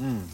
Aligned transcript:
Let's 0.00 0.32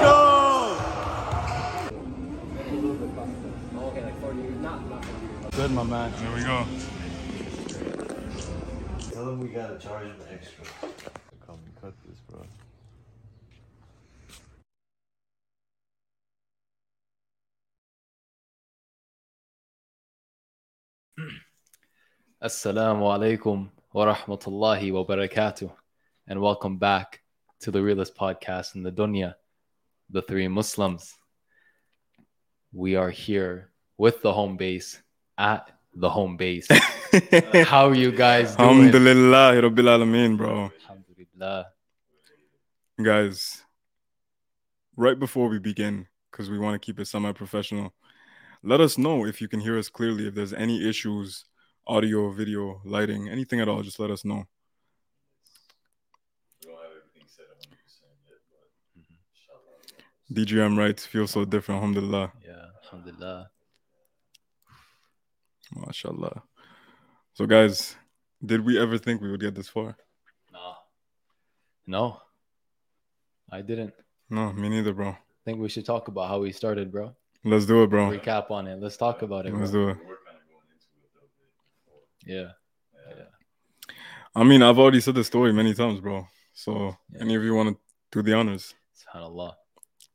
go! 0.00 0.78
Good, 5.50 5.70
my 5.72 5.82
man. 5.82 6.12
Here 6.12 6.32
we 6.36 6.42
go. 6.44 6.64
Tell 9.10 9.24
them 9.26 9.40
we 9.40 9.48
gotta 9.48 9.76
charge 9.76 10.06
them 10.06 10.20
extra. 10.30 10.64
Come 11.44 11.58
cut 11.80 11.94
this, 12.06 12.20
bro. 12.30 12.46
Assalamu 22.42 23.02
alaikum 23.02 23.68
wa 23.92 24.14
rahmatullahi 24.14 24.90
wa 24.92 25.04
barakatuh. 25.04 25.70
And 26.26 26.40
welcome 26.40 26.78
back 26.78 27.20
to 27.60 27.70
the 27.70 27.82
realest 27.82 28.16
podcast 28.16 28.76
in 28.76 28.82
the 28.82 28.90
dunya, 28.90 29.34
the 30.08 30.22
three 30.22 30.48
Muslims. 30.48 31.12
We 32.72 32.96
are 32.96 33.10
here 33.10 33.68
with 33.98 34.22
the 34.22 34.32
home 34.32 34.56
base 34.56 35.02
at 35.36 35.70
the 35.94 36.08
home 36.08 36.38
base. 36.38 36.66
How 37.66 37.90
are 37.90 37.94
you 37.94 38.10
guys 38.10 38.56
doing? 38.56 38.70
Alhamdulillah, 38.70 39.60
Rabbil 39.60 39.90
Alameen, 39.92 40.38
bro. 40.38 40.72
Alhamdulillah. 40.88 41.66
Guys, 43.04 43.62
right 44.96 45.18
before 45.18 45.50
we 45.50 45.58
begin, 45.58 46.06
because 46.30 46.48
we 46.48 46.58
want 46.58 46.72
to 46.72 46.78
keep 46.78 46.98
it 47.00 47.06
semi 47.06 47.32
professional, 47.32 47.92
let 48.62 48.80
us 48.80 48.96
know 48.96 49.26
if 49.26 49.42
you 49.42 49.48
can 49.48 49.60
hear 49.60 49.78
us 49.78 49.90
clearly. 49.90 50.26
If 50.26 50.34
there's 50.34 50.54
any 50.54 50.88
issues, 50.88 51.44
audio, 51.86 52.30
video, 52.30 52.80
lighting, 52.84 53.28
anything 53.28 53.60
at 53.60 53.68
all, 53.68 53.82
just 53.82 53.98
let 53.98 54.10
us 54.10 54.24
know. 54.24 54.44
DGM 60.32 60.46
mm-hmm. 60.46 60.78
rights 60.78 61.06
feel 61.06 61.26
so 61.26 61.44
different, 61.44 61.80
alhamdulillah. 61.80 62.32
Yeah, 62.46 62.66
alhamdulillah. 62.84 63.50
MashaAllah. 65.76 66.42
So, 67.34 67.46
guys, 67.46 67.96
did 68.44 68.64
we 68.64 68.78
ever 68.78 68.96
think 68.96 69.20
we 69.20 69.30
would 69.30 69.40
get 69.40 69.54
this 69.54 69.68
far? 69.68 69.96
No. 70.52 70.74
No. 71.86 72.20
I 73.50 73.62
didn't 73.62 73.92
No, 74.28 74.52
me 74.52 74.68
neither, 74.68 74.92
bro. 74.92 75.16
think 75.44 75.58
we 75.58 75.68
should 75.68 75.84
talk 75.84 76.06
about 76.06 76.28
how 76.28 76.38
we 76.38 76.52
started, 76.52 76.92
bro. 76.92 77.14
Let's 77.42 77.66
do 77.66 77.82
it, 77.82 77.90
bro. 77.90 78.10
Recap 78.10 78.50
on 78.50 78.66
it. 78.66 78.78
Let's 78.80 78.96
talk 78.96 79.22
about 79.22 79.46
it. 79.46 79.54
Let's 79.54 79.70
Bro. 79.70 79.86
do 79.86 79.88
it. 79.90 79.98
Yeah. 82.26 82.50
Yeah. 83.08 83.24
I 84.34 84.44
mean, 84.44 84.62
I've 84.62 84.78
already 84.78 85.00
said 85.00 85.14
the 85.14 85.24
story 85.24 85.52
many 85.52 85.74
times, 85.74 86.00
bro. 86.00 86.26
So, 86.54 86.96
Yeah. 87.12 87.22
any 87.22 87.34
of 87.34 87.42
you 87.42 87.54
want 87.54 87.70
to 87.70 87.78
do 88.12 88.22
the 88.22 88.34
honors? 88.36 88.74
SubhanAllah. 88.96 89.54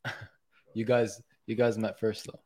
you 0.74 0.86
guys 0.86 1.22
you 1.48 1.56
guys 1.56 1.78
met 1.78 2.00
first 2.00 2.26
though. 2.28 2.40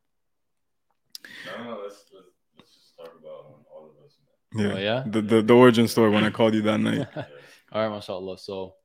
No, 1.45 1.63
no, 1.63 1.81
let's, 1.83 2.06
let's, 2.13 2.27
let's 2.57 2.73
just 2.73 2.95
talk 2.95 3.07
about 3.19 3.51
when 3.51 3.65
all 3.73 3.91
of 3.91 4.06
us 4.06 4.17
Yeah. 4.56 4.73
Oh, 4.73 4.77
yeah? 4.77 5.03
The, 5.06 5.21
the 5.21 5.41
the 5.41 5.53
origin 5.53 5.88
story 5.88 6.09
when 6.09 6.23
I 6.23 6.29
called 6.29 6.53
you 6.53 6.61
that 6.63 6.79
night. 6.79 7.07
All 7.71 7.81
right, 7.88 7.95
mashallah. 7.95 8.38
So 8.39 8.75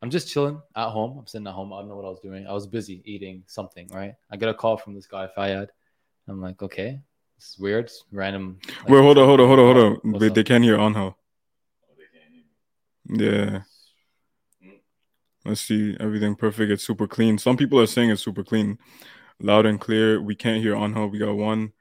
I'm 0.00 0.10
just 0.10 0.28
chilling 0.32 0.60
at 0.76 0.88
home. 0.88 1.18
I'm 1.18 1.26
sitting 1.26 1.46
at 1.46 1.52
home. 1.52 1.72
I 1.72 1.80
don't 1.80 1.88
know 1.88 1.96
what 1.96 2.06
I 2.06 2.10
was 2.10 2.20
doing. 2.20 2.46
I 2.46 2.52
was 2.52 2.66
busy 2.66 3.02
eating 3.04 3.42
something, 3.46 3.88
right? 3.92 4.14
I 4.30 4.36
get 4.36 4.48
a 4.48 4.54
call 4.54 4.76
from 4.76 4.94
this 4.94 5.06
guy, 5.06 5.28
Fayad. 5.36 5.68
I'm 6.28 6.40
like, 6.40 6.62
okay, 6.62 7.00
this 7.36 7.50
is 7.50 7.58
weird. 7.58 7.86
It's 7.86 8.04
random. 8.12 8.58
like- 8.66 8.88
Wait, 8.88 9.02
hold 9.02 9.18
on, 9.18 9.26
hold 9.26 9.40
on, 9.40 9.46
hold 9.48 9.58
on, 9.60 9.74
hold 9.76 9.78
on. 10.04 10.12
What's 10.12 10.22
They, 10.22 10.28
they 10.30 10.44
can't 10.44 10.64
hear 10.64 10.78
on 10.78 10.94
how. 10.94 11.16
Oh, 11.16 11.16
they 11.96 12.04
can't 12.18 12.32
hear 12.32 13.30
me. 13.30 13.52
Yeah. 13.52 13.62
Let's 15.44 15.60
see. 15.60 15.94
Everything 16.00 16.36
perfect. 16.36 16.70
It's 16.72 16.84
super 16.86 17.06
clean. 17.06 17.36
Some 17.38 17.56
people 17.58 17.78
are 17.78 17.86
saying 17.86 18.10
it's 18.10 18.22
super 18.22 18.42
clean. 18.42 18.78
Loud 19.40 19.66
and 19.66 19.78
clear. 19.78 20.20
We 20.22 20.34
can't 20.34 20.62
hear 20.62 20.74
on 20.74 20.94
how. 20.94 21.06
We 21.06 21.18
got 21.18 21.34
one. 21.34 21.72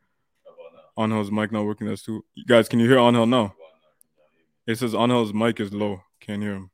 How 0.45 0.51
about 0.53 0.73
now? 0.73 1.03
On 1.03 1.11
how's 1.11 1.31
mic 1.31 1.51
not 1.51 1.63
working. 1.63 1.87
That's 1.87 2.01
two. 2.01 2.25
Guys, 2.45 2.67
can 2.67 2.79
you 2.81 2.89
hear 2.89 2.99
on 2.99 3.13
how 3.13 3.23
now? 3.25 3.37
How 3.37 3.43
about 3.43 3.47
now? 3.47 3.53
Can 4.01 4.11
y'all 4.17 4.25
hear 4.33 4.45
me? 4.67 4.73
It 4.73 4.79
says 4.79 4.93
on 4.93 5.09
how's 5.11 5.33
mic 5.33 5.59
is 5.61 5.71
low. 5.73 6.01
Can't 6.19 6.41
hear 6.41 6.55
him. 6.55 6.71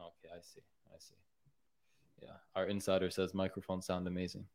Okay, 0.00 0.32
I 0.34 0.40
see. 0.40 0.62
I 0.94 0.98
see. 0.98 1.14
Yeah. 2.22 2.28
Our 2.56 2.66
insider 2.66 3.10
says 3.10 3.34
microphones 3.34 3.84
sound 3.84 4.06
amazing. 4.06 4.46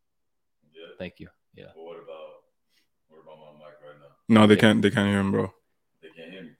Yeah. 0.72 0.86
Thank 0.98 1.20
you. 1.20 1.28
Yeah. 1.54 1.66
But 1.76 1.84
what 1.84 1.96
about 2.02 2.42
what 3.10 3.20
about 3.22 3.36
my 3.38 3.52
mic 3.58 3.74
right 3.86 4.00
now? 4.00 4.13
No, 4.28 4.46
they 4.46 4.56
can't. 4.56 4.80
They 4.82 4.90
can't 4.90 5.08
hear 5.08 5.20
him, 5.20 5.30
bro. 5.32 5.52
They 6.02 6.08
can't 6.08 6.32
hear 6.32 6.42
me. 6.42 6.50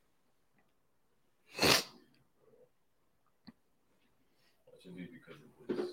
Should 4.83 4.97
be 4.97 5.07
because 5.07 5.41
of 5.71 5.77
this. 5.77 5.91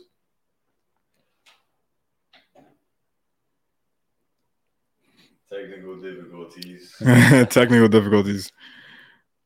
Technical 5.50 6.00
difficulties. 6.02 6.96
Technical 7.50 7.88
difficulties. 7.88 8.52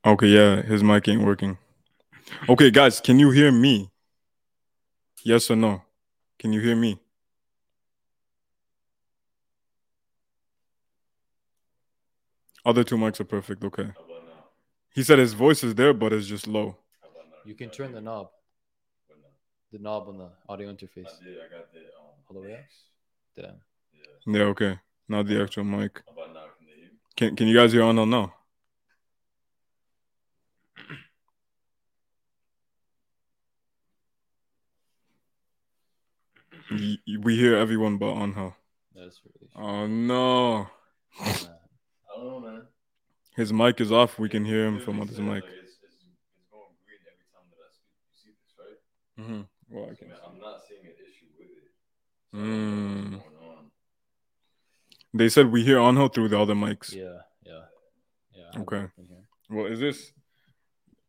Okay, 0.05 0.27
yeah, 0.27 0.61
his 0.61 0.83
mic 0.83 1.07
ain't 1.07 1.23
working. 1.23 1.57
Okay, 2.49 2.69
guys, 2.71 3.01
can 3.01 3.17
you 3.19 3.31
hear 3.31 3.51
me? 3.51 3.91
Yes 5.23 5.49
or 5.49 5.55
no? 5.55 5.81
Can 6.37 6.53
you 6.53 6.61
hear 6.61 6.75
me? 6.75 6.99
Other 12.65 12.83
two 12.83 12.97
mics 12.97 13.19
are 13.19 13.25
perfect. 13.25 13.63
Okay. 13.63 13.83
Now? 13.83 13.93
He 14.93 15.03
said 15.03 15.19
his 15.19 15.33
voice 15.33 15.63
is 15.63 15.75
there, 15.75 15.93
but 15.93 16.11
it's 16.13 16.27
just 16.27 16.47
low. 16.47 16.77
Now? 17.03 17.11
You 17.45 17.53
can 17.53 17.69
turn 17.69 17.91
the 17.91 18.01
knob, 18.01 18.29
the 19.71 19.79
knob 19.79 20.07
on 20.09 20.17
the 20.17 20.29
audio 20.49 20.71
interface. 20.73 21.07
I 21.21 21.23
did. 21.23 21.37
I 21.37 21.55
got 21.55 21.71
the. 21.73 21.79
All 22.27 22.33
the 22.33 22.39
way 22.41 22.53
up? 22.53 22.59
Damn. 23.35 23.61
Yeah. 24.25 24.39
Yeah, 24.39 24.43
okay. 24.45 24.79
Not 25.07 25.27
the 25.27 25.41
actual 25.41 25.63
mic. 25.63 26.01
How 26.07 26.13
about 26.23 26.33
now? 26.33 26.41
Can 26.57 26.67
they 26.67 26.73
hear 27.25 27.29
me? 27.31 27.35
Can 27.37 27.47
you 27.47 27.55
guys 27.55 27.71
hear 27.71 27.83
on 27.83 27.99
or 27.99 28.07
no? 28.07 28.31
Y- 36.71 36.97
y- 37.07 37.17
We 37.21 37.35
hear 37.37 37.55
everyone 37.55 37.97
but 37.97 38.11
on 38.13 38.33
how. 38.33 38.55
That's 38.95 39.21
really 39.25 39.49
Oh 39.55 39.87
no. 39.87 40.67
Man. 42.17 42.21
I 42.21 42.23
don't 42.23 42.43
know, 42.43 42.51
man. 42.51 42.61
His 43.35 43.51
mic 43.51 43.81
is 43.81 43.91
off. 43.91 44.17
We 44.19 44.29
can 44.29 44.45
hear 44.45 44.65
him 44.65 44.79
from 44.79 44.99
literally 44.99 45.01
other's 45.01 45.19
mic. 45.43 45.43
It's, 45.43 45.73
it's, 45.83 45.95
it's 46.37 46.47
going 46.51 46.71
green 46.85 46.99
every 47.11 47.27
time 47.33 47.47
that 47.51 47.59
I 47.59 47.69
speak. 47.73 47.91
You 48.07 48.15
see 48.15 48.33
this, 48.39 48.53
right? 48.59 48.79
Mm-hmm. 49.19 49.75
Well, 49.75 49.89
I 49.91 49.95
can. 49.95 50.07
Man, 50.07 50.17
I'm 50.25 50.39
not 50.39 50.61
seeing 50.67 50.81
an 50.85 50.93
issue 50.93 51.27
with 51.37 51.49
it. 51.49 51.71
So 52.31 52.37
I 52.37 52.41
don't 52.41 52.49
know 52.49 52.55
Mm. 52.55 53.11
what's 53.13 53.23
going 53.35 53.57
on. 53.57 53.71
They 55.13 55.29
said 55.29 55.51
we 55.51 55.63
hear 55.63 55.77
Anho 55.77 56.13
through 56.13 56.29
the 56.29 56.39
other 56.39 56.55
mics. 56.55 56.93
Yeah, 56.93 57.19
yeah, 57.45 57.61
yeah. 58.35 58.61
Okay. 58.61 58.81
both 58.81 58.91
in 58.97 59.07
here. 59.07 59.23
Well, 59.49 59.65
is 59.71 59.79
this? 59.79 60.11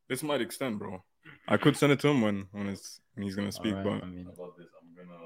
This 0.09 0.23
might 0.23 0.41
extend, 0.41 0.79
bro. 0.79 1.03
I 1.49 1.57
could 1.57 1.77
send 1.77 1.93
it 1.93 2.01
to 2.01 2.09
him 2.09 2.21
when 2.23 2.47
when 2.53 2.69
it's 2.69 3.01
when 3.15 3.25
he's 3.25 3.35
gonna 3.35 3.51
speak, 3.53 3.75
Alright, 3.75 4.03
I 4.03 4.07
mean, 4.07 4.27
about 4.33 4.57
this, 4.57 4.67
I'm 4.81 4.95
gonna 4.95 5.19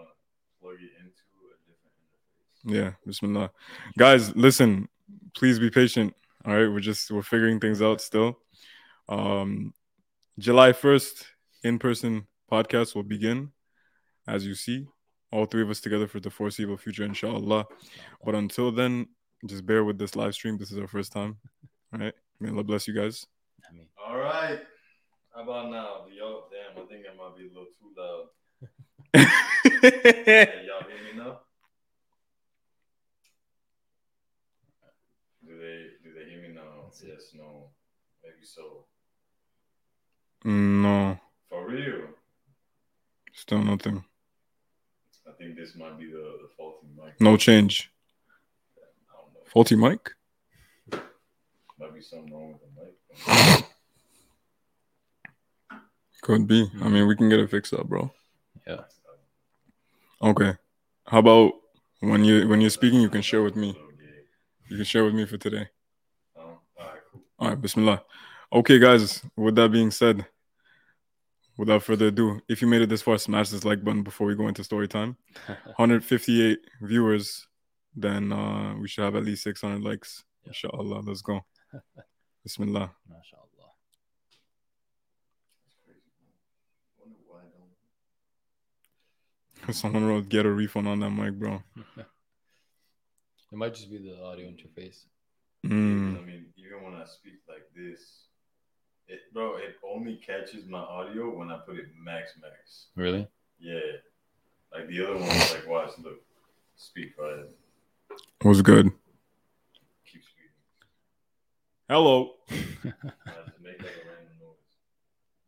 plug 0.61 0.75
it 0.81 0.93
into 0.99 1.23
a 1.45 1.57
different 1.69 1.95
interface. 2.73 2.85
yeah, 2.85 2.93
Bismillah. 3.07 3.51
Guys, 3.99 4.35
listen. 4.37 4.89
Please 5.35 5.59
be 5.59 5.71
patient. 5.71 6.15
All 6.45 6.55
right, 6.55 6.69
we're 6.69 6.81
just 6.81 7.11
we're 7.11 7.23
figuring 7.23 7.61
things 7.61 7.83
out 7.83 8.01
still. 8.01 8.39
Um, 9.09 9.75
July 10.39 10.73
first, 10.73 11.27
in 11.63 11.79
person 11.79 12.27
podcast 12.51 12.95
will 12.95 13.03
begin, 13.03 13.53
as 14.27 14.47
you 14.47 14.55
see, 14.55 14.87
all 15.31 15.45
three 15.45 15.63
of 15.63 15.71
us 15.71 15.81
together 15.81 16.09
for 16.09 16.21
the 16.21 16.31
foreseeable 16.31 16.77
future, 16.77 17.05
inshallah. 17.05 17.67
But 18.25 18.35
until 18.35 18.73
then, 18.73 19.09
just 19.47 19.67
bear 19.67 19.85
with 19.85 19.99
this 19.99 20.17
live 20.17 20.35
stream. 20.35 20.59
This 20.59 20.73
is 20.73 20.79
our 20.79 20.89
first 20.89 21.13
time. 21.13 21.39
All 21.93 22.01
right, 22.01 22.15
may 22.41 22.51
Allah 22.51 22.65
bless 22.65 22.89
you 22.89 22.95
guys. 22.95 23.27
All 24.05 24.17
right. 24.17 24.61
How 25.35 25.43
about 25.43 25.71
now? 25.71 26.07
Yo, 26.13 26.45
damn, 26.51 26.83
I 26.83 26.87
think 26.87 27.05
it 27.05 27.17
might 27.17 27.37
be 27.37 27.45
a 27.45 27.49
little 27.49 27.67
too 27.79 27.93
loud. 27.97 29.27
Hey, 29.63 30.67
y'all 30.67 30.83
hear 30.89 31.15
me 31.15 31.19
now? 31.19 31.41
Do 35.47 35.59
they 35.59 35.87
do 36.03 36.13
they 36.15 36.31
hear 36.31 36.43
me 36.43 36.55
now? 36.55 36.91
Yes, 37.03 37.33
no, 37.35 37.71
maybe 38.23 38.40
so. 38.55 38.85
no, 40.45 41.19
For 41.49 41.67
real, 41.69 42.09
still 43.33 43.63
nothing. 43.63 44.05
I 45.29 45.33
think 45.39 45.57
this 45.57 45.75
might 45.77 45.99
be 45.99 46.07
the, 46.07 46.39
the 46.43 46.49
faulty 46.57 46.87
mic. 46.97 47.21
No 47.21 47.37
change. 47.37 47.91
I 48.77 49.17
don't 49.17 49.35
know. 49.35 49.41
Faulty 49.47 49.77
mic. 49.77 50.11
Might 51.79 51.95
be 51.95 52.01
something 52.03 52.33
wrong 52.33 52.53
with 52.53 52.63
the 52.63 52.71
mic. 52.81 53.65
Could 56.23 56.47
be. 56.47 56.71
I 56.83 56.89
mean, 56.89 57.07
we 57.07 57.17
can 57.17 57.29
get 57.31 57.41
it 57.41 57.51
fixed 57.51 57.73
up, 57.73 57.89
bro. 57.89 58.13
yeah. 58.67 58.81
Okay. 60.23 60.55
How 61.07 61.19
about 61.21 61.53
When 62.01 62.25
you 62.25 62.47
when 62.49 62.61
you're 62.61 62.71
speaking, 62.71 63.01
you 63.01 63.09
can 63.11 63.23
share 63.23 63.43
with 63.43 63.57
me. 63.57 63.75
You 64.69 64.77
can 64.77 64.85
share 64.85 65.05
with 65.05 65.15
me 65.15 65.25
for 65.27 65.37
today. 65.39 65.69
All 66.37 66.61
right, 66.79 67.01
cool. 67.11 67.23
All 67.39 67.49
right, 67.49 67.61
Bismillah. 67.61 68.03
Okay, 68.53 68.81
guys. 68.81 69.23
With 69.37 69.55
that 69.57 69.71
being 69.71 69.93
said, 69.93 70.27
without 71.57 71.85
further 71.85 72.09
ado, 72.09 72.41
if 72.49 72.61
you 72.61 72.67
made 72.67 72.83
it 72.83 72.89
this 72.89 73.03
far, 73.03 73.17
smash 73.17 73.51
this 73.51 73.65
like 73.65 73.85
button 73.85 74.03
before 74.03 74.27
we 74.27 74.35
go 74.35 74.49
into 74.49 74.65
story 74.65 74.89
time. 74.89 75.17
158 75.47 76.59
viewers, 76.83 77.47
then 77.95 78.33
uh, 78.33 78.75
we 78.75 78.89
should 78.89 79.05
have 79.05 79.15
at 79.15 79.25
least 79.25 79.45
600 79.45 79.81
likes. 79.83 80.25
Yeah. 80.43 80.49
Inshallah. 80.49 81.03
Let's 81.07 81.23
go. 81.23 81.45
Bismillah. 82.43 82.91
MashaAllah. 83.09 83.71
That's 85.63 85.77
crazy. 85.85 86.01
Wonder 86.99 87.19
why 87.29 87.39
I 87.39 87.43
don't. 89.65 89.75
Someone 89.75 90.07
wrote 90.07 90.29
get 90.29 90.45
a 90.45 90.51
refund 90.51 90.89
on 90.89 90.99
that 91.01 91.11
mic, 91.11 91.35
bro. 91.35 91.63
It 91.97 93.57
might 93.57 93.75
just 93.75 93.91
be 93.91 93.99
the 93.99 94.21
audio 94.25 94.49
interface. 94.49 95.05
Mm. 95.65 96.21
I 96.21 96.25
mean, 96.25 96.47
even 96.57 96.83
when 96.83 96.95
I 96.95 97.05
speak 97.05 97.35
like 97.49 97.69
this, 97.77 98.27
it, 99.11 99.33
bro, 99.35 99.57
it 99.57 99.77
only 99.87 100.17
catches 100.17 100.67
my 100.67 100.79
audio 100.79 101.37
when 101.37 101.51
I 101.51 101.59
put 101.59 101.77
it 101.77 101.87
max 102.03 102.33
max. 102.41 102.87
Really? 102.95 103.27
Yeah, 103.59 103.81
like 104.73 104.89
the 104.89 105.05
other 105.05 105.17
ones, 105.19 105.53
like 105.53 105.69
watch, 105.69 105.91
look, 106.03 106.21
speak 106.77 107.13
right, 107.19 107.45
Was 108.45 108.63
good. 108.63 108.87
keep 110.11 110.23
speaking. 110.23 110.51
Hello. 111.89 112.35
I 112.51 112.55
just 112.55 113.61
make 113.63 113.83
like 113.83 113.97
a 113.97 114.09
random 114.09 114.37
noise. 114.41 114.71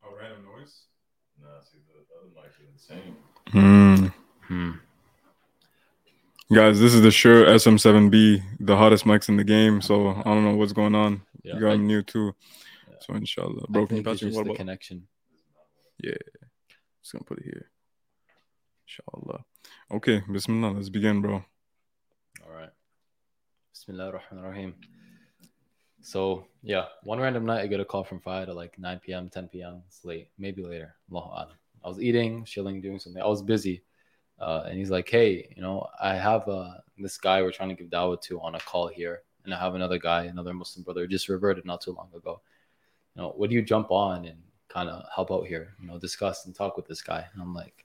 A 0.02 0.16
random 0.18 0.44
noise. 0.44 0.82
Nah, 1.40 1.60
see 1.62 1.78
the 1.86 2.00
other 2.18 2.28
mics 2.36 2.58
are 2.60 2.68
insane. 2.72 3.16
Mm. 3.52 4.12
Hmm. 4.48 4.72
Guys, 6.52 6.80
this 6.80 6.92
is 6.92 7.00
the 7.00 7.10
Shure 7.10 7.46
SM7B, 7.46 8.42
the 8.60 8.76
hottest 8.76 9.04
mics 9.04 9.28
in 9.30 9.36
the 9.38 9.44
game. 9.44 9.80
So 9.80 10.10
I 10.10 10.22
don't 10.24 10.44
know 10.44 10.56
what's 10.56 10.74
going 10.74 10.94
on. 10.94 11.22
Yeah. 11.42 11.54
you 11.54 11.60
got 11.60 11.72
I, 11.72 11.76
new 11.76 12.02
too. 12.02 12.34
Yeah. 13.08 13.14
So 13.14 13.18
inshallah. 13.18 13.66
Bro, 13.68 13.86
can 13.86 13.96
you 13.98 14.02
pass 14.02 14.14
it's 14.14 14.22
me 14.22 14.30
just 14.30 14.44
the 14.44 14.54
connection. 14.54 15.06
Just 16.02 17.12
gonna 17.12 17.24
put 17.24 17.38
it 17.38 17.44
here. 17.44 17.70
Inshallah. 18.86 19.44
Okay, 19.90 20.22
Bismillah. 20.30 20.72
Let's 20.72 20.88
begin, 20.88 21.20
bro. 21.20 21.44
All 22.46 22.52
right. 22.52 22.70
Bismillah 23.72 24.06
ar-Rahman 24.06 24.44
ar-Rahim. 24.44 24.74
So 26.00 26.46
yeah, 26.62 26.86
one 27.02 27.20
random 27.20 27.46
night 27.46 27.62
I 27.62 27.66
get 27.66 27.80
a 27.80 27.84
call 27.84 28.04
from 28.04 28.20
Fahad 28.20 28.48
at 28.48 28.56
like 28.56 28.78
9 28.78 29.00
p.m., 29.04 29.28
10 29.28 29.48
p.m. 29.48 29.82
It's 29.86 30.04
late, 30.04 30.28
maybe 30.38 30.62
later. 30.64 30.94
Allahu. 31.10 31.52
I 31.84 31.88
was 31.88 32.00
eating, 32.00 32.44
chilling, 32.44 32.80
doing 32.80 32.98
something. 32.98 33.22
I 33.22 33.26
was 33.26 33.42
busy. 33.42 33.82
Uh, 34.38 34.64
and 34.66 34.78
he's 34.78 34.90
like, 34.90 35.08
hey, 35.08 35.52
you 35.56 35.62
know, 35.62 35.86
I 36.00 36.14
have 36.14 36.48
uh, 36.48 36.74
this 36.98 37.16
guy 37.16 37.42
we're 37.42 37.52
trying 37.52 37.68
to 37.68 37.74
give 37.74 37.88
dawah 37.88 38.20
to 38.22 38.40
on 38.40 38.54
a 38.54 38.60
call 38.60 38.88
here. 38.88 39.22
And 39.44 39.54
I 39.54 39.58
have 39.58 39.74
another 39.74 39.98
guy, 39.98 40.24
another 40.24 40.54
Muslim 40.54 40.84
brother, 40.84 41.06
just 41.06 41.28
reverted 41.28 41.64
not 41.64 41.80
too 41.80 41.92
long 41.92 42.08
ago. 42.14 42.40
You 43.14 43.22
know, 43.22 43.34
would 43.36 43.52
you 43.52 43.62
jump 43.62 43.90
on 43.90 44.24
and 44.24 44.38
kind 44.68 44.88
of 44.88 45.04
help 45.14 45.30
out 45.30 45.46
here? 45.46 45.74
You 45.80 45.88
know, 45.88 45.98
discuss 45.98 46.46
and 46.46 46.54
talk 46.54 46.76
with 46.76 46.86
this 46.86 47.02
guy. 47.02 47.26
And 47.32 47.42
I'm 47.42 47.54
like, 47.54 47.84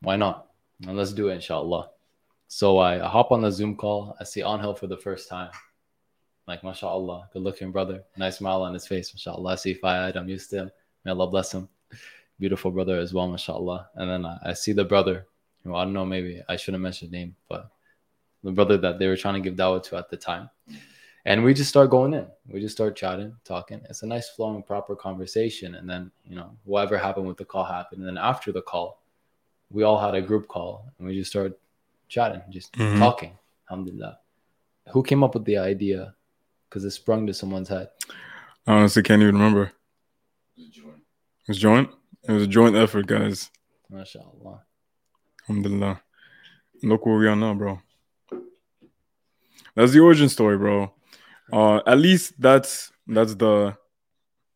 why 0.00 0.16
not? 0.16 0.46
And 0.86 0.96
let's 0.96 1.12
do 1.12 1.28
it, 1.28 1.34
inshallah. 1.34 1.90
So 2.48 2.78
I 2.78 2.98
hop 2.98 3.30
on 3.30 3.42
the 3.42 3.50
Zoom 3.50 3.76
call. 3.76 4.16
I 4.18 4.24
see 4.24 4.42
Angel 4.42 4.74
for 4.74 4.86
the 4.86 4.96
first 4.96 5.28
time. 5.28 5.50
Like, 6.48 6.64
mashallah, 6.64 7.28
good 7.32 7.42
looking 7.42 7.70
brother. 7.70 8.02
Nice 8.16 8.38
smile 8.38 8.62
on 8.62 8.74
his 8.74 8.86
face, 8.86 9.12
mashallah. 9.14 9.52
I 9.52 9.54
see 9.54 9.74
Fayad. 9.74 10.16
I'm 10.16 10.28
used 10.28 10.50
to 10.50 10.56
him. 10.56 10.70
May 11.04 11.12
Allah 11.12 11.28
bless 11.28 11.52
him. 11.52 11.68
Beautiful 12.40 12.70
brother 12.70 12.98
as 12.98 13.12
well, 13.14 13.28
mashallah. 13.28 13.90
And 13.94 14.10
then 14.10 14.24
I, 14.24 14.38
I 14.46 14.52
see 14.54 14.72
the 14.72 14.84
brother, 14.84 15.26
who 15.62 15.74
I 15.74 15.84
don't 15.84 15.92
know, 15.92 16.06
maybe 16.06 16.42
I 16.48 16.56
shouldn't 16.56 16.82
mention 16.82 17.10
name, 17.10 17.36
but 17.48 17.70
the 18.42 18.50
brother 18.50 18.78
that 18.78 18.98
they 18.98 19.06
were 19.06 19.16
trying 19.16 19.34
to 19.34 19.40
give 19.40 19.56
dawah 19.58 19.82
to 19.84 19.96
at 19.96 20.08
the 20.08 20.16
time. 20.16 20.48
And 21.30 21.44
we 21.44 21.54
just 21.54 21.68
start 21.70 21.90
going 21.90 22.12
in. 22.12 22.26
We 22.48 22.60
just 22.60 22.74
start 22.74 22.96
chatting, 22.96 23.36
talking. 23.44 23.80
It's 23.88 24.02
a 24.02 24.06
nice 24.06 24.30
flowing, 24.30 24.64
proper 24.64 24.96
conversation. 24.96 25.76
And 25.76 25.88
then, 25.88 26.10
you 26.24 26.34
know, 26.34 26.50
whatever 26.64 26.98
happened 26.98 27.28
with 27.28 27.36
the 27.36 27.44
call 27.44 27.62
happened. 27.62 28.00
And 28.00 28.08
then 28.08 28.18
after 28.18 28.50
the 28.50 28.62
call, 28.62 29.00
we 29.70 29.84
all 29.84 30.00
had 30.00 30.16
a 30.16 30.20
group 30.20 30.48
call 30.48 30.90
and 30.98 31.06
we 31.06 31.14
just 31.14 31.30
started 31.30 31.54
chatting, 32.08 32.42
just 32.50 32.72
Mhm. 32.72 32.98
talking. 32.98 33.38
Alhamdulillah. 33.70 34.18
Who 34.88 35.04
came 35.04 35.22
up 35.22 35.34
with 35.34 35.44
the 35.44 35.56
idea? 35.56 36.16
Because 36.68 36.84
it 36.84 36.90
sprung 36.90 37.28
to 37.28 37.32
someone's 37.32 37.68
head. 37.68 37.90
I 38.66 38.72
honestly 38.72 39.04
can't 39.04 39.22
even 39.22 39.36
remember. 39.36 39.70
Just 40.56 40.72
join. 40.72 40.94
It 41.42 41.48
was 41.48 41.58
joint. 41.58 41.90
It 42.24 42.32
was 42.32 42.42
a 42.42 42.48
joint 42.48 42.74
effort, 42.74 43.06
guys. 43.06 43.52
MashaAllah. 43.88 44.62
Alhamdulillah. 45.42 46.02
Look 46.82 47.06
where 47.06 47.18
we 47.18 47.28
are 47.28 47.36
now, 47.36 47.54
bro. 47.54 47.80
That's 49.76 49.92
the 49.92 50.00
origin 50.00 50.28
story, 50.28 50.58
bro. 50.58 50.92
Uh, 51.52 51.80
at 51.86 51.98
least 51.98 52.34
that's 52.40 52.92
that's 53.06 53.34
the 53.34 53.76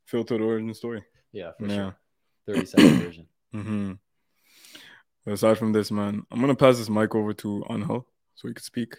filtered 0.06 0.40
origin 0.40 0.72
story. 0.74 1.02
Yeah, 1.32 1.52
for 1.58 1.66
Yeah. 1.66 1.74
sure. 1.74 1.96
30 2.46 2.66
second 2.66 2.98
version. 3.04 3.26
Mm-hmm. 3.54 3.92
Aside 5.32 5.56
from 5.58 5.72
this, 5.72 5.90
man, 5.90 6.22
I'm 6.30 6.40
gonna 6.40 6.54
pass 6.54 6.76
this 6.78 6.90
mic 6.90 7.14
over 7.14 7.32
to 7.34 7.64
Anhel 7.70 8.04
so 8.34 8.48
he 8.48 8.54
could 8.54 8.64
speak. 8.64 8.94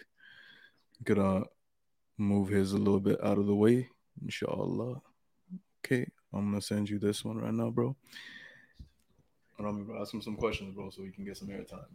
He 0.98 1.04
could 1.04 1.18
uh 1.18 1.44
move 2.18 2.48
his 2.48 2.72
a 2.72 2.78
little 2.78 3.00
bit 3.00 3.22
out 3.22 3.38
of 3.38 3.46
the 3.46 3.54
way, 3.54 3.88
inshallah. 4.22 5.00
Okay, 5.84 6.06
I'm 6.32 6.50
gonna 6.50 6.60
send 6.60 6.88
you 6.90 6.98
this 6.98 7.24
one 7.24 7.38
right 7.38 7.54
now, 7.54 7.70
bro. 7.70 7.94
And 9.58 9.66
I'm 9.68 9.86
gonna 9.86 10.00
ask 10.00 10.12
him 10.12 10.20
some 10.20 10.36
questions, 10.36 10.74
bro, 10.74 10.90
so 10.90 11.02
we 11.02 11.10
can 11.12 11.24
get 11.24 11.36
some 11.36 11.48
airtime. 11.48 11.86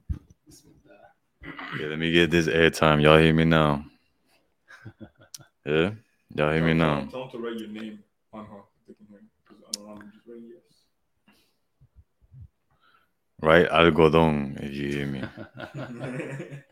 Yeah, 1.80 1.88
let 1.88 2.00
me 2.00 2.12
get 2.12 2.32
this 2.32 2.48
airtime. 2.48 3.02
Y'all 3.02 3.18
hear 3.18 3.34
me 3.34 3.44
now? 3.46 3.84
Yeah, 5.66 5.92
y'all 6.36 6.52
hear 6.54 6.64
me 6.66 6.74
now? 6.74 7.06
Tell 7.12 7.24
him 7.26 7.30
to 7.32 7.38
write 7.40 7.58
your 7.60 7.70
name 7.70 8.04
on 8.34 8.46
her. 8.46 8.62
They 8.88 8.94
can 8.96 9.06
hear 9.10 9.20
you, 9.22 9.28
'cause 9.48 9.58
I 9.68 9.72
don't 9.74 9.88
want 9.88 10.02
him 10.04 10.10
to 10.12 10.18
just 10.18 10.28
write 10.28 10.42
yes. 10.42 10.86
Right, 13.42 13.68
algodón. 13.70 14.58
If 14.64 14.74
you 14.74 14.90
hear 14.90 15.08
me. 15.08 15.20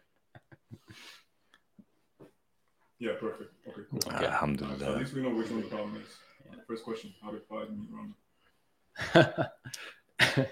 yeah, 3.00 3.14
perfect. 3.20 3.54
Okay, 3.68 3.82
cool. 3.90 4.00
Okay. 4.14 4.26
So 4.80 4.94
at 4.94 5.00
least 5.00 5.14
we 5.14 5.22
know 5.22 5.30
which 5.30 5.50
one 5.50 5.62
the 5.62 5.68
problem 5.68 5.96
is. 5.98 6.18
First 6.68 6.84
question: 6.84 7.14
How 7.22 7.32
did 7.32 7.48
Fahd 7.48 7.70
meet 7.78 7.90
Rami? 7.92 8.14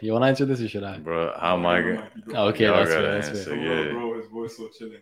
you 0.02 0.12
want 0.14 0.24
to 0.24 0.28
answer 0.28 0.46
this 0.46 0.62
or 0.62 0.68
should 0.70 0.84
I? 0.84 0.98
Bro, 1.00 1.34
how 1.40 1.56
am 1.58 1.66
I 1.66 1.82
gonna? 1.82 2.12
Okay, 2.50 2.66
Y'all 2.66 2.78
that's 2.78 2.90
gotta 2.90 3.02
fair. 3.08 3.16
That's 3.16 3.28
answer, 3.30 3.56
fair. 3.56 3.86
yeah. 3.86 3.92
Bro, 3.94 4.18
his 4.22 4.28
voice 4.30 4.56
so 4.58 4.70
chilling. 4.70 5.02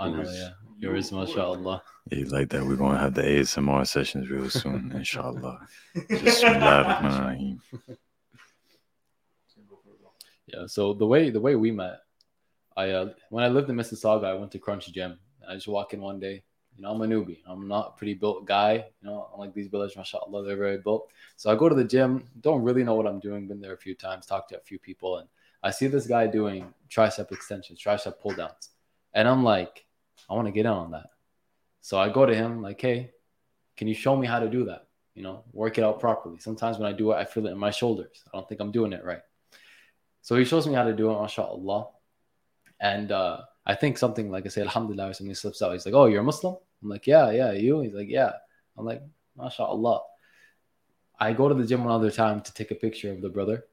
Anhel, 0.00 0.16
Yours- 0.16 0.36
yeah. 0.36 0.50
Yours, 0.78 1.10
mashallah. 1.12 1.82
Yeah, 2.10 2.24
like 2.28 2.50
that. 2.50 2.64
We're 2.64 2.76
gonna 2.76 2.98
have 2.98 3.14
the 3.14 3.22
ASMR 3.22 3.86
sessions 3.86 4.28
real 4.28 4.50
soon, 4.50 4.92
inshallah. 4.94 5.66
Bismillahirrahmanirrahim. 5.96 7.58
Yeah. 10.46 10.66
So 10.66 10.92
the 10.94 11.06
way 11.06 11.30
the 11.30 11.40
way 11.40 11.54
we 11.56 11.70
met, 11.70 12.00
I 12.76 12.90
uh, 12.90 13.12
when 13.30 13.42
I 13.42 13.48
lived 13.48 13.70
in 13.70 13.76
Mississauga, 13.76 14.24
I 14.24 14.34
went 14.34 14.52
to 14.52 14.58
Crunchy 14.58 14.92
Gym. 14.92 15.18
I 15.48 15.54
just 15.54 15.68
walk 15.68 15.94
in 15.94 16.00
one 16.00 16.20
day. 16.20 16.42
You 16.76 16.82
know, 16.82 16.90
I'm 16.90 17.00
a 17.00 17.06
newbie. 17.06 17.38
I'm 17.46 17.66
not 17.66 17.94
a 17.94 17.98
pretty 17.98 18.12
built 18.14 18.44
guy. 18.44 18.74
You 18.74 19.08
know, 19.08 19.30
unlike 19.32 19.54
these 19.54 19.68
brothers, 19.68 19.96
mashallah, 19.96 20.44
they're 20.44 20.56
very 20.58 20.76
built. 20.76 21.08
So 21.36 21.50
I 21.50 21.54
go 21.56 21.70
to 21.70 21.74
the 21.74 21.84
gym, 21.84 22.28
don't 22.42 22.62
really 22.62 22.84
know 22.84 22.94
what 22.94 23.06
I'm 23.06 23.18
doing. 23.18 23.48
Been 23.48 23.62
there 23.62 23.72
a 23.72 23.78
few 23.78 23.94
times, 23.94 24.26
talked 24.26 24.50
to 24.50 24.58
a 24.58 24.60
few 24.60 24.78
people, 24.78 25.16
and 25.18 25.28
I 25.62 25.70
see 25.70 25.86
this 25.86 26.06
guy 26.06 26.26
doing 26.26 26.74
tricep 26.90 27.32
extensions, 27.32 27.80
tricep 27.82 28.20
pull 28.20 28.32
downs, 28.32 28.68
and 29.16 29.26
I'm 29.26 29.42
like, 29.42 29.86
I 30.28 30.34
want 30.34 30.46
to 30.46 30.52
get 30.52 30.66
in 30.66 30.72
on 30.72 30.90
that. 30.90 31.06
So 31.80 31.98
I 31.98 32.10
go 32.10 32.26
to 32.26 32.34
him 32.34 32.60
like, 32.60 32.78
hey, 32.78 33.12
can 33.76 33.88
you 33.88 33.94
show 33.94 34.14
me 34.14 34.26
how 34.26 34.38
to 34.40 34.48
do 34.48 34.66
that? 34.66 34.88
You 35.14 35.22
know, 35.22 35.42
work 35.52 35.78
it 35.78 35.84
out 35.84 36.00
properly. 36.00 36.38
Sometimes 36.38 36.76
when 36.76 36.86
I 36.86 36.92
do 36.92 37.12
it, 37.12 37.16
I 37.16 37.24
feel 37.24 37.46
it 37.46 37.52
in 37.52 37.58
my 37.58 37.70
shoulders. 37.70 38.22
I 38.26 38.36
don't 38.36 38.46
think 38.46 38.60
I'm 38.60 38.70
doing 38.70 38.92
it 38.92 39.02
right. 39.02 39.22
So 40.20 40.36
he 40.36 40.44
shows 40.44 40.66
me 40.66 40.74
how 40.74 40.84
to 40.84 40.92
do 40.92 41.10
it, 41.10 41.14
mashallah. 41.14 41.88
And 42.78 43.10
uh, 43.10 43.40
I 43.64 43.74
think 43.74 43.96
something 43.96 44.30
like 44.30 44.44
I 44.44 44.50
say, 44.50 44.60
Alhamdulillah, 44.60 45.08
or 45.08 45.14
something 45.14 45.34
slips 45.34 45.62
out. 45.62 45.72
He's 45.72 45.86
like, 45.86 45.94
Oh, 45.94 46.06
you're 46.06 46.20
a 46.20 46.24
Muslim? 46.24 46.56
I'm 46.82 46.90
like, 46.90 47.06
Yeah, 47.06 47.30
yeah, 47.30 47.52
you? 47.52 47.80
He's 47.80 47.94
like, 47.94 48.10
Yeah. 48.10 48.32
I'm 48.76 48.84
like, 48.84 49.02
mashallah. 49.34 50.02
I 51.18 51.32
go 51.32 51.48
to 51.48 51.54
the 51.54 51.64
gym 51.64 51.84
one 51.84 51.94
other 51.94 52.10
time 52.10 52.42
to 52.42 52.52
take 52.52 52.70
a 52.70 52.74
picture 52.74 53.10
of 53.10 53.22
the 53.22 53.30
brother 53.30 53.64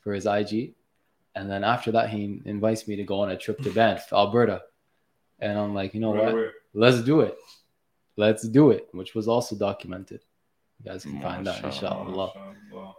for 0.00 0.14
his 0.14 0.24
IG. 0.24 0.76
And 1.34 1.50
then 1.50 1.62
after 1.62 1.92
that, 1.92 2.08
he 2.08 2.40
invites 2.46 2.88
me 2.88 2.96
to 2.96 3.04
go 3.04 3.20
on 3.20 3.30
a 3.30 3.36
trip 3.36 3.58
to 3.60 3.70
Banff, 3.74 4.10
Alberta. 4.14 4.62
And 5.40 5.58
I'm 5.58 5.74
like, 5.74 5.94
you 5.94 6.00
know 6.00 6.14
Right 6.14 6.24
what? 6.24 6.32
away. 6.34 6.48
Let's 6.74 7.00
do 7.02 7.20
it. 7.20 7.36
Let's 8.16 8.42
do 8.48 8.70
it, 8.70 8.88
which 8.92 9.14
was 9.14 9.28
also 9.28 9.56
documented. 9.56 10.20
You 10.82 10.90
guys 10.90 11.02
can 11.04 11.20
find 11.20 11.46
that, 11.46 11.62
Mashallah. 11.62 12.00
inshallah. 12.10 12.32
Mashallah. 12.70 12.94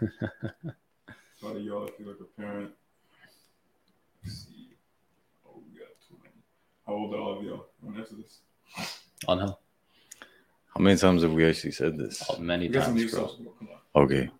How 1.42 1.52
do 1.52 1.60
y'all 1.60 1.86
feel 1.88 2.06
like 2.08 2.16
a 2.20 2.40
parent? 2.40 2.70
Let's 4.24 4.46
see. 4.46 4.70
Oh, 5.46 5.62
we 5.72 5.78
got 5.78 5.88
too 6.06 6.16
many. 6.22 6.34
How 6.86 6.94
old 6.94 7.14
are 7.14 7.18
all 7.18 7.38
of 7.38 7.44
y'all? 7.44 7.66
Want 7.82 7.96
to 7.96 8.02
answer 8.02 8.16
this? 8.16 8.40
On 9.26 9.38
him. 9.38 9.48
How 10.74 10.80
many 10.80 10.96
times 10.96 11.22
have 11.22 11.32
we 11.32 11.48
actually 11.48 11.72
said 11.72 11.96
this? 11.98 12.22
Oh, 12.30 12.38
many 12.38 12.68
We 12.68 12.74
got 12.74 12.84
some 12.86 12.94
new 12.94 13.02
times, 13.08 13.12
bro. 13.14 13.26
stuff. 13.28 13.38
Come. 13.58 13.68
Okay. 14.04 14.30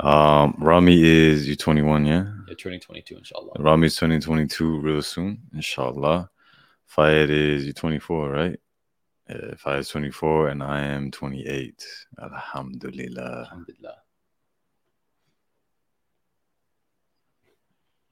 Um, 0.00 0.54
Rami 0.58 1.02
is 1.02 1.48
you 1.48 1.56
21, 1.56 2.06
yeah? 2.06 2.24
Yeah, 2.48 2.54
turning 2.54 2.80
22, 2.80 3.18
inshallah. 3.18 3.52
Rami's 3.58 3.96
turning 3.96 4.20
22 4.20 4.80
real 4.80 5.02
soon, 5.02 5.40
inshallah. 5.54 6.30
Fayed 6.86 7.30
is 7.30 7.64
you're 7.64 7.74
24, 7.74 8.30
right? 8.30 8.60
Yeah, 9.28 9.54
Fayed 9.56 9.80
is 9.80 9.88
24 9.88 10.48
and 10.48 10.62
I 10.62 10.84
am 10.84 11.10
28. 11.10 11.84
Alhamdulillah. 12.22 13.40
Alhamdulillah. 13.40 13.96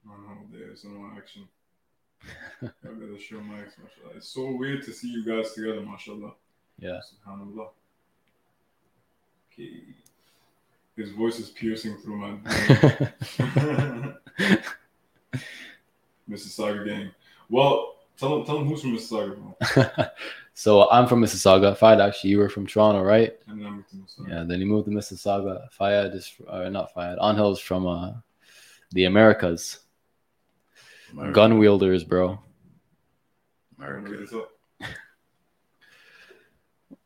I 0.04 0.10
don't 0.10 0.24
know, 0.24 0.46
there's 0.52 0.84
no 0.84 1.10
action. 1.16 1.48
I 2.62 2.68
gotta 2.82 3.18
show 3.18 3.40
my 3.40 3.60
ex, 3.60 3.74
mashallah. 3.82 4.16
It's 4.16 4.28
so 4.28 4.52
weird 4.52 4.84
to 4.84 4.92
see 4.92 5.08
you 5.08 5.24
guys 5.24 5.52
together, 5.52 5.80
mashallah. 5.80 6.34
Yeah. 6.78 7.00
Subhanallah. 7.00 7.70
Okay. 9.52 9.82
His 10.96 11.10
voice 11.10 11.38
is 11.38 11.50
piercing 11.50 11.96
through 11.98 12.16
my. 12.16 12.36
Mississauga 16.28 16.84
gang. 16.86 17.10
Well, 17.48 17.96
tell 18.18 18.38
him, 18.38 18.46
tell 18.46 18.58
him 18.58 18.66
who's 18.66 18.80
from 18.80 18.96
Mississauga, 18.96 19.36
bro. 19.74 20.06
so 20.54 20.90
I'm 20.90 21.06
from 21.06 21.20
Mississauga. 21.22 21.76
Fayed, 21.76 22.00
actually, 22.00 22.30
you 22.30 22.38
were 22.38 22.48
from 22.48 22.66
Toronto, 22.66 23.02
right? 23.02 23.34
And 23.46 23.60
then 23.60 23.66
I'm 23.66 23.84
from 23.84 24.00
Mississauga. 24.00 24.28
Yeah, 24.30 24.44
then 24.44 24.58
he 24.58 24.64
moved 24.64 24.86
to 24.86 24.90
Mississauga. 24.90 25.70
Fayed 25.70 26.14
is, 26.14 26.32
uh, 26.48 26.68
not 26.70 26.94
Fayed, 26.94 27.18
Angel 27.20 27.52
is 27.52 27.60
from 27.60 27.86
uh, 27.86 28.12
the 28.92 29.04
Americas. 29.04 29.80
America. 31.12 31.34
Gun 31.34 31.58
wielders, 31.58 32.04
bro. 32.04 32.38
America. 33.78 34.46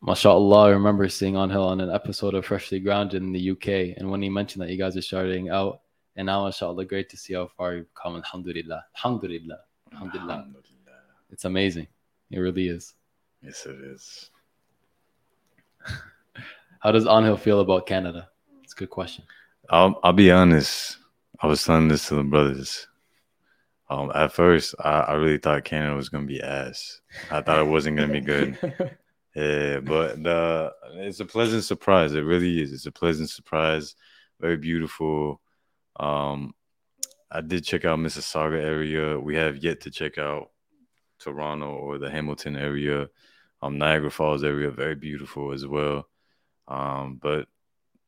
MashaAllah, 0.02 0.66
I 0.66 0.70
remember 0.70 1.08
seeing 1.10 1.36
Angel 1.36 1.62
on 1.62 1.80
an 1.80 1.90
episode 1.90 2.34
of 2.34 2.46
Freshly 2.46 2.80
Grounded 2.80 3.22
in 3.22 3.32
the 3.32 3.50
UK. 3.50 3.98
And 3.98 4.10
when 4.10 4.22
he 4.22 4.30
mentioned 4.30 4.62
that 4.62 4.70
you 4.70 4.78
guys 4.78 4.96
are 4.96 5.02
starting 5.02 5.50
out, 5.50 5.80
and 6.16 6.26
now, 6.26 6.44
mashallah, 6.44 6.86
great 6.86 7.08
to 7.10 7.16
see 7.16 7.34
how 7.34 7.48
far 7.48 7.74
you've 7.74 7.94
come. 7.94 8.16
Alhamdulillah. 8.16 8.82
Alhamdulillah. 8.96 9.54
Alhamdulillah. 9.92 10.44
It's 11.30 11.44
amazing. 11.44 11.86
It 12.30 12.38
really 12.38 12.68
is. 12.68 12.94
Yes, 13.42 13.66
it 13.66 13.76
is. 13.80 14.30
How 16.80 16.92
does 16.92 17.06
Angel 17.06 17.36
feel 17.36 17.60
about 17.60 17.86
Canada? 17.86 18.28
It's 18.64 18.72
a 18.72 18.76
good 18.76 18.90
question. 18.90 19.24
I'll, 19.68 20.00
I'll 20.02 20.14
be 20.14 20.30
honest. 20.30 20.96
I 21.40 21.46
was 21.46 21.62
telling 21.62 21.88
this 21.88 22.08
to 22.08 22.14
the 22.14 22.22
brothers. 22.22 22.86
Um, 23.88 24.10
at 24.14 24.32
first, 24.32 24.74
I, 24.78 25.00
I 25.00 25.12
really 25.14 25.38
thought 25.38 25.64
Canada 25.64 25.94
was 25.94 26.08
gonna 26.08 26.26
be 26.26 26.40
ass. 26.40 27.00
I 27.30 27.42
thought 27.42 27.58
it 27.58 27.66
wasn't 27.66 27.96
gonna 27.96 28.12
be 28.12 28.20
good. 28.20 28.56
Yeah, 29.34 29.80
but 29.80 30.22
the 30.22 30.72
it's 30.94 31.20
a 31.20 31.24
pleasant 31.24 31.64
surprise. 31.64 32.12
It 32.14 32.20
really 32.20 32.60
is. 32.60 32.72
It's 32.72 32.86
a 32.86 32.92
pleasant 32.92 33.30
surprise. 33.30 33.94
Very 34.40 34.56
beautiful. 34.56 35.40
Um, 35.98 36.54
I 37.30 37.40
did 37.40 37.64
check 37.64 37.84
out 37.84 37.98
Mississauga 37.98 38.60
area. 38.60 39.18
We 39.18 39.36
have 39.36 39.58
yet 39.58 39.82
to 39.82 39.90
check 39.90 40.18
out 40.18 40.50
Toronto 41.20 41.66
or 41.66 41.98
the 41.98 42.10
Hamilton 42.10 42.56
area. 42.56 43.08
Um, 43.62 43.78
Niagara 43.78 44.10
Falls 44.10 44.42
area, 44.42 44.70
very 44.70 44.94
beautiful 44.94 45.52
as 45.52 45.66
well. 45.66 46.08
Um, 46.66 47.18
but 47.20 47.46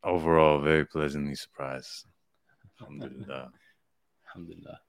overall, 0.02 0.60
very 0.60 0.86
pleasantly 0.86 1.34
surprised. 1.34 2.06
Alhamdulillah. 2.80 3.50
Alhamdulillah. 4.26 4.80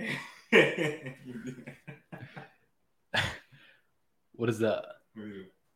What 4.36 4.48
is 4.50 4.58
that? 4.58 4.84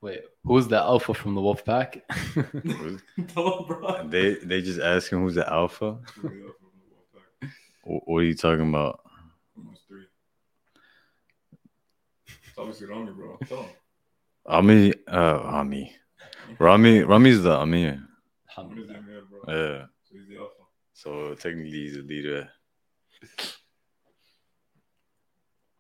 Wait, 0.01 0.21
who's 0.45 0.67
the 0.69 0.79
alpha 0.79 1.15
from 1.15 1.35
the 1.37 1.41
wolf 1.41 1.65
pack? 1.65 2.03
Tell 2.35 3.59
him, 3.59 3.67
bro. 3.67 4.09
They 4.09 4.35
they 4.35 4.63
just 4.63 4.81
asking 4.81 5.21
who's 5.23 5.37
the 5.37 5.49
alpha. 5.51 5.99
What 7.85 8.19
are 8.21 8.25
you 8.25 8.35
talking 8.35 8.69
about? 8.69 9.01
Almost 9.57 9.87
three. 9.87 10.03
It's 12.27 12.59
obviously 12.59 12.87
Rami, 12.89 13.13
bro. 13.13 13.39
Tell 13.49 13.63
him. 13.63 13.71
Ami, 14.47 14.93
uh, 15.07 15.41
Ami, 15.45 15.93
Rami, 16.59 17.03
Rami's 17.05 17.43
the 17.43 17.57
Amir. 17.61 17.91
Rami's 17.91 18.03
the 18.49 18.61
Alhamdulillah. 18.61 18.93
man, 19.03 19.23
bro. 19.31 19.41
Yeah. 19.49 19.85
So 20.03 20.15
he's 20.15 20.29
the 20.29 20.37
alpha. 20.39 20.63
So 20.95 21.35
technically, 21.35 21.71
he's 21.71 21.95
the 21.97 22.03
leader. 22.03 22.49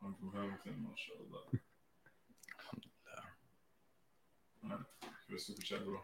I'm 0.04 0.14
from 0.14 0.32
Hamilton, 0.32 0.86
mashallah. 0.88 1.44
Alright, 4.64 4.86
give 5.28 5.36
a 5.36 5.40
super 5.40 5.62
chat, 5.62 5.84
bro. 5.84 6.00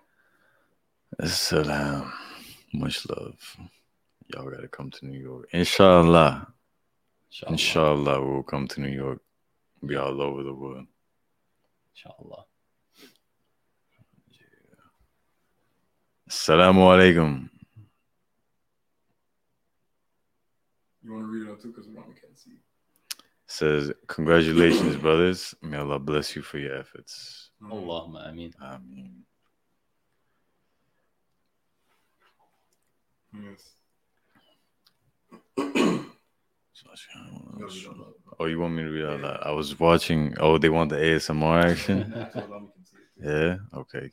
Salam. 1.27 2.13
Much 2.73 3.07
love. 3.09 3.57
Y'all 4.29 4.51
gotta 4.51 4.69
come 4.69 4.91
to 4.91 5.07
New 5.07 5.19
York. 5.19 5.49
Inshallah. 5.53 6.53
Inshallah. 7.31 7.53
Inshallah, 7.53 8.25
we'll 8.25 8.43
come 8.43 8.67
to 8.69 8.81
New 8.81 8.89
York. 8.89 9.21
Be 9.87 9.97
all 9.97 10.21
over 10.21 10.43
the 10.43 10.53
world. 10.53 10.87
Inshallah. 11.95 12.45
Assalamu 16.29 16.83
alaikum. 16.91 17.49
You 21.03 21.13
want 21.13 21.25
to 21.25 21.31
read 21.31 21.47
it 21.47 21.53
out 21.53 21.61
too? 21.61 21.69
Because 21.69 21.87
Rami 21.89 22.15
can't 22.21 22.39
see. 22.39 22.64
Says, 23.55 23.93
congratulations, 24.09 24.97
brothers. 24.97 25.55
May 25.63 25.77
Allah 25.77 26.01
bless 26.01 26.35
you 26.35 26.43
for 26.43 26.59
your 26.59 26.75
efforts. 26.75 27.51
Allahumma 27.63 28.29
ameen. 28.29 28.53
I 28.61 28.79
mean, 28.79 29.23
Yes. 33.33 33.75
oh, 38.41 38.47
you 38.47 38.59
want 38.59 38.75
me 38.75 38.83
to 38.83 38.91
read 38.91 39.05
out 39.05 39.21
loud? 39.21 39.41
I 39.45 39.53
was 39.53 39.79
watching. 39.79 40.35
Oh, 40.41 40.59
they 40.59 40.69
want 40.69 40.91
the 40.91 40.97
ASMR 40.97 41.65
action. 41.65 42.11
That's 42.15 42.35
what 42.35 42.51
Rami 42.51 42.67
can 42.75 42.85
see. 42.85 42.97
Yeah. 43.25 43.57
Okay. 43.73 44.11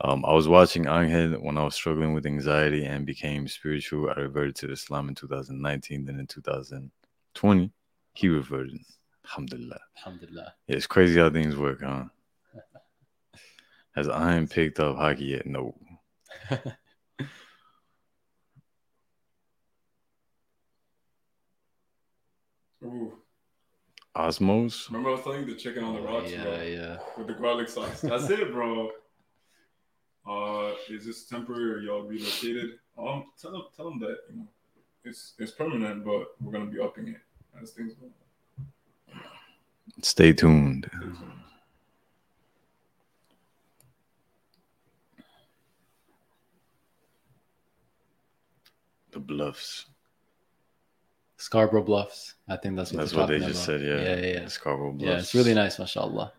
Um, 0.00 0.24
I 0.24 0.32
was 0.32 0.48
watching 0.48 0.88
Angel 0.88 1.38
when 1.42 1.58
I 1.58 1.64
was 1.64 1.74
struggling 1.74 2.14
with 2.14 2.24
anxiety 2.24 2.86
and 2.86 3.04
became 3.04 3.46
spiritual. 3.46 4.08
I 4.08 4.20
reverted 4.20 4.56
to 4.56 4.72
Islam 4.72 5.10
in 5.10 5.14
2019. 5.14 6.06
Then 6.06 6.18
in 6.18 6.26
2020, 6.26 7.72
he 8.14 8.28
reverted. 8.28 8.80
Alhamdulillah. 9.24 9.80
Alhamdulillah. 9.98 10.54
Yeah, 10.66 10.76
it's 10.76 10.86
crazy 10.86 11.18
how 11.20 11.30
things 11.30 11.56
work, 11.56 11.82
huh? 11.82 12.04
Has 13.94 14.08
Iron 14.08 14.48
picked 14.48 14.80
up 14.80 14.96
hockey 14.96 15.26
yet? 15.26 15.46
No. 15.46 15.74
Ooh. 22.82 23.12
Osmow's? 24.16 24.88
Remember 24.88 25.10
I 25.10 25.12
was 25.12 25.22
telling 25.22 25.46
you 25.46 25.54
the 25.54 25.60
chicken 25.60 25.84
on 25.84 25.94
the 25.94 26.00
rocks, 26.00 26.32
yeah, 26.32 26.42
bro? 26.42 26.62
yeah. 26.62 26.96
With 27.16 27.28
the 27.28 27.34
garlic 27.34 27.68
sauce. 27.68 28.00
That's 28.00 28.28
it, 28.30 28.52
bro. 28.52 28.90
Uh, 30.28 30.72
is 30.90 31.06
this 31.06 31.24
temporary 31.24 31.72
or 31.72 31.78
y'all 31.80 32.02
relocated? 32.02 32.72
Um, 32.96 33.24
tell 33.40 33.52
them, 33.52 33.62
tell 33.74 33.86
them 33.86 33.98
that 34.00 34.18
you 34.30 34.36
know, 34.36 34.48
it's 35.02 35.32
it's 35.38 35.52
permanent, 35.52 36.04
but 36.04 36.26
we're 36.40 36.52
gonna 36.52 36.70
be 36.70 36.78
upping 36.78 37.08
it 37.08 37.16
as 37.62 37.70
things 37.70 37.94
go. 37.94 38.06
Stay 40.02 40.32
tuned. 40.32 40.90
The 49.12 49.18
Bluffs. 49.18 49.86
Scarborough 51.36 51.82
Bluffs. 51.82 52.34
I 52.48 52.56
think 52.56 52.76
that's 52.76 52.92
what 52.92 52.98
That's 53.00 53.12
they're 53.12 53.20
what 53.20 53.26
they 53.28 53.38
talking 53.38 53.52
just 53.52 53.66
about. 53.68 53.80
said. 53.80 53.86
Yeah. 53.86 53.96
Yeah, 54.02 54.16
yeah, 54.26 54.40
yeah. 54.42 54.48
Scarborough 54.48 54.92
Bluffs. 54.92 55.04
Yeah, 55.10 55.18
it's 55.18 55.34
really 55.34 55.54
nice, 55.54 55.78
mashallah. 55.78 56.32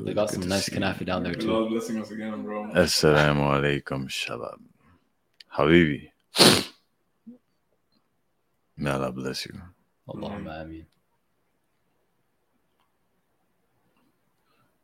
They 0.00 0.14
got 0.14 0.30
some 0.30 0.46
nice 0.48 0.68
kanafi 0.68 1.04
down 1.04 1.24
there 1.24 1.34
too. 1.34 1.52
Allah 1.52 1.68
blessing 1.68 2.00
us 2.00 2.10
again, 2.12 2.42
bro. 2.44 2.66
Assalamu 2.74 3.82
alaikum 3.82 4.06
shabab. 4.08 4.58
Habibi. 5.52 6.10
May 8.76 8.90
Allah 8.90 9.10
bless 9.10 9.46
you. 9.46 9.60
Allahumma 10.08 10.60
ameen. 10.62 10.86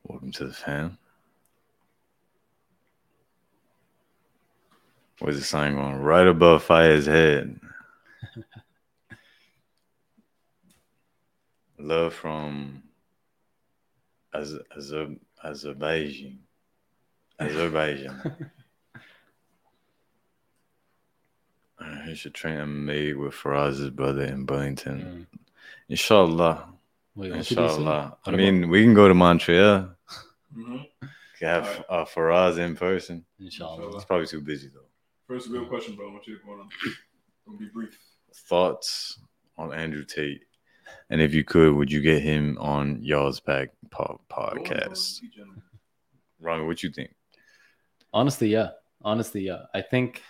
Welcome 0.04 0.33
to 0.33 0.46
the 0.46 0.52
fam. 0.52 0.98
Where's 5.18 5.38
the 5.38 5.44
sign 5.44 5.74
going? 5.74 5.96
Right 5.96 6.26
above 6.26 6.62
Fire's 6.62 7.04
head. 7.06 7.61
Love 11.78 12.14
from 12.14 12.83
Az- 14.33 14.59
Azer- 14.76 15.18
Azerbaijan. 15.44 16.38
Azerbaijan. 17.38 18.20
Uh, 18.26 19.00
He 22.06 22.14
should 22.14 22.34
train 22.34 22.58
MMA 22.58 23.16
with 23.16 23.34
Faraz's 23.34 23.90
brother 23.90 24.24
in 24.24 24.44
Burlington. 24.44 25.26
Mm. 25.32 25.38
Inshallah. 25.88 26.68
Wait, 27.14 27.30
what 27.30 27.38
did 27.38 27.46
he 27.46 27.54
say? 27.54 27.62
Inshallah. 27.62 28.16
I 28.26 28.30
mean, 28.32 28.68
we 28.68 28.82
can 28.82 28.94
go 28.94 29.08
to 29.08 29.14
Montreal. 29.14 29.90
hmm 30.54 30.76
have 31.46 31.84
uh, 31.88 32.04
Firas 32.04 32.58
in 32.58 32.76
person. 32.76 33.24
Inshallah. 33.38 33.96
It's 33.96 34.04
probably 34.04 34.26
too 34.26 34.40
busy 34.40 34.68
though. 34.72 34.88
First 35.26 35.48
real 35.48 35.66
question, 35.66 35.96
bro. 35.96 36.08
I 36.08 36.12
want 36.12 36.26
you 36.26 36.38
to 36.38 36.44
go 36.44 36.52
on. 36.52 36.68
Don't 37.46 37.58
be 37.58 37.68
brief. 37.72 37.98
Thoughts 38.48 39.18
on 39.56 39.72
Andrew 39.72 40.04
Tate, 40.04 40.44
and 41.08 41.20
if 41.20 41.34
you 41.34 41.44
could, 41.44 41.74
would 41.74 41.90
you 41.90 42.00
get 42.00 42.22
him 42.22 42.56
on 42.60 43.02
y'all's 43.02 43.40
back 43.40 43.70
po- 43.90 44.20
podcast? 44.30 45.20
Rami, 46.40 46.64
what 46.64 46.82
you 46.82 46.90
think? 46.90 47.14
Honestly, 48.12 48.48
yeah. 48.48 48.70
Honestly, 49.02 49.42
yeah. 49.42 49.62
I 49.74 49.82
think 49.82 50.22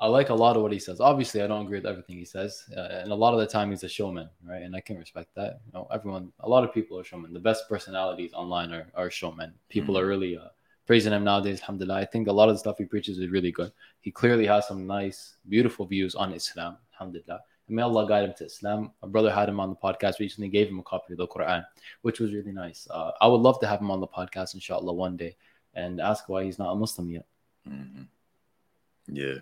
I 0.00 0.06
like 0.06 0.30
a 0.30 0.34
lot 0.34 0.56
of 0.56 0.62
what 0.62 0.72
he 0.72 0.78
says. 0.78 0.98
Obviously, 1.00 1.42
I 1.42 1.46
don't 1.46 1.66
agree 1.66 1.78
with 1.78 1.86
everything 1.86 2.16
he 2.16 2.24
says, 2.24 2.64
uh, 2.76 3.02
and 3.02 3.12
a 3.12 3.14
lot 3.14 3.34
of 3.34 3.40
the 3.40 3.46
time 3.46 3.70
he's 3.70 3.84
a 3.84 3.88
showman, 3.88 4.30
right? 4.42 4.62
And 4.62 4.74
I 4.74 4.80
can 4.80 4.96
respect 4.96 5.34
that. 5.34 5.60
You 5.66 5.72
know, 5.74 5.86
everyone, 5.92 6.32
a 6.40 6.48
lot 6.48 6.64
of 6.64 6.72
people 6.72 6.98
are 6.98 7.04
showmen. 7.04 7.34
The 7.34 7.40
best 7.40 7.68
personalities 7.68 8.32
online 8.32 8.72
are, 8.72 8.86
are 8.94 9.10
showmen. 9.10 9.52
People 9.68 9.94
Mhm. 9.94 10.00
are 10.00 10.06
really 10.06 10.36
uh, 10.38 10.48
praising 10.86 11.12
him 11.12 11.24
nowadays. 11.24 11.60
Alhamdulillah. 11.60 11.96
I 11.96 12.06
think 12.06 12.28
a 12.28 12.32
lot 12.32 12.48
of 12.48 12.54
the 12.54 12.58
stuff 12.60 12.78
he 12.78 12.84
preaches 12.86 13.18
is 13.18 13.28
really 13.28 13.52
good. 13.52 13.72
He 14.00 14.10
clearly 14.10 14.46
has 14.46 14.66
some 14.66 14.86
nice, 14.86 15.36
beautiful 15.48 15.84
views 15.86 16.14
on 16.14 16.32
Islam. 16.32 16.78
Alhamdulillah. 16.94 17.40
And 17.66 17.76
may 17.76 17.82
Allah 17.82 18.08
guide 18.08 18.24
him 18.24 18.34
to 18.38 18.46
Islam. 18.46 18.92
My 19.02 19.08
brother 19.08 19.30
had 19.30 19.48
him 19.50 19.60
on 19.60 19.68
the 19.68 19.76
podcast 19.76 20.18
recently, 20.18 20.48
gave 20.48 20.68
him 20.68 20.78
a 20.78 20.82
copy 20.82 21.12
of 21.12 21.18
the 21.18 21.28
Quran, 21.28 21.64
which 22.00 22.20
was 22.20 22.32
really 22.32 22.52
nice. 22.52 22.88
Uh, 22.90 23.12
I 23.20 23.26
would 23.28 23.42
love 23.42 23.60
to 23.60 23.66
have 23.66 23.80
him 23.80 23.90
on 23.90 24.00
the 24.00 24.08
podcast, 24.08 24.54
inshallah, 24.54 24.92
one 24.94 25.16
day 25.16 25.36
and 25.74 26.00
ask 26.00 26.28
why 26.28 26.42
he's 26.44 26.58
not 26.58 26.72
a 26.72 26.74
Muslim 26.74 27.10
yet. 27.10 27.26
Mhm. 27.68 28.08
Yeah, 29.06 29.38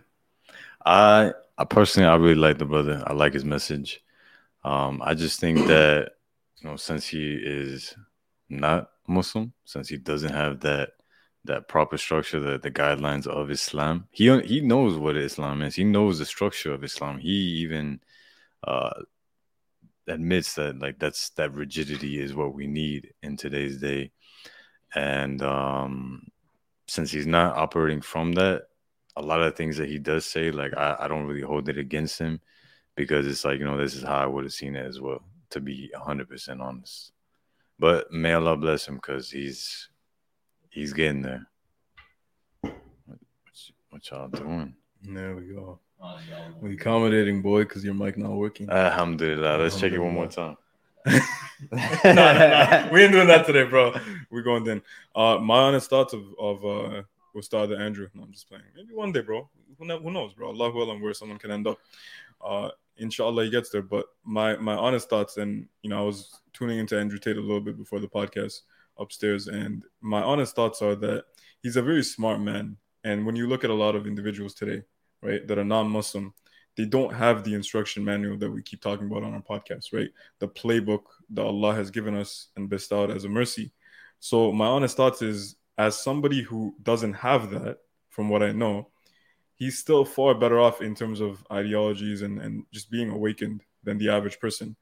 I 0.84 1.32
I 1.56 1.64
personally 1.64 2.08
I 2.08 2.16
really 2.16 2.34
like 2.34 2.58
the 2.58 2.64
brother. 2.64 3.02
I 3.06 3.12
like 3.12 3.34
his 3.34 3.44
message. 3.44 4.02
Um, 4.64 5.00
I 5.04 5.14
just 5.14 5.40
think 5.40 5.58
that 5.66 6.12
you 6.60 6.68
know 6.68 6.76
since 6.76 7.06
he 7.06 7.34
is 7.34 7.94
not 8.48 8.90
Muslim, 9.06 9.52
since 9.64 9.88
he 9.88 9.96
doesn't 9.96 10.32
have 10.32 10.60
that 10.60 10.90
that 11.44 11.68
proper 11.68 11.96
structure, 11.96 12.40
the 12.40 12.58
the 12.58 12.70
guidelines 12.70 13.26
of 13.26 13.50
Islam, 13.50 14.06
he 14.10 14.40
he 14.42 14.60
knows 14.60 14.96
what 14.96 15.16
Islam 15.16 15.62
is. 15.62 15.74
He 15.74 15.84
knows 15.84 16.18
the 16.18 16.26
structure 16.26 16.72
of 16.72 16.84
Islam. 16.84 17.18
He 17.18 17.62
even 17.62 18.00
uh, 18.64 19.02
admits 20.06 20.54
that 20.54 20.78
like 20.78 20.98
that's 20.98 21.30
that 21.30 21.54
rigidity 21.54 22.20
is 22.20 22.34
what 22.34 22.54
we 22.54 22.66
need 22.66 23.12
in 23.22 23.36
today's 23.36 23.78
day, 23.78 24.10
and 24.94 25.42
um, 25.42 26.28
since 26.86 27.10
he's 27.10 27.26
not 27.26 27.56
operating 27.56 28.00
from 28.00 28.32
that 28.32 28.68
a 29.18 29.22
lot 29.22 29.42
of 29.42 29.57
things 29.57 29.76
that 29.76 29.88
he 29.88 29.98
does 29.98 30.24
say, 30.24 30.50
like 30.52 30.76
I, 30.76 30.96
I 31.00 31.09
don't 31.09 31.26
really 31.26 31.42
hold 31.42 31.68
it 31.68 31.76
against 31.76 32.18
him 32.18 32.40
because 32.94 33.26
it's 33.26 33.44
like, 33.44 33.59
you 33.59 33.64
know, 33.64 33.76
this 33.76 33.94
is 33.94 34.04
how 34.04 34.16
I 34.16 34.26
would 34.26 34.44
have 34.44 34.52
seen 34.52 34.76
it 34.76 34.87
as 34.87 35.00
well, 35.00 35.22
to 35.50 35.61
be 35.61 35.90
hundred 35.94 36.28
percent 36.28 36.61
honest. 36.61 37.12
But 37.81 38.12
may 38.12 38.33
Allah 38.33 38.57
bless 38.57 38.87
him 38.87 38.94
because 38.94 39.31
he's 39.31 39.88
he's 40.70 40.92
getting 40.92 41.22
there. 41.22 41.48
What, 42.61 42.76
what, 43.07 43.18
what 43.90 44.11
y'all 44.11 44.28
doing? 44.28 44.74
There 45.02 45.35
we 45.35 45.52
go. 45.52 45.81
We 46.61 46.74
accommodating, 46.74 47.42
boy, 47.42 47.64
because 47.64 47.85
your 47.85 47.94
mic 47.94 48.16
not 48.16 48.31
working. 48.31 48.70
Alhamdulillah. 48.70 49.59
Let's 49.59 49.81
check 49.81 49.92
it 49.92 49.98
one 49.98 50.14
more 50.14 50.28
time. 50.28 50.57
no, 51.07 51.18
no, 52.04 52.12
no. 52.14 52.88
We 52.92 53.02
ain't 53.02 53.12
doing 53.12 53.26
that 53.26 53.46
today, 53.46 53.64
bro. 53.64 53.94
We're 54.31 54.42
going 54.42 54.62
then. 54.62 54.83
Uh, 55.14 55.38
my 55.38 55.59
honest 55.59 55.90
thoughts 55.90 56.12
of 56.12 56.22
of 56.38 56.64
uh, 56.64 57.02
with 57.38 57.81
Andrew. 57.81 58.09
No, 58.14 58.22
I'm 58.22 58.33
just 58.33 58.48
playing. 58.48 58.64
Maybe 58.77 58.94
one 58.94 59.12
day, 59.12 59.20
bro. 59.20 59.48
Who, 59.79 59.87
who 59.87 60.11
knows, 60.11 60.35
bro? 60.35 60.48
Allah 60.48 60.70
will 60.70 60.90
and 60.90 61.03
where 61.03 61.14
someone 61.14 61.38
can 61.38 61.51
end 61.51 61.66
up. 61.66 61.79
Uh, 62.44 62.70
inshallah, 62.96 63.44
he 63.44 63.51
gets 63.51 63.70
there. 63.70 63.83
But 63.83 64.07
my 64.24 64.57
my 64.57 64.74
honest 64.74 65.09
thoughts, 65.09 65.37
and 65.37 65.66
you 65.83 65.90
know, 65.90 65.98
I 65.98 66.03
was 66.03 66.40
tuning 66.53 66.79
into 66.79 66.98
Andrew 66.98 67.18
Tate 67.18 67.37
a 67.37 67.40
little 67.40 67.61
bit 67.61 67.79
before 67.79 68.01
the 68.01 68.09
podcast 68.09 68.62
upstairs, 68.98 69.48
and 69.48 69.85
my 70.01 70.22
honest 70.22 70.55
thoughts 70.55 70.83
are 70.83 70.96
that 70.96 71.24
he's 71.62 71.77
a 71.77 71.83
very 71.83 72.03
smart 72.03 72.40
man. 72.40 72.77
And 73.05 73.24
when 73.24 73.37
you 73.37 73.46
look 73.46 73.64
at 73.64 73.70
a 73.70 73.74
lot 73.74 73.94
of 73.94 74.07
individuals 74.07 74.55
today, 74.55 74.83
right, 75.22 75.46
that 75.46 75.59
are 75.59 75.64
non-Muslim, 75.64 76.35
they 76.77 76.85
don't 76.85 77.14
have 77.14 77.44
the 77.44 77.55
instruction 77.55 78.05
manual 78.05 78.37
that 78.38 78.51
we 78.51 78.62
keep 78.62 78.81
talking 78.81 79.07
about 79.07 79.22
on 79.22 79.35
our 79.35 79.42
podcast, 79.42 79.92
right? 79.92 80.11
The 80.40 80.48
playbook 80.48 81.03
that 81.31 81.44
Allah 81.44 81.74
has 81.74 81.90
given 81.90 82.16
us 82.16 82.48
and 82.57 82.68
bestowed 82.68 83.11
as 83.11 83.24
a 83.24 83.29
mercy. 83.29 83.72
So 84.20 84.53
my 84.53 84.66
honest 84.66 84.96
thoughts 84.96 85.22
is, 85.22 85.57
as 85.78 86.02
somebody 86.02 86.42
who 86.42 86.74
doesn't 86.82 87.14
have 87.14 87.50
that, 87.50 87.78
from 88.10 88.28
what 88.28 88.42
I 88.42 88.50
know, 88.50 88.88
he's 89.54 89.78
still 89.78 90.04
far 90.04 90.34
better 90.34 90.58
off 90.58 90.82
in 90.82 90.94
terms 90.94 91.20
of 91.20 91.44
ideologies 91.52 92.22
and, 92.22 92.40
and 92.40 92.64
just 92.72 92.90
being 92.90 93.10
awakened 93.10 93.62
than 93.84 93.96
the 93.96 94.10
average 94.10 94.40
person. 94.40 94.76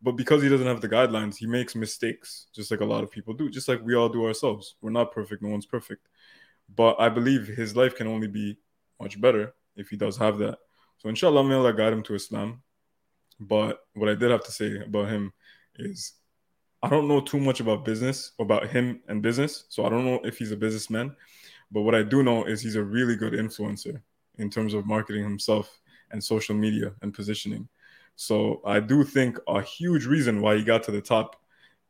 But 0.00 0.12
because 0.12 0.42
he 0.42 0.48
doesn't 0.48 0.66
have 0.66 0.80
the 0.80 0.88
guidelines, 0.88 1.36
he 1.36 1.46
makes 1.46 1.74
mistakes, 1.74 2.46
just 2.54 2.70
like 2.70 2.80
a 2.80 2.84
lot 2.86 3.04
of 3.04 3.10
people 3.10 3.34
do, 3.34 3.50
just 3.50 3.68
like 3.68 3.82
we 3.84 3.94
all 3.94 4.08
do 4.08 4.24
ourselves. 4.24 4.76
We're 4.80 4.90
not 4.90 5.12
perfect, 5.12 5.42
no 5.42 5.50
one's 5.50 5.66
perfect. 5.66 6.08
But 6.74 6.96
I 6.98 7.08
believe 7.08 7.46
his 7.46 7.76
life 7.76 7.94
can 7.94 8.06
only 8.06 8.28
be 8.28 8.56
much 9.00 9.20
better 9.20 9.54
if 9.76 9.90
he 9.90 9.96
does 9.96 10.16
have 10.16 10.38
that. 10.38 10.58
So 10.98 11.08
inshallah, 11.08 11.44
may 11.44 11.54
Allah 11.54 11.74
guide 11.74 11.92
him 11.92 12.02
to 12.04 12.14
Islam. 12.14 12.62
But 13.40 13.80
what 13.94 14.08
I 14.08 14.14
did 14.14 14.30
have 14.30 14.44
to 14.44 14.52
say 14.52 14.80
about 14.80 15.08
him 15.08 15.32
is 15.76 16.14
I 16.82 16.88
don't 16.88 17.08
know 17.08 17.20
too 17.20 17.40
much 17.40 17.60
about 17.60 17.84
business, 17.84 18.32
about 18.38 18.68
him 18.68 19.00
and 19.08 19.20
business. 19.20 19.64
So 19.68 19.84
I 19.84 19.88
don't 19.88 20.04
know 20.04 20.20
if 20.24 20.38
he's 20.38 20.52
a 20.52 20.56
businessman. 20.56 21.14
But 21.70 21.82
what 21.82 21.94
I 21.94 22.02
do 22.02 22.22
know 22.22 22.44
is 22.44 22.60
he's 22.60 22.76
a 22.76 22.82
really 22.82 23.16
good 23.16 23.32
influencer 23.32 24.00
in 24.38 24.48
terms 24.48 24.74
of 24.74 24.86
marketing 24.86 25.24
himself 25.24 25.80
and 26.10 26.22
social 26.22 26.54
media 26.54 26.92
and 27.02 27.12
positioning. 27.12 27.68
So 28.16 28.62
I 28.64 28.80
do 28.80 29.04
think 29.04 29.38
a 29.46 29.60
huge 29.60 30.06
reason 30.06 30.40
why 30.40 30.56
he 30.56 30.64
got 30.64 30.82
to 30.84 30.90
the 30.90 31.00
top, 31.00 31.36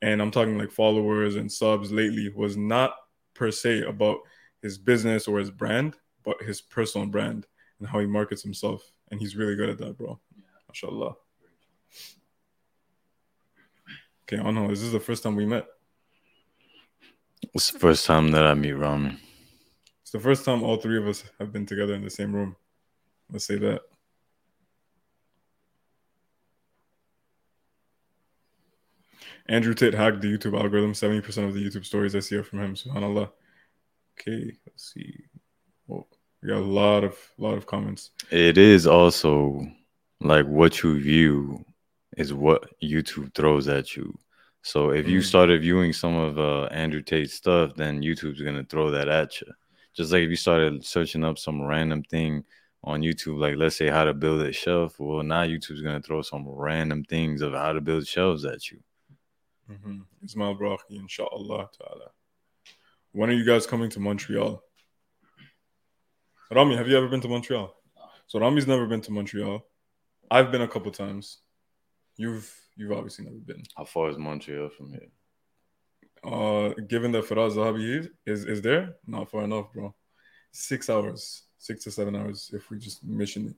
and 0.03 0.21
I'm 0.21 0.31
talking 0.31 0.59
like 0.59 0.71
followers 0.71 1.37
and 1.37 1.51
subs 1.51 1.93
lately, 1.93 2.31
was 2.35 2.57
not 2.57 2.95
per 3.35 3.51
se 3.51 3.83
about 3.83 4.19
his 4.63 4.79
business 4.79 5.29
or 5.29 5.39
his 5.39 5.51
brand, 5.51 5.97
but 6.25 6.43
his 6.43 6.61
personal 6.61 7.07
brand 7.07 7.47
and 7.79 7.89
how 7.89 8.01
he 8.01 8.07
markets 8.07 8.43
himself. 8.43 8.91
And 9.11 9.21
he's 9.21 9.37
really 9.37 9.55
good 9.55 9.71
at 9.71 9.79
that, 9.79 9.97
bro. 9.97 10.19
Mashallah. 10.69 11.15
Okay, 14.31 14.43
know. 14.43 14.69
This 14.69 14.83
is 14.83 14.93
the 14.93 15.01
first 15.01 15.23
time 15.23 15.37
we 15.37 15.47
met. 15.47 15.67
It's 17.55 17.71
the 17.71 17.79
first 17.79 18.05
time 18.05 18.31
that 18.33 18.47
I 18.47 18.53
meet 18.53 18.73
Rami. 18.73 19.17
It's 20.03 20.11
the 20.11 20.21
first 20.21 20.45
time 20.45 20.63
all 20.63 20.77
three 20.77 20.99
of 20.99 21.07
us 21.07 21.25
have 21.39 21.51
been 21.51 21.65
together 21.65 21.95
in 21.95 22.03
the 22.03 22.11
same 22.11 22.35
room. 22.35 22.55
Let's 23.31 23.47
say 23.47 23.57
that. 23.57 23.81
Andrew 29.47 29.73
Tate 29.73 29.95
hacked 29.95 30.21
the 30.21 30.29
YouTube 30.29 30.61
algorithm. 30.61 30.93
70% 30.93 31.49
of 31.49 31.55
the 31.55 31.65
YouTube 31.65 31.87
stories 31.87 32.15
I 32.15 32.21
see 32.21 32.37
are 32.37 32.43
from 32.43 32.61
him. 32.61 32.75
SubhanAllah. 32.75 33.31
Okay, 34.21 34.53
let's 34.67 34.93
see. 34.93 35.25
Oh, 35.91 36.07
we 36.43 36.51
got 36.51 36.59
a 36.59 36.61
lot 36.61 37.03
of 37.03 37.17
lot 37.39 37.57
of 37.57 37.67
comments. 37.67 38.11
It 38.31 38.59
is 38.59 38.87
also 38.87 39.67
like 40.21 40.45
what 40.47 40.83
you 40.83 41.01
view 41.01 41.65
is 42.19 42.35
what 42.35 42.69
YouTube 42.81 43.35
throws 43.35 43.69
at 43.69 43.97
you. 43.97 44.19
So 44.63 44.91
if 44.91 45.07
you 45.09 45.21
Mm. 45.21 45.25
started 45.25 45.63
viewing 45.63 45.93
some 45.93 46.17
of 46.17 46.39
uh, 46.39 46.65
Andrew 46.67 47.01
Tate's 47.03 47.35
stuff, 47.35 47.75
then 47.77 48.03
YouTube's 48.03 48.43
gonna 48.43 48.65
throw 48.65 48.91
that 48.91 49.09
at 49.09 49.41
you. 49.41 49.47
Just 49.95 50.13
like 50.13 50.23
if 50.23 50.31
you 50.31 50.37
started 50.37 50.85
searching 50.85 51.25
up 51.25 51.39
some 51.39 51.63
random 51.63 52.03
thing 52.03 52.45
on 52.85 53.03
YouTube, 53.03 53.39
like 53.39 53.57
let's 53.57 53.77
say 53.77 53.89
how 53.89 54.05
to 54.05 54.15
build 54.15 54.43
a 54.43 54.53
shelf, 54.53 54.99
well 54.99 55.23
now 55.23 55.43
YouTube's 55.45 55.83
gonna 55.83 56.03
throw 56.03 56.23
some 56.23 56.47
random 56.49 57.05
things 57.05 57.41
of 57.41 57.53
how 57.53 57.73
to 57.73 57.81
build 57.81 58.07
shelves 58.07 58.45
at 58.45 58.71
you. 58.71 58.81
Mm-hmm. 59.71 60.01
Ismail 60.25 60.57
Brahi, 60.57 60.91
inshallah 60.91 61.69
ta'ala. 61.79 62.11
When 63.13 63.31
are 63.31 63.35
you 63.35 63.45
guys 63.45 63.67
coming 63.67 63.91
to 63.91 64.01
Montreal? 64.01 64.63
Rami, 66.51 66.77
have 66.77 66.89
you 66.89 66.97
ever 66.97 67.09
been 67.09 67.21
to 67.21 67.29
Montreal? 67.29 67.75
So 68.27 68.39
Rami's 68.39 68.67
never 68.67 68.87
been 68.87 69.01
to 69.03 69.13
Montreal. 69.13 69.65
I've 70.31 70.51
been 70.51 70.63
a 70.63 70.69
couple 70.69 70.91
times. 70.93 71.39
You've 72.19 72.53
you've 72.77 72.93
obviously 72.93 73.25
never 73.25 73.37
been. 73.39 73.63
How 73.77 73.85
far 73.85 74.11
is 74.11 74.19
Montreal 74.19 74.69
from 74.71 74.91
here? 74.91 75.09
Uh, 76.25 76.75
given 76.89 77.13
that 77.13 77.25
Firas 77.25 77.55
Zahabi 77.55 78.01
is, 78.01 78.09
is 78.27 78.45
is 78.45 78.61
there, 78.61 78.97
not 79.07 79.31
far 79.31 79.45
enough, 79.45 79.73
bro. 79.73 79.95
Six 80.51 80.91
hours, 80.91 81.45
six 81.59 81.85
to 81.85 81.91
seven 81.93 82.17
hours 82.17 82.51
if 82.53 82.69
we 82.71 82.79
just 82.79 83.05
mission 83.05 83.47
it. 83.51 83.57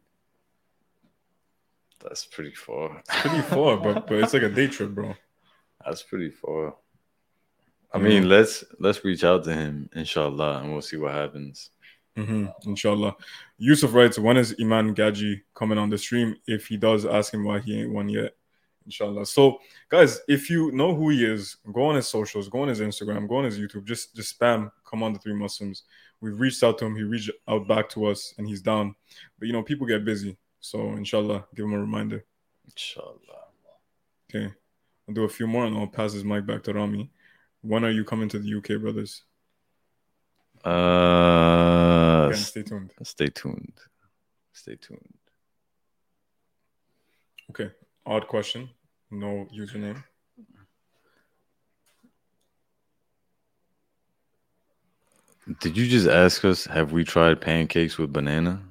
That's 2.03 2.27
pretty 2.27 2.55
far. 2.55 3.03
Pretty 3.09 3.40
far, 3.42 3.79
but 3.79 4.07
but 4.07 4.18
it's 4.18 4.35
like 4.35 4.42
a 4.42 4.49
day 4.51 4.66
trip, 4.68 4.90
bro. 4.90 5.14
That's 5.85 6.03
pretty 6.03 6.31
far. 6.31 6.77
I 7.92 7.99
Mhm. 7.99 8.03
mean, 8.03 8.29
let's 8.29 8.62
let's 8.79 9.03
reach 9.05 9.25
out 9.25 9.44
to 9.44 9.55
him, 9.55 9.88
inshallah, 9.94 10.61
and 10.61 10.70
we'll 10.73 10.83
see 10.83 10.96
what 10.99 11.12
happens. 11.12 11.70
hmm 12.14 12.46
Inshallah. 12.66 13.16
Yusuf 13.57 13.94
writes, 13.94 14.18
when 14.18 14.37
is 14.37 14.55
Iman 14.61 14.94
Gadzhi 14.94 15.40
coming 15.55 15.79
on 15.79 15.88
the 15.88 15.96
stream? 15.99 16.37
If 16.46 16.66
he 16.66 16.77
does, 16.77 17.07
ask 17.07 17.33
him 17.33 17.44
why 17.44 17.61
he 17.61 17.81
ain't 17.81 17.92
one 17.92 18.09
yet. 18.11 18.37
Inshallah. 18.90 19.24
So, 19.24 19.61
guys, 19.88 20.20
if 20.26 20.50
you 20.50 20.72
know 20.72 20.92
who 20.92 21.11
he 21.11 21.24
is, 21.24 21.59
go 21.72 21.85
on 21.85 21.94
his 21.94 22.09
socials, 22.09 22.48
go 22.48 22.62
on 22.62 22.68
his 22.68 22.81
Instagram, 22.81 23.29
go 23.29 23.37
on 23.37 23.44
his 23.44 23.57
YouTube. 23.57 23.85
Just 23.85 24.16
just 24.16 24.37
spam, 24.37 24.72
come 24.85 25.05
on 25.05 25.12
the 25.12 25.20
three 25.20 25.33
Muslims. 25.33 25.85
We've 26.20 26.38
reached 26.40 26.64
out 26.64 26.76
to 26.79 26.87
him. 26.87 26.96
He 26.96 27.05
reached 27.05 27.31
out 27.46 27.68
back 27.68 27.88
to 27.90 28.07
us, 28.07 28.35
and 28.37 28.48
he's 28.48 28.61
down. 28.61 28.96
But 29.38 29.46
you 29.46 29.53
know, 29.53 29.62
people 29.62 29.87
get 29.87 30.05
busy. 30.05 30.37
So, 30.59 30.90
inshallah, 30.94 31.46
give 31.55 31.66
him 31.66 31.74
a 31.74 31.79
reminder. 31.79 32.24
Inshallah. 32.66 33.46
Okay. 34.29 34.53
I'll 35.09 35.14
do 35.14 35.22
a 35.24 35.29
few 35.29 35.46
more 35.46 35.66
and 35.66 35.76
I'll 35.79 35.87
pass 35.87 36.12
his 36.12 36.24
mic 36.24 36.46
back 36.46 36.62
to 36.64 36.72
Rami. 36.72 37.11
When 37.62 37.85
are 37.85 37.90
you 37.90 38.05
coming 38.05 38.29
to 38.31 38.38
the 38.40 38.55
UK, 38.59 38.81
brothers? 38.81 39.22
Uh, 40.64 42.26
Again, 42.29 42.38
stay 42.42 42.62
tuned. 42.62 42.92
stay 43.03 43.29
tuned. 43.29 43.79
Stay 44.53 44.76
tuned. 44.76 45.14
Okay. 47.50 47.70
Odd 48.07 48.29
question. 48.29 48.68
No 49.11 49.49
username. 49.53 50.03
Did 55.59 55.77
you 55.77 55.88
just 55.88 56.07
ask 56.07 56.44
us, 56.44 56.64
have 56.66 56.92
we 56.92 57.03
tried 57.03 57.40
pancakes 57.40 57.99
with 57.99 58.12
banana? 58.12 58.62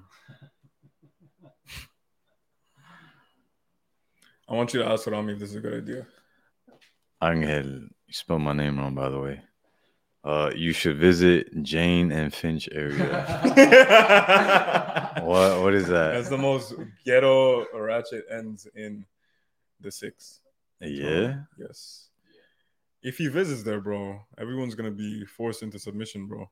I 4.47 4.53
want 4.53 4.73
you 4.73 4.79
to 4.79 4.87
ask 4.87 5.05
Rami 5.05 5.33
if 5.33 5.39
this 5.39 5.49
is 5.49 5.57
a 5.57 5.59
good 5.59 5.83
idea. 5.83 6.07
Angel, 7.21 7.65
you 8.07 8.13
spelled 8.13 8.41
my 8.41 8.53
name 8.53 8.79
wrong, 8.79 8.95
by 8.95 9.09
the 9.09 9.19
way. 9.19 9.41
Uh, 10.23 10.51
you 10.55 10.71
should 10.71 10.97
visit 10.97 11.63
Jane 11.63 12.11
and 12.11 12.33
Finch 12.33 12.69
area. 12.71 13.39
what? 15.21 15.61
What 15.61 15.73
is 15.73 15.87
that? 15.87 16.13
That's 16.13 16.29
the 16.29 16.37
most 16.37 16.73
ghetto 17.05 17.65
ratchet 17.73 18.25
ends 18.31 18.67
in 18.73 19.05
the 19.79 19.91
six. 19.91 20.41
Yeah. 20.81 21.43
Yes. 21.57 22.09
If 23.01 23.17
he 23.17 23.27
visits 23.27 23.63
there, 23.63 23.79
bro, 23.79 24.19
everyone's 24.37 24.75
gonna 24.75 24.91
be 24.91 25.25
forced 25.25 25.63
into 25.63 25.79
submission, 25.79 26.27
bro. 26.27 26.49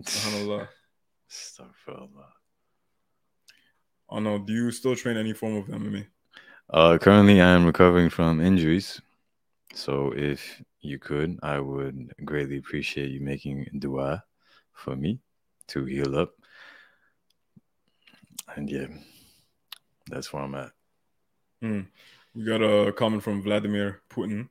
Subhanallah. 0.00 0.68
Astaghfirullah. 1.30 2.30
Oh 4.08 4.18
no, 4.18 4.38
do 4.38 4.52
you 4.52 4.70
still 4.72 4.96
train 4.96 5.16
any 5.16 5.32
form 5.32 5.56
of 5.56 5.66
MMA? 5.66 6.06
Uh, 6.68 6.98
currently, 6.98 7.40
I 7.40 7.50
am 7.50 7.64
recovering 7.64 8.10
from 8.10 8.40
injuries. 8.40 9.00
So, 9.74 10.12
if 10.16 10.62
you 10.80 10.98
could, 10.98 11.38
I 11.42 11.60
would 11.60 12.12
greatly 12.24 12.58
appreciate 12.58 13.10
you 13.10 13.20
making 13.20 13.68
dua 13.78 14.24
for 14.72 14.96
me 14.96 15.20
to 15.68 15.84
heal 15.84 16.18
up. 16.18 16.32
And 18.56 18.68
yeah, 18.68 18.86
that's 20.08 20.32
where 20.32 20.42
I'm 20.42 20.54
at. 20.56 20.72
We 22.34 22.44
got 22.44 22.62
a 22.62 22.92
comment 22.92 23.22
from 23.22 23.42
Vladimir 23.42 24.02
Putin. 24.08 24.48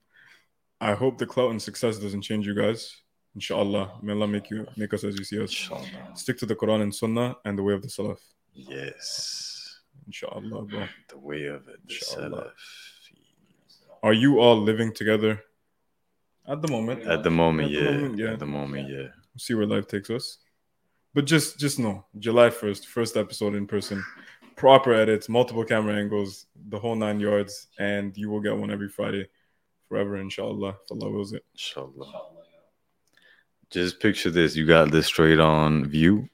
I 0.81 0.93
hope 0.93 1.17
the 1.17 1.25
clout 1.25 1.51
and 1.51 1.61
success 1.61 1.97
doesn't 1.97 2.21
change 2.21 2.45
you 2.45 2.55
guys. 2.55 2.95
Inshallah. 3.35 3.99
May 4.01 4.13
Allah 4.13 4.27
make 4.27 4.49
you 4.49 4.67
make 4.75 4.93
us 4.93 5.03
as 5.03 5.17
you 5.17 5.23
see 5.23 5.41
us. 5.41 5.51
Inshallah. 5.51 6.15
Stick 6.15 6.37
to 6.39 6.45
the 6.45 6.55
Quran 6.55 6.81
and 6.81 6.93
Sunnah 6.93 7.37
and 7.45 7.57
the 7.57 7.63
way 7.63 7.73
of 7.73 7.81
the 7.81 7.87
Salaf. 7.87 8.19
Yes. 8.53 9.79
Inshallah, 10.07 10.63
bro. 10.63 10.87
The 11.07 11.17
way 11.17 11.45
of 11.45 11.67
it. 11.67 11.79
The. 11.87 11.93
Salaf. 11.93 12.51
Are 14.03 14.13
you 14.13 14.39
all 14.39 14.59
living 14.59 14.93
together? 14.93 15.41
At 16.47 16.61
the 16.61 16.71
moment. 16.71 17.03
At 17.03 17.23
the 17.23 17.29
moment, 17.29 17.71
At 17.71 17.73
the 17.73 17.79
yeah. 17.79 17.91
moment, 17.91 18.17
yeah. 18.17 18.33
At 18.33 18.39
the 18.39 18.45
moment, 18.45 18.89
yeah. 18.89 19.07
see 19.37 19.53
where 19.53 19.67
life 19.67 19.87
takes 19.87 20.09
us. 20.09 20.39
But 21.13 21.25
just 21.25 21.59
just 21.59 21.79
know, 21.79 22.05
July 22.17 22.49
1st, 22.49 22.85
first 22.85 23.17
episode 23.17 23.55
in 23.55 23.67
person, 23.67 24.03
proper 24.59 24.93
edits, 24.93 25.29
multiple 25.29 25.63
camera 25.63 25.95
angles, 25.95 26.45
the 26.67 26.77
whole 26.77 26.95
nine 26.95 27.19
yards, 27.19 27.67
and 27.79 28.15
you 28.17 28.29
will 28.29 28.41
get 28.41 28.55
one 28.55 28.69
every 28.69 28.89
Friday 28.89 29.25
forever, 29.87 30.17
inshallah. 30.17 30.75
If 30.83 30.91
Allah 30.91 31.09
wills 31.09 31.31
it. 31.33 31.45
Inshallah. 31.53 32.25
Just 33.71 33.99
picture 33.99 34.29
this: 34.29 34.55
you 34.55 34.67
got 34.67 34.91
this 34.91 35.07
straight 35.07 35.39
on 35.39 35.85
view, 35.85 36.27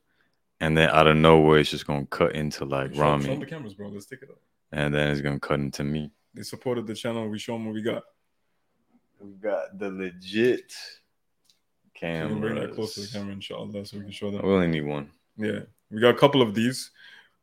and 0.59 0.75
then 0.75 0.89
out 0.89 1.07
of 1.07 1.15
nowhere, 1.17 1.59
it's 1.59 1.69
just 1.69 1.85
gonna 1.85 2.05
cut 2.07 2.33
into 2.33 2.65
like 2.65 2.93
Show, 2.95 3.19
show 3.19 3.31
'em 3.31 3.39
the 3.39 3.45
cameras, 3.45 3.75
bro. 3.75 3.89
Let's 3.89 4.07
take 4.07 4.23
it 4.23 4.29
up. 4.29 4.39
and 4.71 4.93
then 4.93 5.11
it's 5.11 5.21
gonna 5.21 5.39
cut 5.39 5.59
into 5.59 5.83
me. 5.83 6.11
They 6.33 6.43
supported 6.43 6.87
the 6.87 6.95
channel. 6.95 7.29
We 7.29 7.37
show 7.39 7.53
them 7.53 7.65
what 7.65 7.75
we 7.75 7.81
got. 7.81 8.03
We 9.19 9.33
got 9.33 9.77
the 9.77 9.89
legit 9.91 10.73
camera. 11.93 12.29
can 12.29 12.41
bring 12.41 12.55
that 12.55 12.73
close 12.73 12.95
to 12.95 13.01
the 13.01 13.07
camera, 13.07 13.33
inshallah, 13.33 13.85
so 13.85 13.97
we 13.97 14.03
can 14.03 14.11
show 14.11 14.31
them. 14.31 14.41
We 14.45 14.51
only 14.51 14.67
need 14.67 14.85
one. 14.85 15.11
Yeah, 15.37 15.59
we 15.91 16.01
got 16.01 16.15
a 16.15 16.17
couple 16.17 16.41
of 16.41 16.55
these. 16.55 16.91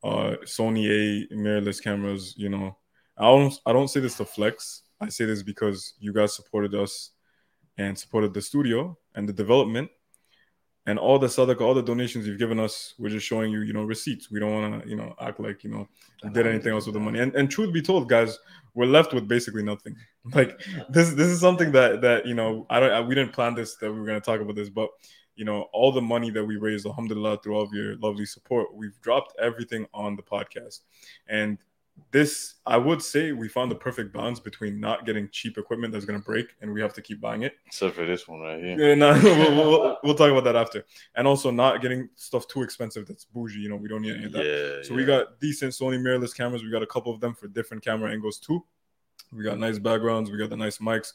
Uh, 0.03 0.37
Sony 0.45 1.29
A 1.31 1.35
mirrorless 1.35 1.83
cameras. 1.83 2.35
You 2.37 2.49
know, 2.49 2.77
I 3.17 3.23
don't 3.25 3.55
I 3.67 3.73
don't 3.73 3.89
say 3.89 4.01
this 4.01 4.17
to 4.17 4.25
flex. 4.25 4.83
I 5.01 5.09
say 5.09 5.25
this 5.25 5.43
because 5.43 5.95
you 5.99 6.13
guys 6.13 6.35
supported 6.35 6.75
us 6.75 7.11
and 7.79 7.99
supported 7.99 8.35
the 8.35 8.43
studio 8.43 8.97
and 9.15 9.29
the 9.29 9.33
development 9.33 9.91
and 10.87 10.99
all 10.99 11.19
the 11.19 11.29
sadaqah, 11.29 11.61
all 11.61 11.75
the 11.75 11.83
donations 11.83 12.27
you've 12.27 12.39
given 12.39 12.59
us. 12.59 12.95
We're 12.99 13.11
just 13.11 13.27
showing 13.27 13.53
you, 13.53 13.61
you 13.61 13.73
know, 13.73 13.85
receipts. 13.85 14.31
We 14.31 14.41
don't 14.41 14.53
want 14.53 14.83
to, 14.83 14.89
you 14.89 14.97
know, 14.97 15.15
act 15.21 15.39
like 15.39 15.63
you 15.63 15.71
know 15.71 15.89
we 16.25 16.31
did 16.31 16.47
anything 16.47 16.73
else 16.73 16.87
with 16.87 16.95
the 16.95 17.01
money. 17.01 17.21
And 17.21 17.35
and 17.35 17.51
truth 17.51 17.73
be 17.73 17.83
told, 17.83 18.09
guys, 18.09 18.39
we're 18.75 18.87
left 18.87 19.13
with 19.13 19.29
basically 19.29 19.63
nothing. 19.63 19.97
Like 20.35 20.61
this 20.89 21.11
this 21.15 21.27
is 21.27 21.41
something 21.41 21.73
that 21.73 22.01
that 22.03 22.27
you 22.27 22.35
know 22.35 22.65
I 22.71 22.79
don't 22.79 22.93
I, 22.93 23.01
we 23.01 23.17
didn't 23.17 23.33
plan 23.33 23.57
this 23.57 23.75
that 23.77 23.93
we 23.93 23.99
were 23.99 24.07
going 24.07 24.21
to 24.21 24.25
talk 24.25 24.41
about 24.41 24.55
this, 24.55 24.69
but 24.69 24.89
you 25.37 25.45
know, 25.45 25.63
all 25.73 25.93
the 25.93 26.03
money 26.03 26.31
that 26.31 26.45
we 26.45 26.57
raised, 26.57 26.87
alhamdulillah, 26.87 27.39
through 27.43 27.57
all 27.57 27.63
of 27.63 27.73
your 27.73 27.97
lovely 27.97 28.27
support, 28.27 28.75
we've 28.75 28.99
dropped 29.01 29.35
everything 29.41 29.87
on 29.95 30.17
the 30.17 30.23
podcast. 30.23 30.81
And 31.29 31.59
this, 32.11 32.55
I 32.67 32.77
would 32.77 33.03
say, 33.03 33.33
we 33.33 33.49
found 33.49 33.71
the 33.71 33.77
perfect 33.77 34.13
balance 34.13 34.41
between 34.41 34.81
not 34.81 35.07
getting 35.07 35.29
cheap 35.31 35.57
equipment 35.57 35.93
that's 35.93 36.05
going 36.05 36.19
to 36.19 36.25
break 36.25 36.49
and 36.61 36.73
we 36.73 36.81
have 36.81 36.93
to 36.95 37.03
keep 37.03 37.21
buying 37.21 37.43
it. 37.43 37.55
Except 37.67 37.95
for 37.95 38.07
this 38.07 38.29
one 38.29 38.41
right 38.41 38.63
here. 38.63 38.79
Yeah, 38.79 38.95
no, 38.95 39.13
we'll, 39.23 39.57
we'll, 39.57 39.99
we'll 40.03 40.15
talk 40.15 40.31
about 40.31 40.45
that 40.45 40.57
after. 40.57 40.85
And 41.17 41.27
also 41.27 41.51
not 41.51 41.81
getting 41.81 42.09
stuff 42.15 42.47
too 42.49 42.63
expensive 42.63 43.07
that's 43.07 43.25
bougie. 43.25 43.61
You 43.61 43.71
know, 43.71 43.77
we 43.77 43.89
don't 43.89 44.03
need 44.03 44.17
any 44.17 44.25
of 44.27 44.33
that. 44.33 44.45
Yeah. 44.45 44.83
So 44.87 44.95
we 44.95 45.05
got 45.05 45.41
decent 45.41 45.73
Sony 45.73 46.01
mirrorless 46.01 46.37
cameras. 46.37 46.63
We 46.63 46.71
got 46.71 46.83
a 46.83 46.87
couple 46.87 47.13
of 47.13 47.21
them 47.21 47.35
for 47.35 47.49
different 47.49 47.85
camera 47.85 48.11
angles 48.11 48.39
too. 48.39 48.65
We 49.33 49.45
got 49.45 49.59
nice 49.59 49.79
backgrounds. 49.79 50.31
We 50.31 50.39
got 50.39 50.51
the 50.51 50.57
nice 50.57 50.79
mics. 50.79 51.13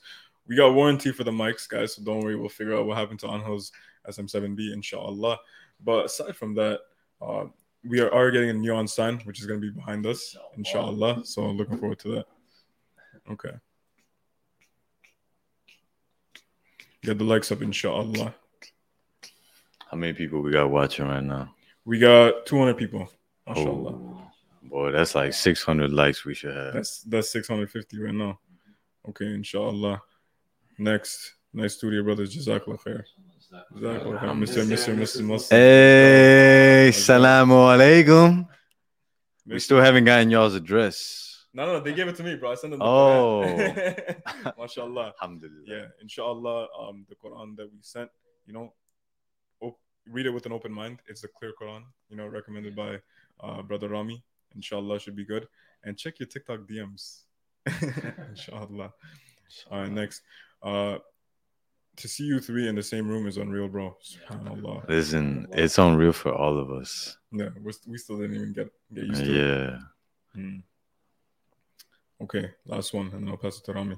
We 0.48 0.56
got 0.56 0.74
warranty 0.74 1.12
for 1.12 1.24
the 1.24 1.32
mics, 1.32 1.68
guys. 1.68 1.96
So 1.96 2.04
don't 2.04 2.22
worry. 2.22 2.36
We'll 2.36 2.50
figure 2.50 2.76
out 2.76 2.86
what 2.86 2.98
happened 2.98 3.20
to 3.20 3.28
Angel's 3.28 3.72
SM7B, 4.08 4.74
inshallah. 4.74 5.38
But 5.84 6.06
aside 6.06 6.36
from 6.36 6.56
that, 6.56 6.82
uh, 7.22 7.46
we 7.84 8.00
are, 8.00 8.14
are 8.14 8.32
getting 8.32 8.50
a 8.50 8.54
neon 8.54 8.88
sign, 8.88 9.20
which 9.20 9.40
is 9.40 9.46
going 9.46 9.62
to 9.62 9.68
be 9.68 9.74
behind 9.74 10.06
us, 10.06 10.36
inshallah. 10.58 11.26
So 11.26 11.50
looking 11.50 11.78
forward 11.78 12.00
to 12.00 12.10
that. 12.16 12.26
Okay. 13.32 13.52
Get 17.04 17.18
the 17.18 17.24
likes 17.24 17.52
up, 17.52 17.62
inshallah. 17.62 18.34
How 19.90 19.98
many 19.98 20.14
people 20.14 20.42
we 20.42 20.52
got 20.52 20.70
watching 20.70 21.08
right 21.08 21.24
now? 21.24 21.54
We 21.86 22.00
got 22.00 22.46
200 22.46 22.76
people, 22.76 23.10
mashallah. 23.48 23.94
Oh, 23.94 24.22
boy, 24.64 24.92
that's 24.92 25.16
like 25.16 25.34
600 25.34 25.92
likes 25.92 26.26
we 26.26 26.34
should 26.34 26.56
have. 26.56 26.74
That's 26.74 27.02
that's 27.04 27.30
650 27.32 28.02
right 28.02 28.14
now. 28.14 28.40
Okay, 29.08 29.34
inshallah. 29.34 30.02
Next, 30.78 31.36
nice 31.54 31.76
studio 31.76 32.04
brothers. 32.04 32.36
Jazakallah 32.36 32.82
khair. 32.82 33.04
Jazakallah 33.52 34.20
khair. 34.20 34.36
Mr. 34.36 34.96
Mr. 34.96 35.24
Muslim. 35.24 35.58
Hey, 35.60 36.92
salamu 36.94 37.56
alaikum. 37.72 38.46
We 39.46 39.60
still 39.60 39.80
haven't 39.82 40.04
gotten 40.06 40.30
y'all's 40.30 40.56
address. 40.56 41.46
No, 41.54 41.66
no, 41.66 41.80
they 41.80 41.94
gave 41.94 42.08
it 42.08 42.16
to 42.18 42.24
me, 42.24 42.36
bro. 42.36 42.52
I 42.52 42.56
sent 42.56 42.72
them 42.72 42.80
the 42.80 42.86
Oh. 42.86 43.44
Quran. 43.48 44.58
Mashallah. 44.60 45.14
Alhamdulillah. 45.22 45.64
Yeah, 45.66 45.86
inshallah. 46.02 46.68
Um, 46.80 47.06
the 47.08 47.16
Quran 47.16 47.56
that 47.56 47.72
we 47.72 47.80
sent, 47.82 48.10
you 48.46 48.54
know, 48.54 48.74
op- 49.62 49.80
read 50.12 50.26
it 50.26 50.32
with 50.32 50.46
an 50.46 50.52
open 50.52 50.72
mind. 50.72 51.00
It's 51.08 51.22
the 51.22 51.30
clear 51.30 51.54
Quran, 51.60 51.84
you 52.10 52.18
know, 52.18 52.28
recommended 52.28 52.76
by 52.76 53.00
uh, 53.42 53.62
brother 53.62 53.88
Rami. 53.90 54.24
Inshallah, 54.56 55.00
should 55.00 55.16
be 55.16 55.26
good. 55.26 55.48
And 55.84 55.98
check 55.98 56.20
your 56.20 56.28
TikTok 56.28 56.62
DMs. 56.70 57.22
inshallah. 58.30 58.92
All 59.72 59.80
right, 59.80 59.92
next. 59.92 60.22
Uh, 60.62 60.98
to 61.98 62.08
see 62.08 62.24
you 62.24 62.40
three 62.40 62.68
in 62.68 62.76
the 62.76 62.84
same 62.84 63.08
room 63.08 63.28
is 63.28 63.38
unreal, 63.38 63.68
bro. 63.68 63.98
Subhanallah. 64.04 64.88
Listen, 64.88 65.48
it's 65.52 65.78
unreal 65.78 66.14
for 66.14 66.34
all 66.34 66.58
of 66.58 66.72
us. 66.72 67.18
Yeah, 67.32 67.50
we're, 67.62 67.74
we 67.88 67.98
still 67.98 68.18
didn't 68.20 68.36
even 68.36 68.54
get 68.54 68.70
get 68.94 69.06
used 69.06 69.24
to 69.24 69.30
it. 69.32 69.38
Yeah. 69.38 69.80
Hmm. 70.34 70.58
Okay, 72.22 72.52
last 72.66 72.94
one, 72.94 73.08
and 73.14 73.24
then 73.24 73.30
I'll 73.30 73.38
pass 73.38 73.58
it 73.58 73.64
to 73.66 73.74
Rami. 73.74 73.98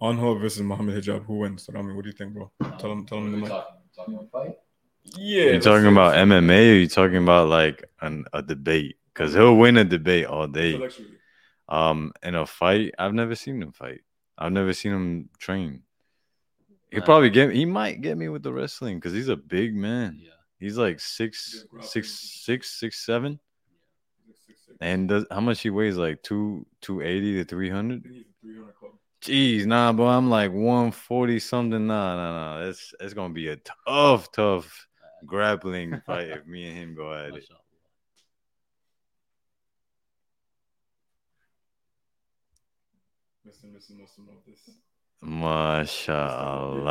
Anho 0.00 0.38
versus 0.40 0.62
Muhammad 0.62 1.02
Hijab. 1.02 1.24
Who 1.24 1.38
wins? 1.38 1.68
Rami, 1.72 1.94
what 1.94 2.04
do 2.04 2.10
you 2.10 2.16
think, 2.16 2.34
bro? 2.34 2.50
Tell 2.78 2.92
him, 2.92 3.06
tell 3.06 3.18
him 3.18 3.32
the 3.32 3.38
mic. 3.38 3.50
Yeah. 5.16 5.42
you 5.44 5.52
let's 5.54 5.64
talking 5.64 5.84
say- 5.84 5.88
about 5.88 6.14
MMA 6.14 6.70
or 6.70 6.74
you 6.74 6.88
talking 6.88 7.16
about 7.16 7.48
like 7.48 7.84
an, 8.00 8.24
a 8.32 8.42
debate? 8.42 8.96
Because 9.12 9.32
he'll 9.32 9.56
win 9.56 9.78
a 9.78 9.84
debate 9.84 10.26
all 10.26 10.46
day. 10.46 10.78
Um, 11.68 12.12
in 12.22 12.34
a 12.34 12.46
fight, 12.46 12.94
I've 12.98 13.14
never 13.14 13.34
seen 13.34 13.62
him 13.62 13.72
fight. 13.72 14.02
I've 14.36 14.52
never 14.52 14.74
seen 14.74 14.92
him 14.92 15.28
train. 15.38 15.82
He 16.96 17.02
probably 17.02 17.28
get 17.28 17.52
he 17.52 17.66
might 17.66 18.00
get 18.00 18.16
me 18.16 18.28
with 18.28 18.42
the 18.42 18.52
wrestling 18.52 18.96
because 18.96 19.12
he's 19.12 19.28
a 19.28 19.36
big 19.36 19.74
man. 19.74 20.18
Yeah. 20.18 20.30
He's 20.58 20.78
like 20.78 20.98
six, 20.98 21.66
six, 21.82 22.10
six, 22.42 22.70
six, 22.70 23.04
seven. 23.04 23.38
And 24.80 25.06
does 25.06 25.26
how 25.30 25.40
much 25.40 25.60
he 25.60 25.68
weighs? 25.68 25.98
Like 25.98 26.22
two, 26.22 26.64
two 26.80 27.02
eighty 27.02 27.34
to 27.34 27.44
three 27.44 27.68
hundred. 27.68 28.02
think 28.02 28.14
he's 28.14 28.24
a 28.24 28.46
300 28.46 28.74
club. 28.76 28.92
Jeez, 29.20 29.66
nah, 29.66 29.92
bro. 29.92 30.06
I'm 30.06 30.30
like 30.30 30.52
one 30.52 30.90
forty 30.90 31.38
something. 31.38 31.86
Nah, 31.86 32.16
nah, 32.16 32.60
nah. 32.60 32.68
It's 32.68 32.94
it's 32.98 33.12
gonna 33.12 33.34
be 33.34 33.48
a 33.48 33.58
tough, 33.86 34.32
tough 34.32 34.86
grappling 35.26 36.00
fight 36.06 36.28
if 36.28 36.46
me 36.46 36.66
and 36.66 36.78
him 36.78 36.94
go 36.94 37.12
at 37.12 37.36
it. 37.36 37.46
Mr. 43.46 43.66
Mrs. 43.66 43.98
Muslim 44.00 44.28
of 44.28 44.44
this. 44.46 44.76
MashaAllah. 45.24 46.86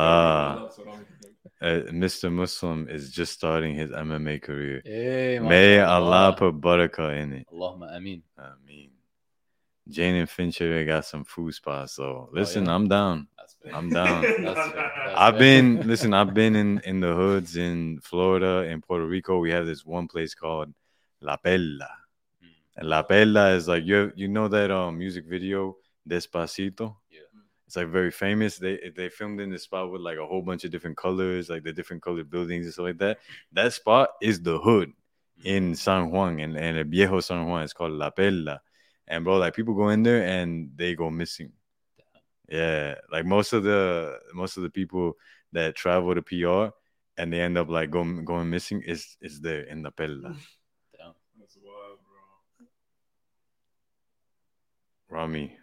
Rami 0.86 1.06
can 1.06 1.18
hear 1.22 1.30
me. 1.30 1.36
Uh, 1.62 1.82
Mr. 1.92 2.32
Muslim 2.32 2.88
is 2.90 3.12
just 3.12 3.34
starting 3.34 3.76
his 3.76 3.90
MMA 3.92 4.42
career. 4.42 4.82
Hey, 4.84 5.40
May. 5.40 5.80
Allah 5.80 6.36
put 6.38 6.60
barakah 6.60 7.18
in 7.22 7.34
it. 7.34 7.48
Allahumma 7.52 7.96
ameen. 7.96 8.24
I 8.38 8.52
mean, 8.66 8.92
Jane 9.88 10.16
and 10.16 10.30
Fincher 10.30 10.84
got 10.86 11.06
some 11.06 11.24
food 11.24 11.54
spots. 11.54 11.94
So 11.94 12.30
listen, 12.34 12.66
yeah? 12.66 12.76
I'm 12.76 12.88
down. 12.88 13.28
I'm 13.74 13.90
down. 13.90 14.22
That's. 14.44 14.72
That's 14.74 15.16
I've 15.16 15.34
fair. 15.36 15.40
been 15.40 15.88
listen. 15.88 16.14
I've 16.14 16.34
been 16.34 16.56
in 16.56 16.80
in 16.80 17.00
the 17.00 17.14
hoods 17.14 17.56
in 17.56 18.00
Florida 18.02 18.64
in 18.70 18.82
Puerto 18.82 19.06
Rico. 19.06 19.40
We 19.40 19.52
have 19.52 19.66
this 19.66 19.86
one 19.86 20.08
place 20.08 20.34
called 20.34 20.74
La 21.22 21.38
Perla. 21.38 21.90
Mm. 22.44 22.50
And 22.78 22.90
La 22.90 23.04
Perla 23.04 23.52
is 23.52 23.68
like 23.68 23.86
you 23.86 24.12
you 24.16 24.28
know 24.28 24.48
that 24.48 24.72
um 24.72 24.98
music 24.98 25.26
video 25.26 25.78
Despacito. 26.08 26.98
Yeah. 27.65 27.67
It's 27.67 27.75
like 27.75 27.88
very 27.88 28.12
famous. 28.12 28.58
They 28.58 28.78
eh, 28.80 28.89
they 28.95 29.10
filmed 29.10 29.41
in 29.41 29.49
this 29.49 29.63
spot 29.63 29.91
with 29.91 30.01
like 30.01 30.17
a 30.17 30.25
whole 30.25 30.41
bunch 30.41 30.63
of 30.63 30.71
different 30.71 30.97
colors, 30.97 31.49
like 31.49 31.63
the 31.63 31.73
different 31.73 32.04
colored 32.04 32.30
buildings 32.30 32.65
and 32.65 32.73
stuff 32.73 32.86
like 32.86 32.97
that. 32.99 33.19
That 33.54 33.73
spot 33.73 34.10
is 34.21 34.41
the 34.41 34.60
hood 34.60 34.89
mm-hmm. 34.89 35.47
in 35.47 35.75
San 35.75 36.12
Juan 36.12 36.39
and 36.39 36.58
and 36.58 36.78
El 36.78 36.84
Viejo 36.86 37.19
San 37.19 37.47
Juan. 37.47 37.63
It's 37.63 37.73
called 37.73 37.93
La 37.93 38.10
Perla. 38.12 38.62
And 39.08 39.23
bro, 39.23 39.38
like 39.38 39.56
people 39.56 39.73
go 39.73 39.89
in 39.89 40.04
there 40.04 40.23
and 40.23 40.71
they 40.75 40.95
go 40.95 41.10
missing. 41.10 41.51
Yeah, 42.47 42.95
like 43.12 43.25
most 43.25 43.54
of 43.54 43.63
the 43.63 44.19
most 44.34 44.58
of 44.58 44.63
the 44.63 44.69
people 44.69 45.17
that 45.51 45.75
travel 45.75 46.13
to 46.13 46.21
PR 46.21 46.75
and 47.17 47.32
they 47.32 47.41
end 47.41 47.58
up 47.58 47.69
like 47.69 47.89
going 47.89 48.25
going 48.25 48.49
missing 48.49 48.82
is 48.82 49.17
is 49.21 49.41
there 49.41 49.62
in 49.62 49.84
La 49.84 49.89
Perla. 49.89 50.36
Damn. 50.97 51.13
That's 51.39 51.58
wild, 51.63 51.99
bro. 52.04 52.67
Rami, 55.17 55.58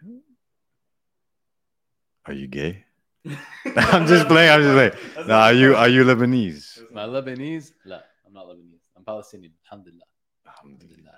are 2.25 2.33
you 2.33 2.47
gay? 2.47 2.85
I'm 3.75 4.05
just 4.07 4.27
playing. 4.27 4.51
I'm 4.51 4.61
just 4.61 4.73
playing. 4.73 5.27
Nah, 5.27 5.43
are 5.45 5.53
you 5.53 5.75
are 5.75 5.87
you 5.87 6.03
Lebanese? 6.03 6.79
Am 6.91 6.97
I 6.97 7.05
Lebanese? 7.05 7.71
La, 7.85 7.99
I'm 8.25 8.33
not 8.33 8.47
Lebanese. 8.47 8.79
I'm 8.97 9.03
Palestinian. 9.03 9.53
Alhamdulillah. 9.65 10.05
Alhamdulillah. 10.47 11.11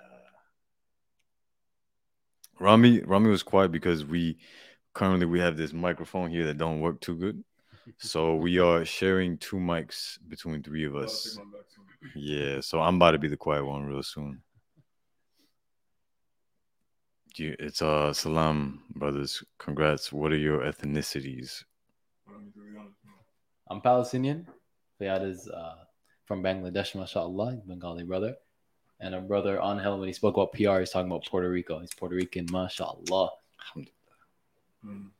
Rami 2.58 3.00
Rami 3.00 3.28
was 3.30 3.42
quiet 3.42 3.72
because 3.72 4.04
we 4.04 4.38
currently 4.94 5.26
we 5.26 5.40
have 5.40 5.56
this 5.56 5.72
microphone 5.72 6.30
here 6.30 6.46
that 6.46 6.58
don't 6.58 6.80
work 6.80 7.00
too 7.00 7.16
good. 7.16 7.42
So 7.98 8.34
we 8.34 8.58
are 8.58 8.84
sharing 8.84 9.38
two 9.38 9.58
mics 9.58 10.18
between 10.26 10.60
three 10.60 10.84
of 10.86 10.96
us. 10.96 11.22
take 11.22 11.38
mine 11.38 11.52
back 11.52 11.66
soon. 11.68 11.84
Yeah, 12.16 12.60
so 12.60 12.80
I'm 12.80 12.96
about 12.96 13.12
to 13.12 13.18
be 13.18 13.28
the 13.28 13.36
quiet 13.36 13.64
one 13.64 13.86
real 13.86 14.02
soon. 14.02 14.42
You, 17.38 17.54
it's 17.58 17.82
uh 17.82 18.12
salam 18.12 18.82
brothers. 18.94 19.44
Congrats. 19.58 20.12
What 20.12 20.32
are 20.32 20.38
your 20.38 20.60
ethnicities? 20.60 21.64
Rami, 22.26 22.50
to 22.52 22.58
be 22.60 22.78
honest, 22.78 22.96
bro. 23.04 23.12
I'm 23.68 23.80
Palestinian. 23.80 24.46
Fayad 25.00 25.28
is 25.28 25.48
uh, 25.48 25.74
from 26.24 26.42
Bangladesh, 26.42 26.94
mashallah, 26.94 27.54
he's 27.54 27.62
Bengali 27.62 28.04
brother. 28.04 28.36
And 28.98 29.14
our 29.14 29.20
brother 29.20 29.60
Angel, 29.62 29.98
when 29.98 30.08
he 30.08 30.12
spoke 30.12 30.36
about 30.36 30.52
PR, 30.52 30.80
he's 30.80 30.90
talking 30.90 31.10
about 31.10 31.26
Puerto 31.26 31.50
Rico. 31.50 31.78
He's 31.80 31.92
Puerto 31.92 32.14
Rican, 32.14 32.46
mashallah. 32.50 33.30
Mm. 34.84 35.10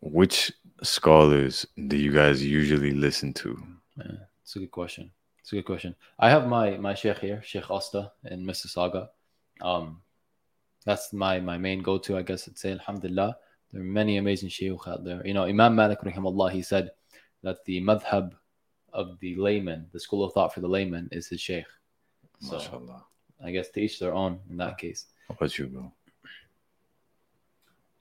Which 0.00 0.52
scholars 0.82 1.66
do 1.88 1.96
you 1.96 2.12
guys 2.12 2.44
usually 2.44 2.92
listen 2.92 3.32
to? 3.34 3.60
Yeah, 3.96 4.12
it's 4.42 4.56
a 4.56 4.60
good 4.60 4.70
question. 4.70 5.10
It's 5.42 5.52
a 5.52 5.56
good 5.56 5.66
question. 5.66 5.94
I 6.18 6.30
have 6.30 6.46
my 6.46 6.76
my 6.78 6.94
sheikh 6.94 7.18
here, 7.18 7.42
Sheikh 7.44 7.68
Asta 7.70 8.12
in 8.24 8.46
Mississauga. 8.46 9.08
Um, 9.60 10.00
that's 10.86 11.12
my 11.12 11.40
my 11.40 11.58
main 11.58 11.82
go 11.82 11.98
to, 11.98 12.16
I 12.16 12.22
guess. 12.22 12.48
I'd 12.48 12.58
say, 12.58 12.72
Alhamdulillah. 12.72 13.36
There 13.72 13.80
are 13.80 13.84
many 13.84 14.18
amazing 14.18 14.50
sheikhs 14.50 14.86
out 14.86 15.02
there. 15.02 15.26
You 15.26 15.34
know, 15.34 15.44
Imam 15.44 15.74
Malik, 15.74 16.00
rahimahullah, 16.00 16.52
he 16.52 16.62
said 16.62 16.90
that 17.42 17.64
the 17.64 17.80
madhab 17.80 18.32
of 18.92 19.18
the 19.20 19.34
layman, 19.36 19.86
the 19.92 19.98
school 19.98 20.24
of 20.24 20.32
thought 20.32 20.52
for 20.52 20.60
the 20.60 20.68
layman, 20.68 21.08
is 21.10 21.28
his 21.28 21.40
sheikh. 21.40 21.64
So 22.40 22.58
Mashallah. 22.58 23.04
I 23.44 23.50
guess 23.50 23.70
to 23.70 23.80
each 23.80 23.98
their 23.98 24.14
own 24.14 24.38
in 24.50 24.56
that 24.58 24.78
case. 24.78 25.06
How 25.28 25.34
about 25.34 25.58
you, 25.58 25.66
bro? 25.66 25.92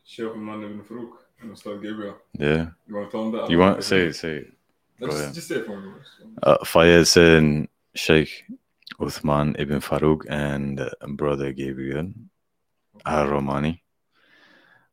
Sheikh 0.03 0.25
Imran 0.25 0.65
ibn 0.65 0.83
Farouk 0.83 1.13
and 1.41 1.51
Ustad 1.53 1.81
Gabriel. 1.81 2.17
Yeah. 2.37 2.67
You 2.87 2.95
want 2.95 3.09
to 3.09 3.11
tell 3.11 3.25
him 3.25 3.31
that? 3.31 3.49
You 3.49 3.57
want 3.57 3.83
say 3.83 4.07
it, 4.07 4.15
say 4.15 4.35
it. 4.37 4.53
No, 5.01 5.07
go 5.07 5.13
just, 5.13 5.33
just 5.35 5.47
say 5.47 5.55
it 5.55 5.65
for 5.65 5.79
me. 5.81 5.91
Uh, 6.43 6.63
Fayed 6.63 7.07
said 7.07 7.67
Sheikh 7.95 8.43
Uthman 8.99 9.59
ibn 9.59 9.79
Farouk 9.81 10.21
and 10.29 10.79
uh, 10.79 10.89
brother 11.07 11.51
Gabriel 11.51 12.11
Al 13.05 13.27
Romani. 13.27 13.83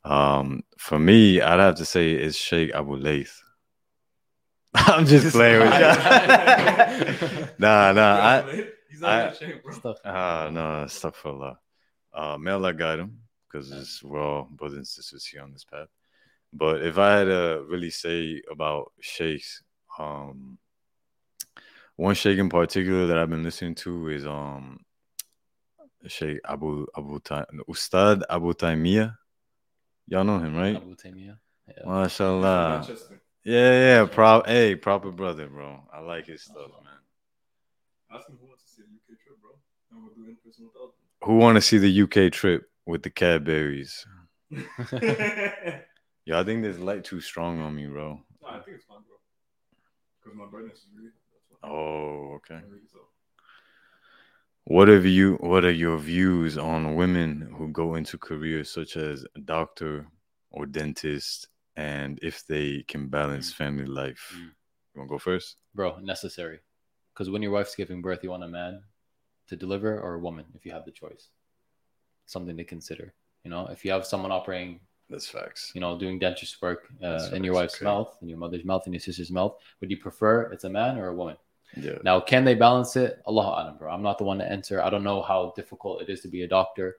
Um, 0.05 0.65
for 0.79 0.99
me, 0.99 1.41
I'd 1.41 1.61
have 1.61 1.75
to 1.77 1.85
say 1.85 2.13
it's 2.13 2.37
Sheikh 2.37 2.73
Abu 2.75 2.97
Layth. 2.97 3.43
I'm 4.75 5.05
just 5.05 5.33
playing 5.37 5.61
with 5.61 5.73
you. 5.75 7.49
nah, 7.59 7.93
nah. 7.93 8.15
I, 8.17 8.65
He's 8.91 9.03
I- 9.03 9.25
not 9.27 9.37
Sheikh, 9.37 9.63
bro. 9.63 9.75
Stuff. 9.75 9.97
Ah, 10.05 10.49
no, 10.51 10.61
astaghfirullah. 10.87 11.57
Uh, 12.15 12.39
may 12.39 12.51
Allah 12.53 12.73
guide 12.73 13.01
him 13.01 13.19
because 13.47 13.71
it's 13.71 14.03
we're 14.03 14.21
all 14.21 14.49
brothers 14.51 14.79
and 14.79 14.87
sisters 14.87 15.27
here 15.27 15.43
on 15.43 15.53
this 15.53 15.65
path. 15.65 15.89
But 16.53 16.83
if 16.83 16.97
I 16.97 17.19
had 17.19 17.25
to 17.25 17.65
really 17.69 17.91
say 17.91 18.41
about 18.51 18.93
sheikhs, 19.01 19.63
um, 19.99 20.59
one 21.97 22.15
sheikh 22.15 22.39
in 22.39 22.49
particular 22.49 23.07
that 23.09 23.19
I've 23.19 23.31
been 23.31 23.43
listening 23.43 23.75
to 23.77 24.09
is 24.09 24.25
um, 24.27 24.79
Sheikh 26.07 26.39
Abu 26.49 26.87
Abu 26.97 27.19
Ta- 27.21 27.47
Ustad 27.69 28.23
Abu 28.31 28.53
Taymiyah. 28.55 29.17
Y'all 30.07 30.25
know 30.25 30.39
him, 30.39 30.57
right? 30.57 30.77
Abu 30.77 30.95
Taymiyyah. 30.95 31.39
Yeah. 31.67 31.85
Mashallah. 31.85 32.89
Yeah, 33.45 34.01
yeah, 34.03 34.07
pro- 34.07 34.43
hey, 34.45 34.75
proper 34.75 35.11
brother, 35.11 35.49
bro. 35.49 35.83
I 35.93 36.01
like 36.01 36.27
his 36.27 36.43
stuff, 36.43 36.71
man. 36.85 36.99
Ask 38.19 38.29
him 38.29 38.37
who 38.41 38.47
wants 38.49 38.65
to 38.65 38.69
see 38.71 38.83
a 38.83 38.85
UK 38.85 39.19
trip, 39.21 39.41
bro. 39.41 39.51
And 39.93 40.03
we'll 40.03 40.15
do 40.15 40.29
in 40.29 40.37
person 40.45 40.67
without 40.67 40.93
Who 41.25 41.37
want 41.37 41.57
to 41.57 41.61
see 41.63 41.79
the 41.79 42.03
UK 42.27 42.33
trip 42.33 42.69
with 42.87 43.03
the 43.03 43.11
Cadberries? 43.11 44.05
them. 44.51 45.81
Yo, 46.25 46.39
I 46.41 46.45
think 46.45 46.63
this 46.63 46.79
light 46.79 47.05
too 47.05 47.21
strong 47.21 47.61
on 47.61 47.75
me, 47.75 47.87
bro. 47.87 48.21
no, 48.43 48.49
I 48.49 48.61
think 48.61 48.77
it's 48.77 48.85
bro. 48.87 48.88
Because 50.29 50.39
my 50.39 50.47
brightness 50.47 50.81
is 50.81 50.89
really 50.95 51.11
that's 51.33 51.45
why. 51.49 51.71
Oh, 51.71 52.35
okay. 52.37 52.57
I 52.57 52.61
think 52.61 52.89
so. 52.93 52.99
What 54.65 54.89
have 54.89 55.07
you? 55.07 55.37
What 55.37 55.65
are 55.65 55.73
your 55.73 55.97
views 55.97 56.59
on 56.59 56.97
women 56.97 57.55
who 57.57 57.69
go 57.69 57.95
into 57.95 58.19
careers 58.19 58.71
such 58.71 58.99
as 58.99 59.25
doctor 59.47 60.07
or 60.51 60.67
dentist, 60.67 61.49
and 61.77 62.19
if 62.21 62.47
they 62.47 62.85
can 62.87 63.09
balance 63.09 63.55
family 63.55 63.87
life? 63.87 64.35
Mm. 64.37 64.51
You 64.95 65.01
want 65.01 65.09
to 65.09 65.15
go 65.15 65.19
first? 65.19 65.57
Bro, 65.75 66.01
necessary. 66.01 66.59
Because 67.15 67.31
when 67.31 67.41
your 67.41 67.53
wife's 67.53 67.75
giving 67.75 68.03
birth, 68.03 68.23
you 68.23 68.29
want 68.31 68.45
a 68.45 68.49
man 68.49 68.83
to 69.47 69.57
deliver 69.57 69.99
or 69.99 70.15
a 70.15 70.21
woman 70.21 70.45
if 70.55 70.67
you 70.67 70.73
have 70.73 70.85
the 70.85 70.93
choice. 70.93 71.31
Something 72.27 72.59
to 72.59 72.65
consider. 72.65 73.15
You 73.45 73.51
know, 73.51 73.69
if 73.69 73.83
you 73.83 73.93
have 73.93 74.05
someone 74.05 74.33
operating, 74.33 74.81
That's 75.11 75.27
facts. 75.27 75.73
you 75.75 75.81
know, 75.81 75.99
doing 75.99 76.19
dentist 76.19 76.61
work 76.61 76.89
uh, 77.03 77.31
in 77.33 77.43
your 77.43 77.55
wife's 77.55 77.77
okay. 77.77 77.87
mouth, 77.87 78.17
in 78.21 78.29
your 78.29 78.39
mother's 78.39 78.65
mouth, 78.65 78.87
in 78.87 78.93
your 78.93 79.01
sister's 79.01 79.31
mouth, 79.31 79.57
would 79.81 79.91
you 79.91 79.97
prefer 79.97 80.43
it's 80.53 80.65
a 80.65 80.69
man 80.69 80.99
or 80.99 81.09
a 81.09 81.15
woman? 81.15 81.37
Yeah. 81.77 81.99
Now, 82.03 82.21
can 82.21 82.45
they 82.45 82.55
balance 82.55 82.97
it? 82.97 83.21
Allah 83.27 83.65
Alam, 83.65 83.79
bro. 83.79 83.91
I'm 83.91 84.03
not 84.03 84.19
the 84.19 84.25
one 84.25 84.39
to 84.39 84.51
answer. 84.51 84.83
I 84.83 84.91
don't 84.91 85.05
know 85.05 85.23
how 85.23 85.53
difficult 85.57 86.03
it 86.03 86.11
is 86.11 86.21
to 86.23 86.29
be 86.29 86.43
a 86.43 86.49
doctor. 86.49 86.97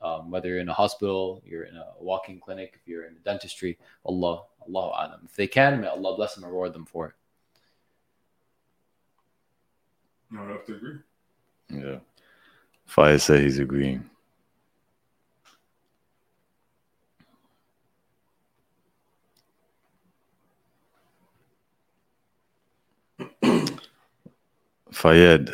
Um, 0.00 0.30
whether 0.30 0.48
you're 0.48 0.58
in 0.58 0.68
a 0.68 0.74
hospital, 0.74 1.42
you're 1.44 1.64
in 1.64 1.76
a 1.76 1.86
walking 2.00 2.40
clinic, 2.40 2.72
if 2.80 2.88
you're 2.88 3.04
in 3.04 3.16
dentistry, 3.24 3.78
Allah, 4.04 4.42
Allah 4.66 5.08
Alam. 5.08 5.20
If 5.24 5.36
they 5.36 5.46
can, 5.46 5.80
may 5.80 5.86
Allah 5.86 6.16
bless 6.16 6.34
them 6.34 6.42
and 6.42 6.52
reward 6.52 6.72
them 6.72 6.86
for 6.86 7.08
it. 7.08 7.14
No, 10.32 10.42
I 10.42 10.48
have 10.52 10.66
to 10.66 10.74
agree. 10.74 10.98
Yeah. 11.68 11.98
Fire 12.86 13.18
said 13.18 13.42
he's 13.42 13.58
agreeing. 13.58 14.08
Fayed, 24.92 25.50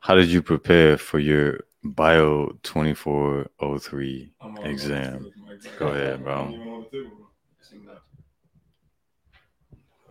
how 0.00 0.14
did 0.14 0.28
you 0.28 0.42
prepare 0.42 0.98
for 0.98 1.18
your 1.18 1.60
Bio 1.84 2.58
2403 2.62 4.32
I'm 4.40 4.56
exam? 4.58 5.32
exam. 5.50 5.72
Go 5.78 5.88
ahead, 5.88 6.22
bro. 6.22 6.44
not 6.44 6.54
even 6.54 6.68
on 6.68 6.84
the 6.90 6.98
table, 6.98 7.16
bro. 7.84 7.94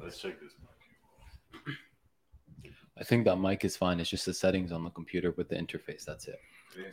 Let's 0.04 0.18
check 0.20 0.40
this. 0.42 0.52
I 2.98 3.04
think 3.04 3.26
that 3.26 3.38
mic 3.38 3.66
is 3.66 3.76
fine. 3.76 4.00
It's 4.00 4.10
just 4.10 4.26
the 4.26 4.34
settings 4.34 4.72
on 4.72 4.84
the 4.84 4.90
computer 4.92 5.32
with 5.32 5.50
the 5.50 5.56
interface. 5.56 6.04
That's 6.06 6.28
it. 6.28 6.40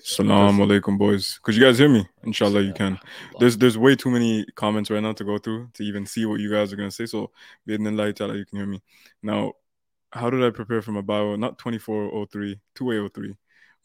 Salam 0.01 0.59
alaikum, 0.59 0.99
boys. 0.99 1.39
Could 1.43 1.55
you 1.55 1.62
guys 1.62 1.79
hear 1.79 1.89
me? 1.89 2.07
Inshallah, 2.24 2.62
you 2.62 2.72
can. 2.72 2.99
There's 3.39 3.57
there's 3.57 3.79
way 3.79 3.95
too 3.95 4.11
many 4.11 4.45
comments 4.55 4.91
right 4.91 5.03
now 5.03 5.12
to 5.12 5.24
go 5.24 5.39
through 5.39 5.68
to 5.74 5.83
even 5.85 6.07
see 6.07 6.26
what 6.26 6.41
you 6.41 6.51
guys 6.51 6.72
are 6.72 6.76
gonna 6.76 6.91
say. 6.91 7.07
So, 7.07 7.31
bi'idhnillahi 7.68 8.14
ta'ala, 8.14 8.37
you 8.37 8.45
can 8.45 8.59
hear 8.59 8.66
me. 8.66 8.83
Now, 9.22 9.53
how 10.12 10.31
did 10.31 10.43
I 10.43 10.51
prepare 10.51 10.83
for 10.83 10.93
my 10.93 11.01
bio? 11.01 11.37
Not 11.37 11.59
2403, 11.59 12.61
2803, 12.74 13.35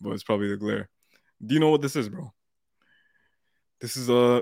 but 0.02 0.12
it's 0.12 0.24
probably 0.24 0.50
the 0.50 0.58
glare. 0.58 0.90
Do 1.46 1.54
you 1.54 1.60
know 1.60 1.70
what 1.70 1.82
this 1.82 1.96
is, 1.96 2.10
bro? 2.10 2.34
This 3.80 3.98
is 3.98 4.10
a 4.10 4.42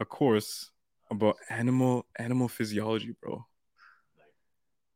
a 0.00 0.04
course 0.04 0.70
about 1.10 1.36
animal 1.50 2.06
animal 2.16 2.48
physiology, 2.48 3.14
bro. 3.20 3.44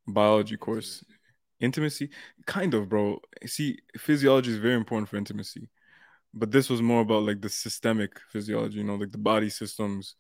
Biology 0.06 0.56
course. 0.56 1.04
Intimacy, 1.60 2.10
kind 2.44 2.74
of, 2.74 2.88
bro. 2.88 3.20
See, 3.46 3.78
physiology 3.96 4.50
is 4.50 4.58
very 4.58 4.74
important 4.74 5.08
for 5.08 5.16
intimacy, 5.16 5.68
but 6.34 6.50
this 6.50 6.70
was 6.70 6.80
more 6.82 7.02
about 7.02 7.24
like 7.24 7.40
the 7.40 7.48
systemic 7.48 8.18
physiology, 8.30 8.78
you 8.78 8.84
know, 8.84 8.96
like 8.96 9.12
the 9.12 9.18
body 9.18 9.50
systems. 9.50 10.16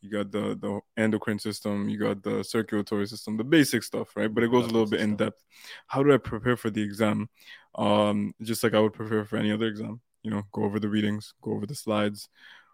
You 0.00 0.10
got 0.10 0.30
the 0.32 0.56
the 0.58 0.80
endocrine 0.96 1.38
system, 1.38 1.88
you 1.88 1.98
got 1.98 2.22
the 2.22 2.42
circulatory 2.42 3.06
system, 3.06 3.36
the 3.36 3.44
basic 3.44 3.82
stuff, 3.82 4.16
right? 4.16 4.32
But 4.32 4.44
it 4.44 4.50
goes 4.50 4.64
a 4.64 4.70
little 4.70 4.86
bit 4.86 5.00
in 5.00 5.16
depth. 5.16 5.44
How 5.88 6.02
do 6.02 6.14
I 6.14 6.16
prepare 6.16 6.56
for 6.56 6.70
the 6.70 6.82
exam? 6.82 7.28
Um, 7.74 8.34
just 8.40 8.64
like 8.64 8.72
I 8.74 8.80
would 8.80 8.94
prepare 8.94 9.24
for 9.26 9.36
any 9.36 9.52
other 9.52 9.66
exam. 9.66 10.00
You 10.22 10.30
know, 10.30 10.42
go 10.52 10.64
over 10.64 10.80
the 10.80 10.88
readings, 10.88 11.34
go 11.42 11.52
over 11.52 11.66
the 11.66 11.74
slides, 11.74 12.28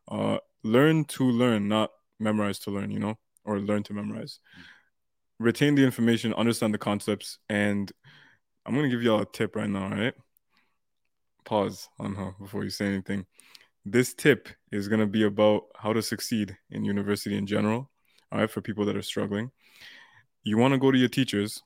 uh, 0.08 0.38
learn 0.62 1.04
to 1.06 1.24
learn, 1.24 1.68
not 1.68 1.90
memorize 2.20 2.60
to 2.60 2.70
learn. 2.70 2.92
You 2.92 3.00
know, 3.00 3.18
or 3.44 3.58
learn 3.58 3.82
to 3.84 3.94
memorize. 3.94 4.38
Retain 5.38 5.74
the 5.74 5.84
information, 5.84 6.32
understand 6.34 6.74
the 6.74 6.78
concepts, 6.78 7.38
and 7.48 7.90
I'm 8.64 8.74
gonna 8.74 8.88
give 8.88 9.02
y'all 9.02 9.22
a 9.22 9.26
tip 9.26 9.56
right 9.56 9.68
now. 9.68 9.84
All 9.84 9.90
right, 9.90 10.14
pause 11.46 11.88
on 11.98 12.14
her 12.14 12.34
before 12.38 12.64
you 12.64 12.70
say 12.70 12.86
anything. 12.86 13.24
This 13.84 14.12
tip 14.12 14.48
is 14.72 14.88
going 14.88 15.00
to 15.00 15.06
be 15.06 15.22
about 15.22 15.62
how 15.76 15.92
to 15.92 16.02
succeed 16.02 16.56
in 16.70 16.84
university 16.84 17.38
in 17.38 17.46
general 17.46 17.90
all 18.32 18.40
right 18.40 18.50
for 18.50 18.60
people 18.60 18.84
that 18.84 18.96
are 18.96 19.02
struggling. 19.02 19.50
You 20.44 20.58
want 20.58 20.74
to 20.74 20.78
go 20.78 20.90
to 20.90 20.98
your 20.98 21.08
teachers 21.08 21.62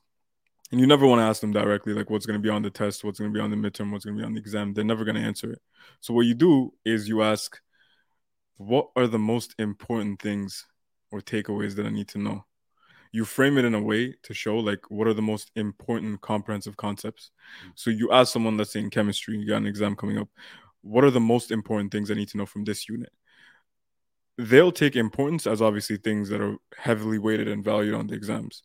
and 0.71 0.79
you 0.79 0.87
never 0.87 1.05
want 1.05 1.19
to 1.19 1.23
ask 1.23 1.41
them 1.41 1.51
directly 1.51 1.93
like 1.93 2.09
what's 2.09 2.25
going 2.25 2.39
to 2.39 2.43
be 2.43 2.49
on 2.49 2.61
the 2.61 2.69
test 2.69 3.03
what's 3.03 3.19
going 3.19 3.31
to 3.31 3.37
be 3.37 3.41
on 3.41 3.51
the 3.51 3.57
midterm 3.57 3.91
what's 3.91 4.05
going 4.05 4.15
to 4.15 4.21
be 4.21 4.25
on 4.25 4.33
the 4.33 4.39
exam. 4.39 4.73
They're 4.73 4.83
never 4.83 5.03
going 5.03 5.15
to 5.15 5.21
answer 5.21 5.51
it. 5.51 5.59
So 5.99 6.13
what 6.13 6.25
you 6.25 6.33
do 6.33 6.73
is 6.85 7.07
you 7.07 7.23
ask 7.23 7.59
what 8.57 8.89
are 8.95 9.07
the 9.07 9.19
most 9.19 9.55
important 9.57 10.21
things 10.21 10.65
or 11.11 11.19
takeaways 11.19 11.75
that 11.75 11.85
i 11.85 11.89
need 11.89 12.07
to 12.07 12.19
know 12.19 12.45
you 13.13 13.25
frame 13.25 13.57
it 13.57 13.65
in 13.65 13.75
a 13.75 13.81
way 13.81 14.15
to 14.23 14.33
show 14.33 14.57
like 14.57 14.79
what 14.89 15.07
are 15.07 15.13
the 15.13 15.21
most 15.21 15.51
important 15.55 16.21
comprehensive 16.21 16.77
concepts 16.77 17.31
mm. 17.65 17.71
so 17.75 17.89
you 17.89 18.11
ask 18.11 18.31
someone 18.31 18.57
let's 18.57 18.71
say 18.71 18.79
in 18.79 18.89
chemistry 18.89 19.37
you 19.37 19.47
got 19.47 19.57
an 19.57 19.67
exam 19.67 19.95
coming 19.95 20.17
up 20.17 20.29
what 20.81 21.03
are 21.03 21.11
the 21.11 21.19
most 21.19 21.51
important 21.51 21.91
things 21.91 22.09
I 22.09 22.15
need 22.15 22.29
to 22.29 22.37
know 22.37 22.45
from 22.45 22.63
this 22.63 22.89
unit? 22.89 23.11
They'll 24.37 24.71
take 24.71 24.95
importance 24.95 25.45
as 25.45 25.61
obviously 25.61 25.97
things 25.97 26.29
that 26.29 26.41
are 26.41 26.55
heavily 26.77 27.19
weighted 27.19 27.47
and 27.47 27.63
valued 27.63 27.93
on 27.93 28.07
the 28.07 28.15
exams. 28.15 28.63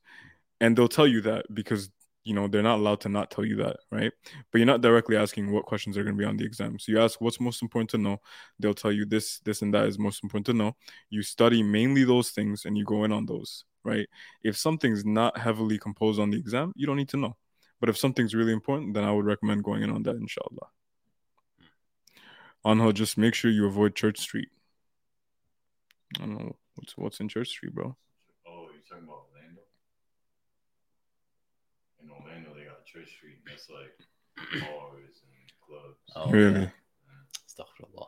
And 0.61 0.77
they'll 0.77 0.89
tell 0.89 1.07
you 1.07 1.21
that 1.23 1.45
because 1.53 1.91
you 2.25 2.35
know 2.35 2.49
they're 2.49 2.63
not 2.63 2.79
allowed 2.79 3.01
to 3.03 3.09
not 3.09 3.31
tell 3.31 3.45
you 3.45 3.57
that, 3.57 3.77
right? 3.93 4.13
But 4.51 4.59
you're 4.59 4.67
not 4.67 4.81
directly 4.81 5.17
asking 5.17 5.53
what 5.53 5.67
questions 5.67 5.97
are 5.97 6.03
going 6.03 6.17
to 6.17 6.19
be 6.19 6.25
on 6.25 6.37
the 6.37 6.45
exam. 6.45 6.79
So 6.79 6.93
you 6.93 7.01
ask 7.01 7.21
what's 7.21 7.41
most 7.41 7.63
important 7.63 7.91
to 7.91 7.99
know. 7.99 8.21
They'll 8.59 8.75
tell 8.75 8.91
you 8.91 9.05
this, 9.05 9.39
this, 9.41 9.63
and 9.63 9.73
that 9.75 9.87
is 9.87 9.99
most 9.99 10.25
important 10.25 10.47
to 10.47 10.55
know. 10.55 10.77
You 11.11 11.23
study 11.23 11.63
mainly 11.63 12.05
those 12.05 12.31
things 12.31 12.65
and 12.65 12.77
you 12.77 12.85
go 12.85 13.05
in 13.05 13.13
on 13.13 13.27
those, 13.27 13.65
right? 13.87 14.09
If 14.43 14.57
something's 14.57 15.05
not 15.05 15.39
heavily 15.39 15.79
composed 15.79 16.21
on 16.21 16.31
the 16.31 16.39
exam, 16.39 16.73
you 16.77 16.87
don't 16.87 16.97
need 16.97 17.09
to 17.11 17.17
know. 17.17 17.37
But 17.81 17.89
if 17.89 17.97
something's 17.99 18.35
really 18.35 18.53
important, 18.53 18.95
then 18.95 19.05
I 19.05 19.13
would 19.13 19.25
recommend 19.27 19.63
going 19.65 19.83
in 19.83 19.91
on 19.91 20.03
that, 20.05 20.17
inshallah. 20.17 20.69
Anha, 22.65 22.93
just 22.93 23.17
make 23.17 23.35
sure 23.35 23.51
you 23.51 23.67
avoid 23.67 23.95
Church 23.95 24.19
Street. 24.19 24.49
I 26.17 26.21
don't 26.21 26.39
know 26.39 26.57
what's 26.75 26.97
what's 26.97 27.21
in 27.21 27.29
Church 27.29 27.49
Street, 27.49 27.75
bro. 27.75 27.97
Oh, 28.49 28.63
you're 28.73 28.83
talking 28.89 29.05
about 29.05 29.25
Orlando? 29.33 29.63
In 32.03 32.11
Orlando, 32.11 32.55
they 32.59 32.65
got 32.65 32.85
Church 32.85 33.09
Street. 33.17 33.39
That's 33.47 33.69
like 33.71 33.95
bars 34.63 35.23
and 35.23 35.53
clubs. 35.67 35.99
Oh, 36.17 36.31
Really? 36.31 36.61
yeah. 36.63 36.69
Astaghfirullah. 37.49 38.07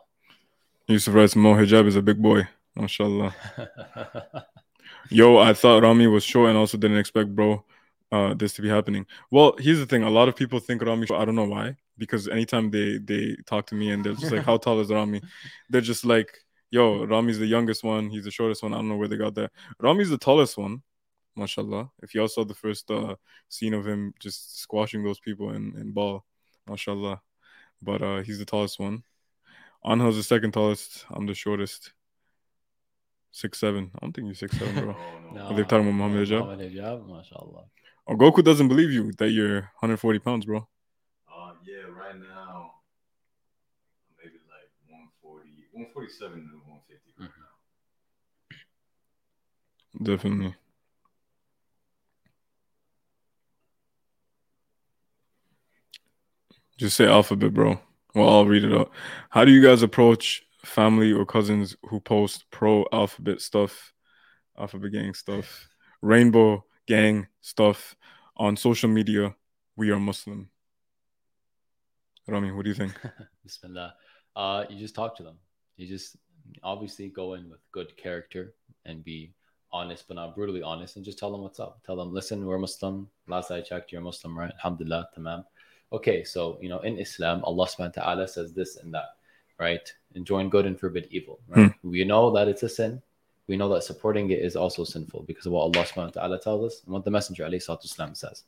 Yusuf 0.87 1.13
writes 1.13 1.35
Mo 1.35 1.53
Hijab 1.53 1.87
is 1.87 1.95
a 1.95 2.01
big 2.01 2.21
boy. 2.21 2.47
MashaAllah. 2.77 3.33
Yo, 5.09 5.37
I 5.37 5.53
thought 5.53 5.83
Rami 5.83 6.07
was 6.07 6.23
short 6.23 6.49
and 6.49 6.57
also 6.57 6.77
didn't 6.77 6.97
expect 6.97 7.35
bro 7.35 7.63
uh 8.11 8.33
this 8.33 8.53
to 8.53 8.61
be 8.61 8.69
happening. 8.69 9.05
Well, 9.31 9.55
here's 9.59 9.79
the 9.79 9.85
thing. 9.85 10.03
A 10.03 10.09
lot 10.09 10.27
of 10.29 10.35
people 10.35 10.59
think 10.59 10.81
Rami. 10.81 11.07
I 11.13 11.25
don't 11.25 11.35
know 11.35 11.45
why. 11.47 11.77
Because 11.97 12.27
anytime 12.27 12.71
they 12.71 12.97
they 12.97 13.35
talk 13.45 13.65
to 13.67 13.75
me 13.75 13.91
and 13.91 14.03
they're 14.03 14.13
just 14.13 14.31
like, 14.31 14.43
How 14.43 14.57
tall 14.57 14.79
is 14.79 14.89
Rami? 14.89 15.21
They're 15.69 15.81
just 15.81 16.05
like, 16.05 16.37
Yo, 16.71 17.05
Rami's 17.05 17.39
the 17.39 17.45
youngest 17.47 17.83
one, 17.83 18.09
he's 18.09 18.23
the 18.23 18.31
shortest 18.31 18.63
one. 18.63 18.73
I 18.73 18.77
don't 18.77 18.89
know 18.89 18.97
where 18.97 19.07
they 19.07 19.17
got 19.17 19.35
that. 19.35 19.51
Rami's 19.79 20.09
the 20.09 20.17
tallest 20.17 20.57
one, 20.57 20.81
mashallah. 21.35 21.91
If 22.01 22.13
y'all 22.15 22.27
saw 22.27 22.43
the 22.45 22.53
first 22.55 22.89
uh 22.91 23.15
scene 23.49 23.73
of 23.73 23.85
him 23.87 24.13
just 24.19 24.59
squashing 24.59 25.03
those 25.03 25.19
people 25.19 25.51
in, 25.51 25.75
in 25.79 25.91
ball, 25.91 26.25
mashallah. 26.67 27.21
But 27.81 28.01
uh 28.01 28.21
he's 28.21 28.39
the 28.39 28.45
tallest 28.45 28.79
one. 28.79 29.03
Anha's 29.85 30.15
the 30.17 30.23
second 30.23 30.51
tallest. 30.51 31.05
I'm 31.09 31.25
the 31.25 31.33
shortest. 31.33 31.93
Six 33.31 33.59
seven. 33.59 33.91
I 33.95 33.99
don't 34.01 34.13
think 34.13 34.25
you're 34.25 34.35
six 34.35 34.57
seven, 34.57 34.75
bro. 34.75 34.93
Oh, 34.97 35.19
no. 35.31 35.49
No, 35.49 35.55
They're 35.55 35.65
talking 35.65 35.87
about 35.87 35.97
Muhammad 35.97 36.27
Hijab? 36.27 36.43
Muhammad 36.45 36.59
Hijab, 36.71 37.07
mashallah. 37.07 37.65
Oh, 38.07 38.15
Goku 38.15 38.43
doesn't 38.43 38.67
believe 38.67 38.91
you 38.91 39.11
that 39.19 39.29
you're 39.31 39.61
140 39.79 40.19
pounds, 40.19 40.45
bro. 40.45 40.57
Uh, 41.27 41.51
yeah, 41.65 41.85
right 41.95 42.17
now, 42.19 42.73
maybe 44.17 44.39
like 44.49 44.69
140, 44.87 45.65
147 45.71 46.41
to 46.51 46.57
150 46.65 47.11
right 47.19 47.29
Mhm. 47.29 47.33
now. 49.99 50.03
Definitely. 50.03 50.55
Just 56.77 56.95
say 56.97 57.05
alphabet, 57.07 57.53
bro. 57.53 57.79
Well, 58.15 58.29
I'll 58.29 58.45
read 58.45 58.63
it 58.63 58.73
out. 58.73 58.91
How 59.29 59.45
do 59.45 59.51
you 59.51 59.61
guys 59.61 59.83
approach 59.83 60.43
family 60.63 61.11
or 61.11 61.25
cousins 61.25 61.75
who 61.83 61.99
post 61.99 62.45
pro 62.51 62.85
alphabet 62.91 63.41
stuff, 63.41 63.93
alphabet 64.57 64.91
gang 64.91 65.13
stuff, 65.13 65.67
rainbow 66.01 66.63
gang 66.87 67.27
stuff 67.41 67.95
on 68.37 68.55
social 68.55 68.89
media? 68.89 69.35
We 69.75 69.91
are 69.91 69.99
Muslim. 69.99 70.49
Rami, 72.27 72.51
what 72.51 72.63
do 72.63 72.69
you 72.69 72.75
think? 72.75 72.93
Bismillah. 73.43 73.95
Uh, 74.35 74.65
you 74.69 74.77
just 74.77 74.95
talk 74.95 75.15
to 75.17 75.23
them. 75.23 75.37
You 75.77 75.87
just 75.87 76.17
obviously 76.63 77.09
go 77.09 77.33
in 77.33 77.49
with 77.49 77.59
good 77.71 77.95
character 77.97 78.53
and 78.85 79.03
be 79.03 79.33
honest, 79.71 80.07
but 80.07 80.15
not 80.15 80.35
brutally 80.35 80.61
honest, 80.61 80.95
and 80.95 81.05
just 81.05 81.19
tell 81.19 81.31
them 81.31 81.41
what's 81.41 81.59
up. 81.59 81.81
Tell 81.85 81.95
them, 81.95 82.13
listen, 82.13 82.45
we're 82.45 82.57
Muslim. 82.57 83.07
Last 83.27 83.51
I 83.51 83.61
checked, 83.61 83.91
you're 83.91 84.01
Muslim, 84.01 84.37
right? 84.37 84.51
Alhamdulillah, 84.55 85.09
tamam. 85.17 85.43
Okay, 85.91 86.23
so 86.23 86.57
you 86.61 86.69
know, 86.69 86.79
in 86.79 86.97
Islam, 86.97 87.41
Allah 87.43 87.67
subhanahu 87.67 87.97
wa 87.97 88.03
ta'ala 88.03 88.27
says 88.27 88.53
this 88.53 88.77
and 88.77 88.93
that, 88.93 89.17
right? 89.59 89.93
Enjoin 90.15 90.49
good 90.49 90.65
and 90.65 90.79
forbid 90.79 91.07
evil. 91.11 91.39
Right? 91.47 91.71
Hmm. 91.71 91.89
We 91.89 92.03
know 92.03 92.31
that 92.31 92.47
it's 92.47 92.63
a 92.63 92.69
sin. 92.69 93.01
We 93.47 93.57
know 93.57 93.69
that 93.73 93.83
supporting 93.83 94.29
it 94.29 94.39
is 94.39 94.55
also 94.55 94.83
sinful 94.83 95.23
because 95.23 95.47
of 95.47 95.53
what 95.53 95.61
Allah 95.61 95.85
subhanahu 95.85 96.15
wa 96.15 96.21
ta'ala 96.21 96.39
tells 96.39 96.71
us 96.71 96.81
and 96.85 96.93
what 96.93 97.03
the 97.03 97.11
Messenger 97.11 97.45
wasalam, 97.45 98.15
says. 98.15 98.43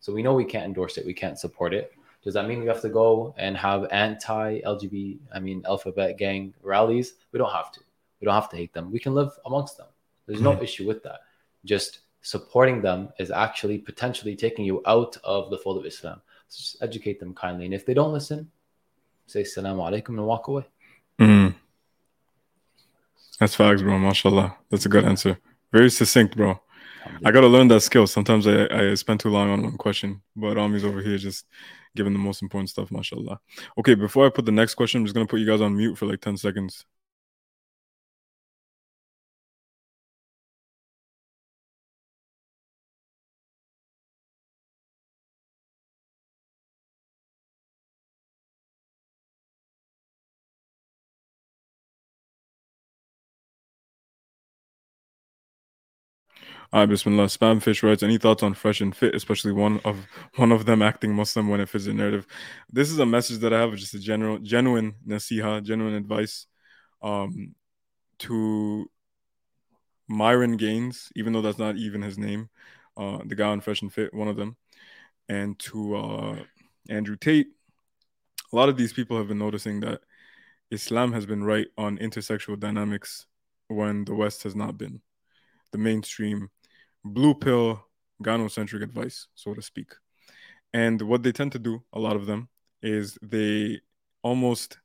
So 0.00 0.14
we 0.14 0.22
know 0.22 0.32
we 0.34 0.46
can't 0.46 0.64
endorse 0.64 0.96
it, 0.96 1.04
we 1.04 1.12
can't 1.12 1.38
support 1.38 1.74
it. 1.74 1.92
Does 2.24 2.34
that 2.34 2.48
mean 2.48 2.60
we 2.60 2.66
have 2.66 2.80
to 2.80 2.88
go 2.88 3.34
and 3.36 3.56
have 3.56 3.86
anti 3.92 4.60
LGBT, 4.62 5.18
I 5.34 5.40
mean, 5.40 5.62
alphabet 5.66 6.18
gang 6.18 6.54
rallies? 6.62 7.14
We 7.32 7.38
don't 7.38 7.52
have 7.52 7.70
to. 7.72 7.80
We 8.20 8.24
don't 8.24 8.34
have 8.34 8.48
to 8.50 8.56
hate 8.56 8.72
them. 8.72 8.90
We 8.90 8.98
can 8.98 9.14
live 9.14 9.30
amongst 9.44 9.76
them. 9.76 9.86
There's 10.26 10.40
no 10.40 10.54
hmm. 10.54 10.64
issue 10.64 10.86
with 10.86 11.02
that. 11.02 11.20
Just 11.64 12.00
supporting 12.22 12.80
them 12.80 13.10
is 13.18 13.30
actually 13.30 13.78
potentially 13.78 14.34
taking 14.34 14.64
you 14.64 14.82
out 14.86 15.16
of 15.22 15.50
the 15.50 15.58
fold 15.58 15.78
of 15.78 15.86
Islam. 15.86 16.20
So 16.48 16.58
just 16.58 16.76
educate 16.80 17.20
them 17.20 17.34
kindly. 17.34 17.66
And 17.66 17.74
if 17.74 17.84
they 17.84 17.94
don't 17.94 18.12
listen, 18.12 18.50
say 19.26 19.42
salamu 19.42 19.82
alaikum 19.88 20.10
and 20.10 20.26
walk 20.26 20.48
away. 20.48 20.64
Mm. 21.20 21.54
That's 23.38 23.54
facts, 23.54 23.82
bro. 23.82 23.98
Mashallah. 23.98 24.56
That's 24.70 24.86
a 24.86 24.88
good 24.88 25.04
answer. 25.04 25.38
Very 25.72 25.90
succinct, 25.90 26.36
bro. 26.36 26.58
I 27.24 27.30
gotta 27.30 27.46
learn 27.46 27.68
that 27.68 27.80
skill. 27.80 28.06
Sometimes 28.06 28.46
I, 28.46 28.66
I 28.70 28.94
spend 28.94 29.20
too 29.20 29.30
long 29.30 29.50
on 29.50 29.62
one 29.62 29.76
question, 29.76 30.22
but 30.34 30.56
Rami's 30.56 30.84
over 30.84 31.00
here 31.00 31.18
just 31.18 31.46
giving 31.94 32.12
the 32.12 32.18
most 32.18 32.42
important 32.42 32.70
stuff, 32.70 32.90
mashallah. 32.90 33.38
Okay, 33.78 33.94
before 33.94 34.26
I 34.26 34.30
put 34.30 34.44
the 34.44 34.52
next 34.52 34.74
question, 34.74 35.00
I'm 35.00 35.04
just 35.06 35.14
gonna 35.14 35.26
put 35.26 35.40
you 35.40 35.46
guys 35.46 35.60
on 35.60 35.76
mute 35.76 35.96
for 35.96 36.06
like 36.06 36.20
10 36.20 36.36
seconds. 36.36 36.84
All 56.72 56.80
right, 56.80 56.88
Bismillah. 56.88 57.26
Spamfish 57.26 57.82
writes, 57.84 58.02
any 58.02 58.18
thoughts 58.18 58.42
on 58.42 58.54
fresh 58.54 58.80
and 58.80 58.94
fit, 58.94 59.14
especially 59.14 59.52
one 59.52 59.80
of 59.84 60.06
one 60.34 60.50
of 60.50 60.66
them 60.66 60.82
acting 60.82 61.14
Muslim 61.14 61.48
when 61.48 61.60
it 61.60 61.68
fits 61.68 61.84
the 61.84 61.94
narrative? 61.94 62.26
This 62.72 62.90
is 62.90 62.98
a 62.98 63.06
message 63.06 63.38
that 63.38 63.52
I 63.52 63.60
have, 63.60 63.76
just 63.76 63.94
a 63.94 64.00
general, 64.00 64.38
genuine 64.38 64.94
nasiha, 65.06 65.62
genuine 65.62 65.94
advice, 65.94 66.46
um, 67.02 67.54
to 68.18 68.90
Myron 70.08 70.56
Gaines, 70.56 71.12
even 71.14 71.32
though 71.32 71.42
that's 71.42 71.58
not 71.58 71.76
even 71.76 72.02
his 72.02 72.18
name, 72.18 72.48
uh, 72.96 73.18
the 73.24 73.36
guy 73.36 73.48
on 73.48 73.60
Fresh 73.60 73.82
and 73.82 73.92
Fit, 73.92 74.12
one 74.12 74.28
of 74.28 74.36
them, 74.36 74.56
and 75.28 75.56
to 75.60 75.96
uh, 75.96 76.36
Andrew 76.88 77.16
Tate. 77.16 77.48
A 78.52 78.56
lot 78.56 78.68
of 78.68 78.76
these 78.76 78.92
people 78.92 79.16
have 79.18 79.28
been 79.28 79.38
noticing 79.38 79.80
that 79.80 80.00
Islam 80.72 81.12
has 81.12 81.26
been 81.26 81.44
right 81.44 81.68
on 81.78 81.98
intersexual 81.98 82.58
dynamics 82.58 83.26
when 83.68 84.04
the 84.04 84.14
West 84.14 84.42
has 84.42 84.56
not 84.56 84.76
been. 84.76 85.00
The 85.72 85.78
mainstream 85.78 86.50
blue 87.06 87.34
pill 87.34 87.84
gynocentric 88.22 88.82
advice, 88.82 89.28
so 89.34 89.54
to 89.54 89.62
speak. 89.62 89.92
And 90.72 91.00
what 91.02 91.22
they 91.22 91.32
tend 91.32 91.52
to 91.52 91.58
do, 91.58 91.82
a 91.92 91.98
lot 91.98 92.16
of 92.16 92.26
them, 92.26 92.48
is 92.82 93.18
they 93.22 93.80
almost 94.22 94.78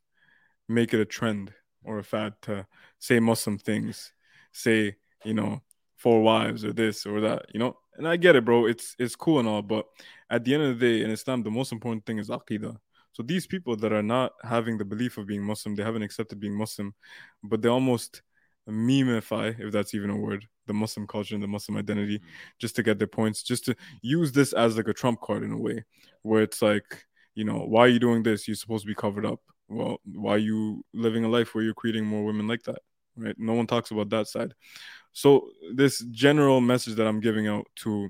make 0.69 0.93
it 0.93 0.99
a 0.99 1.05
trend 1.05 1.53
or 1.84 1.99
a 1.99 2.03
fad 2.03 2.34
to 2.43 2.65
say 2.99 3.19
Muslim 3.19 3.57
things, 3.57 4.13
say, 4.53 4.95
you 5.26 5.34
know, 5.34 5.61
four 5.97 6.22
wives 6.22 6.63
or 6.63 6.74
this 6.74 7.05
or 7.05 7.22
that, 7.22 7.45
you 7.53 7.59
know. 7.59 7.78
And 7.95 8.07
I 8.07 8.15
get 8.15 8.36
it, 8.36 8.45
bro. 8.45 8.65
It's 8.67 8.95
it's 8.97 9.15
cool 9.15 9.39
and 9.39 9.47
all, 9.47 9.61
but 9.61 9.86
at 10.30 10.43
the 10.43 10.53
end 10.53 10.63
of 10.63 10.80
the 10.80 10.86
day, 10.86 11.03
in 11.03 11.11
Islam, 11.11 11.43
the 11.43 11.51
most 11.51 11.72
important 11.72 12.05
thing 12.05 12.19
is 12.19 12.30
aqidah. 12.30 12.78
So 13.13 13.24
these 13.24 13.45
people 13.45 13.76
that 13.76 13.91
are 13.91 14.03
not 14.03 14.32
having 14.43 14.78
the 14.78 14.86
belief 14.86 15.17
of 15.17 15.28
being 15.28 15.43
Muslim, 15.43 15.76
they 15.76 15.84
haven't 15.84 16.03
accepted 16.03 16.39
being 16.39 16.55
Muslim, 16.55 16.93
but 17.43 17.61
they 17.61 17.67
almost 17.67 18.22
memeify, 18.72 19.59
if 19.59 19.72
that's 19.72 19.93
even 19.93 20.09
a 20.09 20.15
word, 20.17 20.47
the 20.67 20.74
Muslim 20.74 21.05
culture 21.07 21.36
and 21.36 21.43
the 21.43 21.47
Muslim 21.47 21.78
identity, 21.78 22.19
Mm. 22.19 22.24
just 22.59 22.76
to 22.78 22.84
get 22.84 22.97
their 22.97 23.07
points, 23.07 23.43
just 23.43 23.65
to 23.65 23.76
use 24.01 24.32
this 24.32 24.53
as 24.53 24.78
like 24.78 24.88
a 24.88 24.93
trump 24.93 25.22
card 25.22 25.43
in 25.43 25.51
a 25.51 25.57
way, 25.57 25.84
where 26.24 26.41
it's 26.41 26.61
like, 26.61 27.05
you 27.36 27.43
know, 27.43 27.59
why 27.59 27.82
are 27.82 27.88
you 27.88 27.99
doing 27.99 28.24
this? 28.24 28.47
You're 28.47 28.55
supposed 28.55 28.84
to 28.84 28.88
be 28.88 28.95
covered 28.95 29.26
up. 29.26 29.41
Well, 29.67 29.97
why 30.05 30.34
are 30.36 30.38
you 30.38 30.84
living 30.93 31.24
a 31.24 31.30
life 31.30 31.53
where 31.53 31.63
you're 31.63 31.74
creating 31.74 32.05
more 32.05 32.24
women 32.26 32.47
like 32.47 32.63
that? 32.63 32.80
Right? 33.15 33.36
No 33.38 33.53
one 33.53 33.67
talks 33.67 33.91
about 33.91 34.09
that 34.09 34.28
side. 34.28 34.53
So 35.13 35.49
this 35.74 35.99
general 36.11 36.61
message 36.61 36.95
that 36.95 37.07
I'm 37.07 37.19
giving 37.19 37.47
out 37.47 37.67
to 37.78 38.09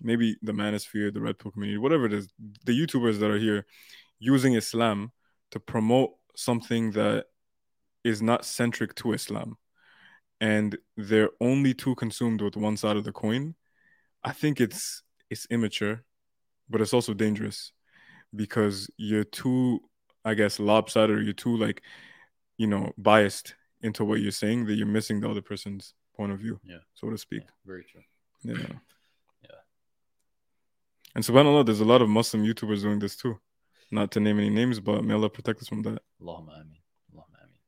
maybe 0.00 0.36
the 0.42 0.52
manosphere, 0.52 1.12
the 1.12 1.20
red 1.20 1.38
pill 1.38 1.50
community, 1.50 1.78
whatever 1.78 2.06
it 2.06 2.12
is, 2.12 2.28
the 2.64 2.72
YouTubers 2.72 3.18
that 3.20 3.30
are 3.30 3.38
here 3.38 3.66
using 4.18 4.54
Islam 4.54 5.12
to 5.50 5.60
promote 5.60 6.10
something 6.36 6.92
that 6.92 7.26
is 8.04 8.22
not 8.22 8.44
centric 8.44 8.94
to 8.96 9.12
Islam 9.12 9.56
and 10.40 10.76
they're 10.96 11.30
only 11.40 11.74
too 11.74 11.94
consumed 11.94 12.40
with 12.40 12.56
one 12.56 12.76
side 12.76 12.96
of 12.96 13.04
the 13.04 13.12
coin, 13.12 13.54
I 14.24 14.32
think 14.32 14.60
it's 14.60 15.02
it's 15.30 15.46
immature, 15.50 16.04
but 16.68 16.80
it's 16.80 16.94
also 16.94 17.14
dangerous 17.14 17.72
because 18.34 18.90
you're 18.96 19.24
too, 19.24 19.80
I 20.24 20.34
guess, 20.34 20.58
lopsided 20.58 21.16
or 21.16 21.22
you're 21.22 21.32
too 21.32 21.56
like, 21.56 21.82
you 22.56 22.66
know, 22.66 22.92
biased 22.96 23.54
into 23.82 24.04
what 24.04 24.20
you're 24.20 24.30
saying 24.32 24.66
that 24.66 24.74
you're 24.74 24.86
missing 24.86 25.20
the 25.20 25.30
other 25.30 25.42
person's 25.42 25.94
point 26.16 26.32
of 26.32 26.38
view, 26.38 26.60
Yeah. 26.64 26.78
so 26.94 27.10
to 27.10 27.18
speak. 27.18 27.42
Yeah, 27.44 27.50
very 27.64 27.84
true. 27.84 28.02
Yeah. 28.42 28.54
Yeah. 29.42 29.60
And 31.14 31.24
subhanAllah, 31.24 31.64
there's 31.64 31.80
a 31.80 31.84
lot 31.84 32.02
of 32.02 32.08
Muslim 32.08 32.44
YouTubers 32.44 32.82
doing 32.82 32.98
this 32.98 33.16
too. 33.16 33.38
Not 33.90 34.10
to 34.12 34.20
name 34.20 34.38
any 34.38 34.50
names, 34.50 34.80
but 34.80 35.04
may 35.04 35.14
Allah 35.14 35.30
protect 35.30 35.62
us 35.62 35.68
from 35.68 35.82
that. 35.82 36.02
Allahumma 36.20 36.60
ameen. 36.60 36.82
Allahumma 37.14 37.38
ameen. 37.44 37.58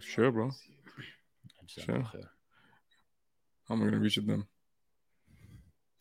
Sure, 0.00 0.30
bro. 0.32 0.50
Sure. 1.66 1.94
khair. 1.96 2.28
How 3.68 3.74
am 3.74 3.82
I 3.82 3.84
gonna 3.86 3.98
reach 3.98 4.18
at 4.18 4.26
them? 4.26 4.46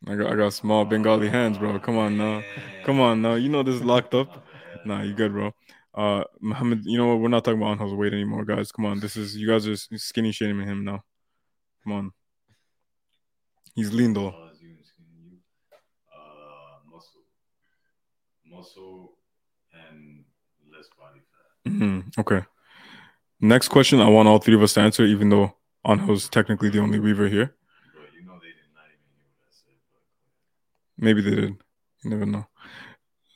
I 0.07 0.15
got 0.15 0.31
I 0.31 0.35
got 0.35 0.53
small 0.53 0.85
Bengali 0.85 1.29
hands, 1.29 1.57
bro. 1.57 1.79
Come 1.79 1.97
on 1.97 2.17
now. 2.17 2.41
Come 2.85 2.99
on 2.99 3.21
now. 3.21 3.35
You 3.35 3.49
know 3.49 3.63
this 3.63 3.75
is 3.75 3.83
locked 3.83 4.13
up. 4.15 4.45
Nah, 4.85 5.01
you 5.01 5.13
good, 5.13 5.31
bro. 5.31 5.53
Uh 5.93 6.23
Muhammad, 6.39 6.81
you 6.85 6.97
know 6.97 7.07
what? 7.07 7.19
We're 7.19 7.27
not 7.27 7.43
talking 7.43 7.59
about 7.61 7.71
Angel's 7.71 7.93
weight 7.93 8.13
anymore, 8.13 8.45
guys. 8.45 8.71
Come 8.71 8.85
on. 8.85 8.99
This 8.99 9.15
is 9.15 9.35
you 9.37 9.47
guys 9.47 9.67
are 9.67 9.75
skinny 9.75 10.31
shaming 10.31 10.67
him 10.67 10.83
now. 10.83 11.03
Come 11.83 11.93
on. 11.93 12.11
He's 13.75 13.93
lean 13.93 14.13
though. 14.13 14.31
You- 14.59 14.69
you- 14.69 15.39
muscle, 16.89 17.21
muscle, 18.45 19.17
and 19.73 20.23
less 20.71 20.87
body 20.97 21.19
fat. 21.19 21.71
Mhm, 21.71 22.17
Okay. 22.17 22.45
Next 23.43 23.69
question, 23.69 23.99
I 23.99 24.07
want 24.07 24.27
all 24.27 24.37
three 24.37 24.53
of 24.53 24.61
us 24.61 24.73
to 24.73 24.81
answer, 24.81 25.03
even 25.03 25.29
though 25.29 25.55
Angel's 25.83 26.29
technically 26.29 26.69
the 26.69 26.79
only 26.79 26.99
weaver 26.99 27.27
here. 27.27 27.55
But 27.95 28.13
you 28.13 28.23
know 28.23 28.35
they 28.39 28.49
did 28.49 28.69
not 28.75 28.85
even 28.85 29.09
hear 29.15 29.25
what 29.33 29.47
I 29.47 29.51
said. 29.51 29.75
Maybe 30.97 31.21
they 31.21 31.41
did. 31.41 31.57
You 32.03 32.09
never 32.11 32.25
know. 32.27 32.45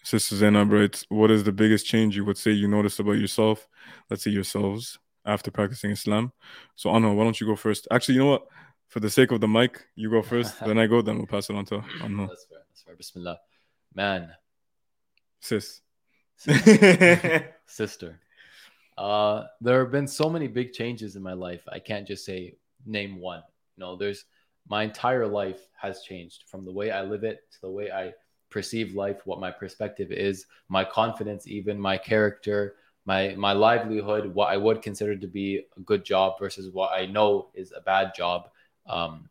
Sister 0.04 0.36
Zainab 0.36 0.72
writes, 0.72 1.06
What 1.10 1.32
is 1.32 1.44
the 1.44 1.52
biggest 1.52 1.88
change 1.88 2.16
you 2.16 2.24
would 2.24 2.38
say 2.38 2.52
you 2.52 2.68
noticed 2.68 3.00
about 3.00 3.14
yourself? 3.14 3.68
Let's 4.08 4.24
say 4.24 4.30
yourselves 4.30 5.00
after 5.26 5.50
practicing 5.50 5.90
Islam. 5.90 6.32
So, 6.76 6.92
Anna, 6.92 7.12
why 7.12 7.24
don't 7.24 7.42
you 7.42 7.48
go 7.48 7.56
first? 7.56 7.88
Actually, 7.90 8.16
you 8.16 8.22
know 8.22 8.32
what? 8.32 8.48
For 8.90 9.00
the 9.00 9.10
sake 9.10 9.32
of 9.32 9.42
the 9.42 9.48
mic, 9.48 9.84
you 9.96 10.12
go 10.12 10.22
first. 10.22 10.60
then 10.66 10.78
I 10.78 10.86
go, 10.86 11.02
then 11.02 11.18
we'll 11.18 11.26
pass 11.26 11.50
it 11.50 11.56
on 11.56 11.66
to 11.66 11.84
Anna. 12.04 12.28
That's 12.28 12.46
fair. 12.46 12.60
That's 12.70 12.84
fair. 12.84 12.96
Bismillah. 12.96 13.40
Man, 13.96 14.30
Sis. 15.40 15.82
sister. 17.66 18.20
Uh, 18.98 19.44
there 19.62 19.80
have 19.80 19.92
been 19.92 20.08
so 20.08 20.30
many 20.30 20.48
big 20.48 20.72
changes 20.72 21.16
in 21.16 21.22
my 21.24 21.34
life. 21.34 21.64
I 21.72 21.80
can't 21.80 22.08
just 22.08 22.26
say 22.26 22.56
name 22.86 23.20
one. 23.20 23.44
No, 23.78 23.96
there's 23.96 24.26
my 24.68 24.84
entire 24.84 25.28
life 25.28 25.68
has 25.80 26.02
changed 26.02 26.46
from 26.48 26.66
the 26.66 26.72
way 26.72 26.92
I 26.92 27.04
live 27.04 27.24
it 27.24 27.42
to 27.52 27.62
the 27.62 27.70
way 27.70 27.92
I 27.92 28.14
perceive 28.50 28.96
life, 28.96 29.22
what 29.26 29.40
my 29.40 29.52
perspective 29.52 30.12
is, 30.12 30.46
my 30.70 30.84
confidence, 30.84 31.48
even 31.48 31.80
my 31.80 31.98
character, 31.98 32.76
my 33.06 33.36
my 33.36 33.52
livelihood, 33.52 34.34
what 34.34 34.50
I 34.50 34.58
would 34.58 34.82
consider 34.82 35.16
to 35.16 35.28
be 35.28 35.66
a 35.78 35.80
good 35.82 36.06
job 36.06 36.40
versus 36.40 36.72
what 36.72 36.92
I 36.94 37.06
know 37.06 37.50
is 37.54 37.74
a 37.76 37.82
bad 37.82 38.14
job. 38.16 38.50
Um, 38.88 39.30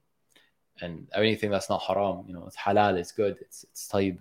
and 0.81 1.07
anything 1.15 1.51
that's 1.51 1.71
not 1.71 1.83
haram, 1.83 2.25
you 2.27 2.35
know, 2.35 2.45
it's 2.47 2.57
halal, 2.57 2.99
it's 2.99 3.13
good, 3.13 3.39
it's 3.41 3.65
it's 3.65 3.89
tayyib 3.89 4.19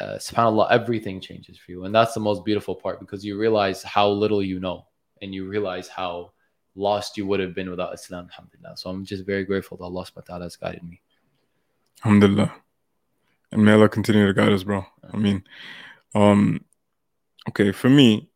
uh, 0.00 0.16
subhanallah 0.18 0.70
everything 0.70 1.20
changes 1.20 1.58
for 1.58 1.72
you 1.72 1.84
and 1.84 1.94
that's 1.94 2.14
the 2.14 2.20
most 2.20 2.44
beautiful 2.44 2.74
part 2.74 2.98
because 3.00 3.24
you 3.24 3.38
realize 3.38 3.82
how 3.82 4.08
little 4.08 4.42
you 4.42 4.58
know 4.58 4.86
and 5.20 5.34
you 5.34 5.46
realize 5.46 5.88
how 5.88 6.30
lost 6.74 7.16
you 7.16 7.26
would 7.26 7.40
have 7.40 7.54
been 7.54 7.68
without 7.68 7.92
islam 7.92 8.28
alhamdulillah 8.30 8.76
so 8.76 8.88
i'm 8.88 9.04
just 9.04 9.26
very 9.26 9.44
grateful 9.44 9.76
that 9.76 9.84
allah 9.84 10.04
subhanahu 10.04 10.16
wa 10.16 10.22
ta'ala 10.22 10.44
has 10.44 10.56
guided 10.56 10.82
me 10.82 11.00
Alhamdulillah. 12.04 12.52
And 13.52 13.64
may 13.64 13.72
Allah 13.72 13.88
continue 13.88 14.26
to 14.26 14.32
guide 14.32 14.52
us, 14.52 14.64
bro. 14.64 14.84
I 15.12 15.16
mean, 15.16 15.44
um, 16.14 16.64
okay, 17.48 17.70
for 17.70 17.88
me, 17.88 18.28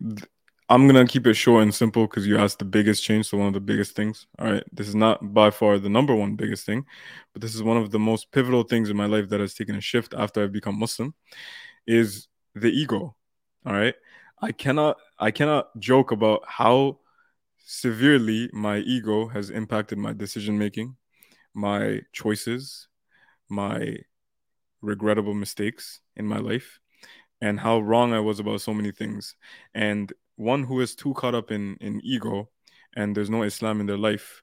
th- 0.00 0.28
I'm 0.68 0.86
gonna 0.86 1.06
keep 1.06 1.26
it 1.26 1.34
short 1.34 1.62
and 1.62 1.74
simple 1.74 2.06
because 2.06 2.26
you 2.26 2.38
asked 2.38 2.58
the 2.58 2.64
biggest 2.64 3.02
change, 3.02 3.26
so 3.26 3.36
one 3.36 3.48
of 3.48 3.52
the 3.52 3.60
biggest 3.60 3.94
things. 3.94 4.26
All 4.38 4.50
right, 4.50 4.64
this 4.72 4.88
is 4.88 4.94
not 4.94 5.34
by 5.34 5.50
far 5.50 5.78
the 5.78 5.90
number 5.90 6.14
one 6.14 6.36
biggest 6.36 6.64
thing, 6.64 6.86
but 7.32 7.42
this 7.42 7.54
is 7.54 7.62
one 7.62 7.76
of 7.76 7.90
the 7.90 7.98
most 7.98 8.32
pivotal 8.32 8.62
things 8.62 8.88
in 8.88 8.96
my 8.96 9.06
life 9.06 9.28
that 9.28 9.40
has 9.40 9.54
taken 9.54 9.76
a 9.76 9.80
shift 9.80 10.14
after 10.16 10.42
I've 10.42 10.52
become 10.52 10.78
Muslim, 10.78 11.14
is 11.86 12.28
the 12.54 12.70
ego. 12.70 13.14
All 13.66 13.72
right, 13.74 13.94
I 14.40 14.52
cannot, 14.52 14.96
I 15.18 15.30
cannot 15.30 15.78
joke 15.78 16.12
about 16.12 16.42
how 16.46 17.00
severely 17.58 18.48
my 18.52 18.78
ego 18.78 19.28
has 19.28 19.50
impacted 19.50 19.98
my 19.98 20.14
decision 20.14 20.58
making, 20.58 20.96
my 21.52 22.00
choices, 22.12 22.88
my 23.50 23.98
regrettable 24.80 25.34
mistakes 25.34 26.00
in 26.16 26.26
my 26.26 26.38
life 26.38 26.78
and 27.40 27.60
how 27.60 27.78
wrong 27.80 28.12
I 28.12 28.20
was 28.20 28.38
about 28.38 28.60
so 28.60 28.72
many 28.72 28.90
things. 28.90 29.34
And 29.74 30.12
one 30.36 30.64
who 30.64 30.80
is 30.80 30.94
too 30.94 31.14
caught 31.14 31.34
up 31.34 31.50
in, 31.50 31.76
in 31.80 32.00
ego 32.04 32.48
and 32.96 33.16
there's 33.16 33.30
no 33.30 33.42
Islam 33.42 33.80
in 33.80 33.86
their 33.86 33.98
life, 33.98 34.42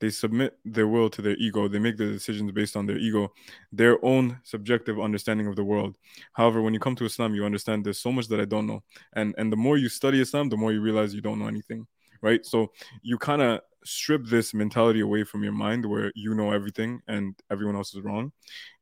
they 0.00 0.10
submit 0.10 0.58
their 0.64 0.88
will 0.88 1.08
to 1.10 1.22
their 1.22 1.36
ego. 1.36 1.68
They 1.68 1.78
make 1.78 1.96
their 1.96 2.10
decisions 2.10 2.50
based 2.50 2.76
on 2.76 2.86
their 2.86 2.98
ego, 2.98 3.32
their 3.70 4.04
own 4.04 4.40
subjective 4.42 5.00
understanding 5.00 5.46
of 5.46 5.54
the 5.54 5.62
world. 5.62 5.96
However, 6.32 6.60
when 6.60 6.74
you 6.74 6.80
come 6.80 6.96
to 6.96 7.04
Islam, 7.04 7.36
you 7.36 7.44
understand 7.44 7.84
there's 7.84 8.00
so 8.00 8.10
much 8.10 8.26
that 8.28 8.40
I 8.40 8.44
don't 8.44 8.66
know. 8.66 8.82
And 9.12 9.32
and 9.38 9.52
the 9.52 9.56
more 9.56 9.78
you 9.78 9.88
study 9.88 10.20
Islam, 10.20 10.48
the 10.48 10.56
more 10.56 10.72
you 10.72 10.80
realize 10.80 11.14
you 11.14 11.20
don't 11.20 11.38
know 11.38 11.46
anything. 11.46 11.86
Right. 12.20 12.44
So 12.44 12.72
you 13.02 13.16
kind 13.16 13.42
of 13.42 13.60
strip 13.84 14.26
this 14.26 14.54
mentality 14.54 15.00
away 15.00 15.22
from 15.22 15.44
your 15.44 15.52
mind 15.52 15.86
where 15.86 16.10
you 16.16 16.34
know 16.34 16.50
everything 16.50 17.00
and 17.06 17.34
everyone 17.50 17.76
else 17.76 17.94
is 17.94 18.00
wrong 18.00 18.32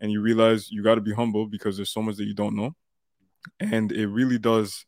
and 0.01 0.13
you 0.13 0.21
realize 0.21 0.71
you 0.71 0.83
got 0.83 0.97
to 0.97 1.01
be 1.01 1.13
humble 1.13 1.47
because 1.47 1.77
there's 1.77 1.91
so 1.91 2.03
much 2.03 2.17
that 2.17 2.27
you 2.27 2.35
don't 2.35 2.55
know 2.55 2.75
and 3.59 3.93
it 3.93 4.09
really 4.09 4.39
does 4.39 4.85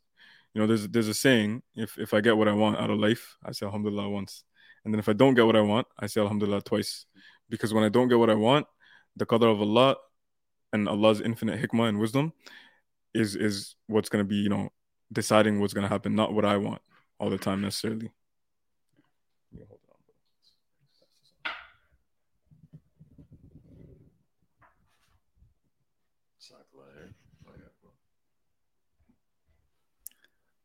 you 0.55 0.61
know 0.61 0.67
there's 0.67 0.89
there's 0.89 1.09
a 1.09 1.15
saying 1.15 1.63
if 1.75 1.99
if 1.99 2.13
i 2.15 2.21
get 2.21 2.37
what 2.37 2.49
i 2.49 2.53
want 2.53 2.79
out 2.79 2.91
of 2.91 2.99
life 2.99 3.37
i 3.45 3.53
say 3.53 3.67
alhamdulillah 3.67 4.09
once. 4.09 4.45
And 4.85 4.93
then 4.93 4.99
if 4.99 5.09
i 5.09 5.13
don't 5.13 5.35
get 5.35 5.47
what 5.47 5.57
i 5.57 5.61
want 5.61 5.87
i 5.99 6.07
say 6.07 6.21
alhamdulillah 6.21 6.63
twice. 6.63 7.07
Because 7.49 7.73
when 7.75 7.85
i 7.85 7.89
don't 7.89 8.09
get 8.09 8.19
what 8.19 8.31
i 8.31 8.35
want 8.35 8.67
the 9.17 9.27
qadr 9.27 9.51
of 9.51 9.61
allah 9.61 9.97
and 10.73 10.89
allah's 10.89 11.21
infinite 11.21 11.61
hikmah 11.61 11.89
and 11.89 11.99
wisdom 11.99 12.33
is 13.15 13.37
is 13.37 13.77
what's 13.87 14.09
going 14.09 14.25
to 14.25 14.29
be 14.29 14.37
you 14.37 14.49
know 14.49 14.71
deciding 15.13 15.61
what's 15.61 15.75
going 15.75 15.83
to 15.83 15.89
happen 15.89 16.15
not 16.15 16.33
what 16.33 16.45
i 16.45 16.57
want 16.57 16.81
all 17.19 17.31
the 17.31 17.39
time 17.39 17.61
necessarily 17.61 18.11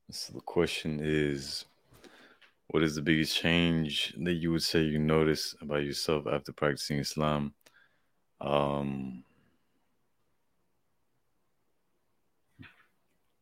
So 0.10 0.34
the 0.34 0.42
question 0.42 1.00
is, 1.04 1.66
what 2.68 2.84
is 2.84 2.96
the 2.96 3.02
biggest 3.02 3.36
change 3.36 4.14
that 4.24 4.34
you 4.34 4.52
would 4.52 4.64
say 4.64 4.82
you 4.82 5.00
notice 5.00 5.56
about 5.62 5.84
yourself 5.84 6.26
after 6.28 6.52
practicing 6.54 7.00
Islam? 7.00 7.54
Um, 8.42 9.24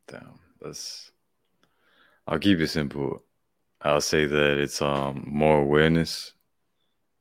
Damn, 0.07 0.39
that's. 0.61 1.11
I'll 2.27 2.39
keep 2.39 2.59
it 2.59 2.67
simple. 2.67 3.23
I'll 3.81 4.01
say 4.01 4.25
that 4.25 4.57
it's 4.57 4.81
um 4.81 5.23
more 5.27 5.59
awareness. 5.59 6.33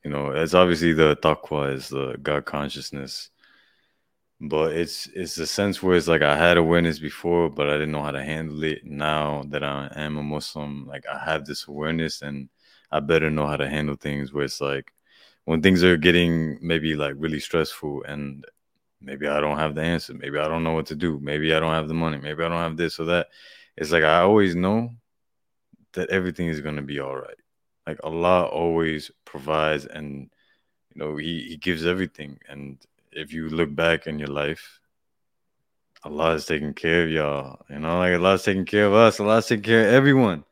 You 0.04 0.10
know, 0.10 0.30
it's 0.30 0.54
obviously 0.54 0.92
the 0.92 1.16
taqwa 1.16 1.74
is 1.74 1.88
the 1.88 2.16
God 2.22 2.44
consciousness, 2.44 3.30
but 4.48 4.72
it's 4.72 5.06
it's 5.14 5.38
a 5.38 5.46
sense 5.46 5.82
where 5.82 5.96
it's 5.96 6.08
like 6.08 6.22
I 6.22 6.36
had 6.36 6.56
awareness 6.56 6.98
before, 6.98 7.48
but 7.50 7.68
I 7.68 7.74
didn't 7.74 7.92
know 7.92 8.02
how 8.02 8.10
to 8.10 8.22
handle 8.22 8.62
it. 8.64 8.84
Now 8.84 9.44
that 9.48 9.64
I 9.64 9.90
am 9.96 10.16
a 10.18 10.22
Muslim, 10.22 10.86
like 10.86 11.04
I 11.06 11.18
have 11.18 11.46
this 11.46 11.66
awareness, 11.68 12.22
and 12.22 12.48
I 12.90 13.00
better 13.00 13.30
know 13.30 13.46
how 13.46 13.56
to 13.56 13.68
handle 13.68 13.96
things. 13.96 14.32
Where 14.32 14.44
it's 14.44 14.60
like 14.60 14.92
when 15.44 15.62
things 15.62 15.82
are 15.84 15.96
getting 15.96 16.58
maybe 16.62 16.94
like 16.96 17.14
really 17.16 17.40
stressful, 17.40 18.04
and 18.04 18.44
maybe 19.00 19.28
I 19.28 19.40
don't 19.40 19.58
have 19.58 19.74
the 19.74 19.82
answer, 19.82 20.14
maybe 20.14 20.38
I 20.38 20.48
don't 20.48 20.64
know 20.64 20.72
what 20.72 20.86
to 20.86 20.96
do, 20.96 21.20
maybe 21.20 21.54
I 21.54 21.60
don't 21.60 21.74
have 21.74 21.88
the 21.88 21.94
money, 21.94 22.18
maybe 22.18 22.42
I 22.44 22.48
don't 22.48 22.58
have 22.58 22.76
this 22.76 22.98
or 23.00 23.06
that. 23.06 23.28
It's 23.76 23.92
like 23.92 24.04
I 24.04 24.20
always 24.20 24.54
know 24.56 24.90
that 25.94 26.10
everything 26.10 26.48
is 26.48 26.60
gonna 26.60 26.82
be 26.82 27.00
all 27.00 27.16
right. 27.16 27.36
Like 27.86 27.98
Allah 28.04 28.44
always 28.46 29.10
provides, 29.24 29.86
and 29.86 30.30
you 30.94 30.96
know 30.96 31.16
He 31.16 31.42
He 31.48 31.56
gives 31.56 31.86
everything, 31.86 32.38
and 32.48 32.78
if 33.14 33.32
you 33.32 33.48
look 33.48 33.74
back 33.74 34.06
in 34.06 34.18
your 34.18 34.28
life, 34.28 34.80
Allah 36.02 36.34
is 36.34 36.46
taking 36.46 36.74
care 36.74 37.04
of 37.04 37.10
y'all. 37.10 37.64
You 37.70 37.78
know, 37.78 37.98
like 37.98 38.14
Allah's 38.14 38.42
taking 38.42 38.66
care 38.66 38.86
of 38.86 38.92
us. 38.92 39.20
Allah's 39.20 39.46
taking 39.46 39.62
care 39.62 39.88
of 39.88 39.94
everyone. 39.94 40.44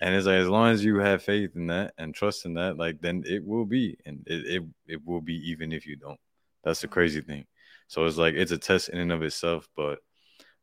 And 0.00 0.14
it's 0.14 0.26
like 0.26 0.36
as 0.36 0.48
long 0.48 0.70
as 0.70 0.84
you 0.84 0.98
have 0.98 1.22
faith 1.22 1.56
in 1.56 1.66
that 1.68 1.94
and 1.98 2.14
trust 2.14 2.44
in 2.46 2.54
that, 2.54 2.76
like 2.76 3.00
then 3.00 3.24
it 3.26 3.44
will 3.44 3.64
be, 3.64 3.96
and 4.04 4.22
it 4.26 4.46
it, 4.46 4.62
it 4.86 5.06
will 5.06 5.20
be 5.20 5.50
even 5.50 5.72
if 5.72 5.86
you 5.86 5.96
don't. 5.96 6.20
That's 6.62 6.82
the 6.82 6.88
crazy 6.88 7.20
thing. 7.22 7.46
So 7.86 8.04
it's 8.04 8.18
like 8.18 8.34
it's 8.34 8.52
a 8.52 8.58
test 8.58 8.90
in 8.90 8.98
and 8.98 9.12
of 9.12 9.22
itself, 9.22 9.68
but 9.76 10.00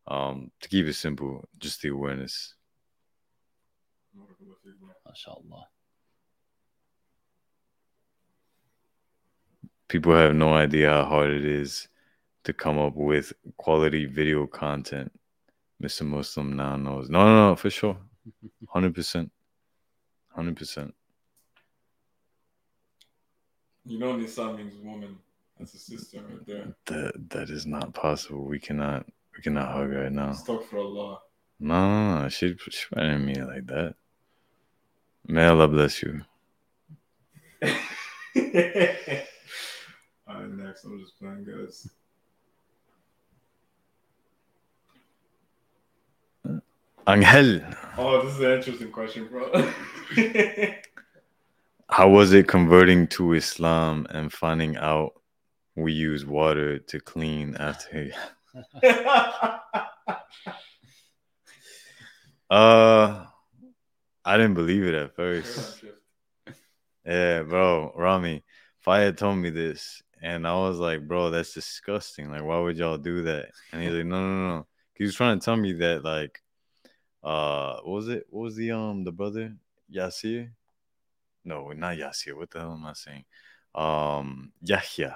um 0.08 0.52
to 0.62 0.70
keep 0.70 0.86
it 0.86 0.94
simple, 0.94 1.44
just 1.58 1.82
the 1.82 1.90
awareness. 1.90 2.54
MashaAllah. 5.08 5.64
People 9.88 10.14
have 10.16 10.36
no 10.36 10.54
idea 10.54 10.90
how 10.90 11.06
hard 11.06 11.32
it 11.32 11.46
is 11.46 11.88
to 12.44 12.54
come 12.54 12.78
up 12.80 12.96
with 12.96 13.34
quality 13.58 14.06
video 14.06 14.48
content. 14.48 15.12
Mr. 15.84 16.04
Muslim 16.04 16.56
now 16.56 16.76
knows. 16.76 17.10
No, 17.10 17.26
no, 17.26 17.50
no, 17.50 17.56
for 17.56 17.70
sure. 17.70 17.98
100%. 18.76 19.30
100%. 20.38 20.92
You 23.88 24.00
know, 24.00 24.16
Nisa 24.16 24.52
means 24.54 24.74
woman. 24.84 25.18
That's 25.60 25.74
a 25.76 25.78
sister 25.78 26.22
right 26.22 26.46
there. 26.46 26.76
That 26.88 27.30
that 27.30 27.50
is 27.50 27.66
not 27.66 27.94
possible. 27.94 28.44
We 28.46 28.60
cannot 28.60 29.06
we 29.36 29.42
cannot 29.42 29.72
hug 29.72 29.92
right 29.92 30.12
now. 30.12 30.34
Stuck 30.34 30.66
for 30.66 30.80
Allah. 30.80 31.20
No, 31.60 31.80
no, 31.80 32.22
no. 32.24 32.30
She 32.30 32.56
she 32.70 32.88
didn't 32.94 33.26
mean 33.26 33.40
it 33.40 33.48
like 33.48 33.68
that. 33.68 33.96
May 35.28 35.46
Allah 35.46 35.68
bless 35.68 36.02
you. 36.02 36.22
All 40.28 40.36
right, 40.36 40.50
next. 40.50 40.84
I'm 40.86 41.00
just 41.00 41.20
playing, 41.20 41.44
guys. 41.46 41.88
Angel, 47.08 47.62
Oh, 47.98 48.26
this 48.26 48.34
is 48.34 48.40
an 48.42 48.52
interesting 48.52 48.92
question, 48.92 49.28
bro. 49.28 49.52
how 51.90 52.10
was 52.10 52.34
it 52.34 52.48
converting 52.48 53.06
to 53.10 53.34
Islam 53.34 54.08
and 54.10 54.34
finding 54.34 54.76
out 54.78 55.14
we 55.76 55.94
use 55.94 56.26
water 56.26 56.80
to 56.80 57.00
clean 57.00 57.56
after? 57.58 58.10
Uh, 62.48 63.26
I 64.24 64.38
didn't 64.38 64.54
believe 64.54 64.84
it 64.84 64.94
at 64.94 65.16
first. 65.16 65.84
Yeah, 67.04 67.42
bro, 67.42 67.92
Rami, 67.96 68.44
Fire 68.82 69.12
told 69.12 69.40
me 69.40 69.50
this, 69.50 70.04
and 70.26 70.48
I 70.48 70.56
was 70.56 70.80
like, 70.80 71.08
bro, 71.08 71.30
that's 71.30 71.54
disgusting. 71.54 72.32
Like, 72.32 72.44
why 72.44 72.58
would 72.58 72.78
y'all 72.78 72.98
do 72.98 73.22
that? 73.26 73.50
And 73.72 73.84
he's 73.84 73.94
like, 73.94 74.08
no, 74.08 74.20
no, 74.20 74.48
no. 74.48 74.68
He 74.96 75.04
was 75.04 75.14
trying 75.14 75.40
to 75.40 75.46
tell 75.46 75.56
me 75.56 75.74
that, 75.74 76.04
like, 76.04 76.42
uh, 77.24 77.76
what 77.84 77.94
was 77.94 78.08
it? 78.10 78.26
What 78.32 78.42
was 78.42 78.56
the 78.56 78.72
um 78.72 79.04
the 79.04 79.12
brother 79.12 79.56
Yasir? 79.94 80.50
No, 81.44 81.72
not 81.74 81.98
Yasir. 81.98 82.36
What 82.36 82.50
the 82.50 82.60
hell 82.60 82.74
am 82.74 82.88
I 82.88 82.94
saying? 82.94 83.24
Um, 83.76 84.52
Yahya. 84.64 85.16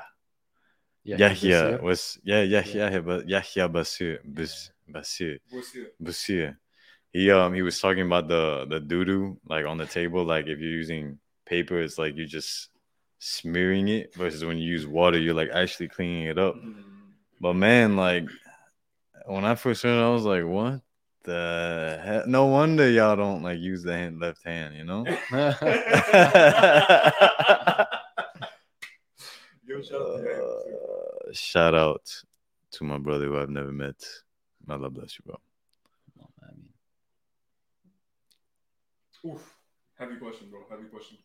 Yahya 1.03 1.31
Basir. 1.31 1.81
was 1.81 2.19
yeah, 2.23 2.43
Yahya, 2.43 3.01
but 3.01 3.27
Yahya 3.27 3.67
Basir, 3.67 4.19
Bas, 4.23 4.69
Basir, 4.87 5.39
Basir. 5.99 6.55
He 7.11 7.31
um 7.31 7.55
he 7.55 7.63
was 7.63 7.79
talking 7.79 8.05
about 8.05 8.27
the 8.27 8.67
the 8.69 8.79
doo 8.79 9.05
doo 9.05 9.39
like 9.49 9.65
on 9.65 9.79
the 9.79 9.87
table. 9.87 10.23
Like 10.23 10.45
if 10.45 10.59
you're 10.59 10.69
using 10.69 11.17
paper, 11.47 11.81
it's 11.81 11.97
like 11.97 12.15
you're 12.15 12.27
just 12.27 12.69
smearing 13.19 13.87
it 13.89 14.13
versus 14.15 14.43
when 14.43 14.57
you 14.57 14.69
use 14.69 14.87
water, 14.87 15.19
you're 15.19 15.33
like 15.33 15.49
actually 15.53 15.89
cleaning 15.89 16.23
it 16.23 16.37
up. 16.39 16.55
But 17.39 17.53
man, 17.53 17.95
like 17.95 18.27
when 19.25 19.45
I 19.45 19.55
first 19.55 19.83
heard 19.83 19.99
it, 19.99 20.03
I 20.03 20.09
was 20.09 20.23
like, 20.23 20.45
what 20.45 20.81
the 21.23 21.99
hell? 22.03 22.23
No 22.25 22.45
wonder 22.47 22.89
y'all 22.89 23.15
don't 23.15 23.43
like 23.43 23.59
use 23.59 23.83
the 23.83 23.93
hand 23.93 24.19
left 24.19 24.43
hand, 24.43 24.75
you 24.75 24.83
know? 24.83 25.05
Yo, 29.65 29.81
shout 29.83 30.01
out 30.01 30.17
to. 30.17 30.79
Uh, 31.29 31.33
shout 31.33 31.75
out 31.75 32.23
to 32.71 32.83
my 32.83 32.97
brother 32.97 33.25
who 33.25 33.37
I've 33.37 33.49
never 33.49 33.71
met. 33.71 34.03
Allah 34.67 34.89
bless 34.89 35.17
you, 35.17 35.23
bro. 35.25 35.37
Oof. 39.25 39.57
Heavy 39.97 40.15
question, 40.15 40.49
bro. 40.49 40.61
Heavy 40.69 40.85
question. 40.85 41.17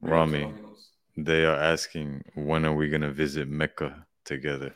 Rami. 0.00 0.44
Rami. 0.44 0.54
They 1.16 1.44
are 1.44 1.56
asking 1.56 2.22
when 2.34 2.64
are 2.64 2.74
we 2.74 2.88
gonna 2.88 3.10
visit 3.12 3.48
Mecca 3.48 4.06
together? 4.24 4.74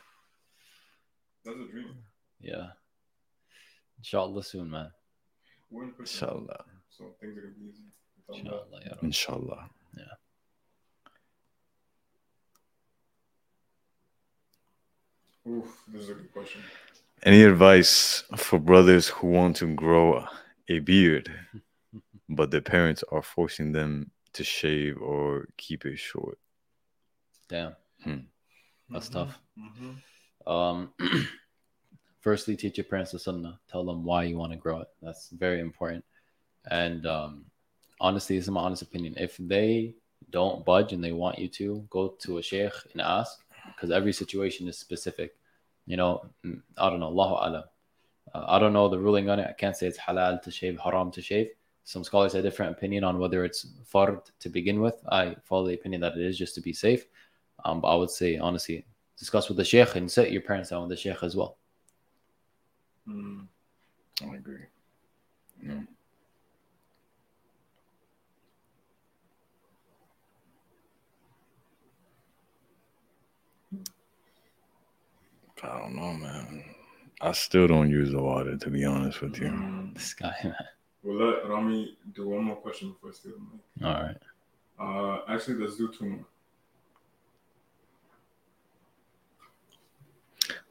That's 1.43 1.57
a 1.57 1.71
dream. 1.71 1.95
yeah. 2.39 2.67
Inshallah 3.97 4.43
soon, 4.43 4.69
man. 4.69 4.91
We're 5.71 5.85
in 5.85 5.91
Christian, 5.91 6.27
Inshallah. 6.27 6.65
so 6.89 7.15
things 7.19 7.37
are 7.37 7.41
gonna 7.41 7.53
be 7.53 7.69
easy. 7.69 7.83
Without 8.27 8.69
that. 8.71 8.81
Inshallah, 8.81 8.81
ya 8.83 8.89
Rabbi. 8.91 9.05
Inshallah. 9.05 9.69
Oof, 15.47 15.83
this 15.87 16.01
is 16.03 16.09
a 16.09 16.13
good 16.15 16.33
question. 16.33 16.61
Any 17.23 17.43
advice 17.43 18.23
for 18.35 18.59
brothers 18.59 19.07
who 19.09 19.27
want 19.27 19.55
to 19.57 19.73
grow 19.75 20.25
a 20.67 20.79
beard, 20.79 21.31
but 22.29 22.49
their 22.51 22.61
parents 22.61 23.03
are 23.11 23.21
forcing 23.21 23.71
them 23.71 24.11
to 24.35 24.43
shave 24.43 25.01
or 25.01 25.47
keep 25.57 25.85
it 25.85 25.97
short? 25.97 26.37
Damn. 27.49 27.75
Hmm. 28.03 28.17
That's 28.89 29.09
tough. 29.09 29.39
Mm-hmm. 29.57 30.51
Um, 30.51 30.93
firstly, 32.19 32.55
teach 32.55 32.77
your 32.77 32.85
parents 32.85 33.11
the 33.11 33.19
sunnah. 33.19 33.59
Tell 33.69 33.83
them 33.83 34.03
why 34.03 34.23
you 34.23 34.37
want 34.37 34.51
to 34.51 34.57
grow 34.57 34.81
it. 34.81 34.87
That's 35.01 35.29
very 35.29 35.59
important. 35.59 36.05
And 36.69 37.05
um, 37.05 37.45
honestly, 37.99 38.37
this 38.37 38.45
is 38.45 38.51
my 38.51 38.61
honest 38.61 38.81
opinion. 38.81 39.15
If 39.17 39.37
they 39.37 39.95
don't 40.29 40.65
budge 40.65 40.93
and 40.93 41.03
they 41.03 41.11
want 41.11 41.39
you 41.39 41.47
to, 41.47 41.85
go 41.89 42.09
to 42.19 42.37
a 42.37 42.41
sheikh 42.41 42.73
and 42.93 43.01
ask 43.01 43.39
because 43.75 43.91
every 43.91 44.13
situation 44.13 44.67
is 44.67 44.77
specific. 44.77 45.35
You 45.85 45.97
know, 45.97 46.25
mm, 46.45 46.61
I 46.77 46.89
don't 46.89 46.99
know. 46.99 47.07
Allahu 47.07 47.35
alam. 47.49 47.63
Uh, 48.33 48.45
I 48.47 48.59
don't 48.59 48.73
know 48.73 48.89
the 48.89 48.99
ruling 48.99 49.29
on 49.29 49.39
it. 49.39 49.47
I 49.49 49.53
can't 49.53 49.77
say 49.77 49.87
it's 49.87 49.97
halal 49.97 50.41
to 50.41 50.51
shave, 50.51 50.79
haram 50.79 51.11
to 51.11 51.21
shave. 51.21 51.49
Some 51.85 52.03
scholars 52.03 52.33
have 52.33 52.43
different 52.43 52.71
opinion 52.71 53.03
on 53.03 53.19
whether 53.19 53.45
it's 53.45 53.67
fard 53.91 54.19
to 54.39 54.49
begin 54.49 54.81
with. 54.81 54.95
I 55.11 55.35
follow 55.43 55.67
the 55.67 55.75
opinion 55.75 56.01
that 56.01 56.17
it 56.17 56.25
is 56.25 56.37
just 56.37 56.55
to 56.55 56.61
be 56.61 56.73
safe. 56.73 57.05
Um, 57.63 57.79
but 57.79 57.89
I 57.89 57.95
would 57.95 58.09
say 58.09 58.37
honestly, 58.37 58.85
discuss 59.17 59.47
with 59.47 59.57
the 59.57 59.63
sheikh 59.63 59.95
and 59.95 60.11
sit 60.11 60.31
your 60.31 60.41
parents 60.41 60.71
down 60.71 60.81
with 60.81 60.89
the 60.89 60.97
sheikh 60.97 61.21
as 61.21 61.35
well. 61.35 61.57
Mm. 63.07 63.47
I 64.23 64.35
agree. 64.35 64.65
No. 65.61 65.83
I 75.63 75.79
don't 75.79 75.95
know, 75.95 76.13
man. 76.13 76.63
I 77.21 77.31
still 77.31 77.67
don't 77.67 77.89
use 77.89 78.11
the 78.11 78.21
water, 78.21 78.57
to 78.57 78.69
be 78.69 78.85
honest 78.85 79.21
with 79.21 79.37
you. 79.39 79.47
Mm. 79.47 79.93
This 79.93 80.13
guy, 80.13 80.35
man. 80.43 80.55
We'll 81.05 81.23
let 81.23 81.47
Rami 81.47 81.95
do 82.15 82.27
one 82.29 82.45
more 82.45 82.55
question 82.55 82.91
before 82.91 83.11
I 83.11 83.13
steal 83.13 83.33
the 83.33 83.39
mic. 83.39 83.85
All 83.85 84.03
right. 84.03 84.17
Uh, 84.79 85.19
actually, 85.31 85.57
let's 85.57 85.77
do 85.77 85.87
two 85.87 86.05
more. 86.05 86.25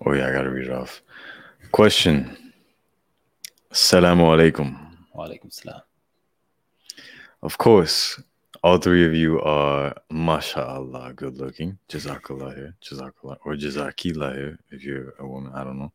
Oh, 0.05 0.13
yeah, 0.13 0.29
I 0.29 0.33
gotta 0.33 0.51
read 0.51 0.67
it 0.67 0.73
off. 0.73 1.03
Question 1.71 2.53
Assalamu 3.71 4.23
alaikum. 4.23 4.77
Wa 5.13 5.29
alaikum 5.29 5.53
salam. 5.53 5.83
Of 7.41 7.57
course, 7.57 8.21
all 8.65 8.79
three 8.79 9.07
of 9.07 9.15
you 9.15 9.41
are, 9.41 9.95
mashallah, 10.11 11.13
good 11.15 11.37
looking. 11.37 11.79
Jazakallah 11.89 12.57
here. 12.57 12.75
Jazakallah. 12.83 13.37
Or 13.45 13.55
Jazakillah 13.55 14.35
here, 14.35 14.59
if 14.71 14.83
you're 14.83 15.15
a 15.21 15.27
woman. 15.27 15.53
I 15.55 15.63
don't 15.63 15.79
know. 15.79 15.93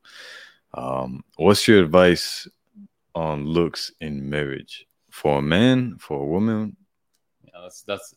Um, 0.74 1.26
what's 1.36 1.68
your 1.68 1.84
advice 1.84 2.48
on 3.16 3.46
looks 3.46 3.92
in 4.02 4.30
marriage. 4.30 4.86
For 5.10 5.40
a 5.40 5.42
man, 5.42 5.98
for 5.98 6.22
a 6.22 6.26
woman? 6.26 6.78
Yeah, 7.44 7.62
that's 7.64 7.82
that's 7.82 8.16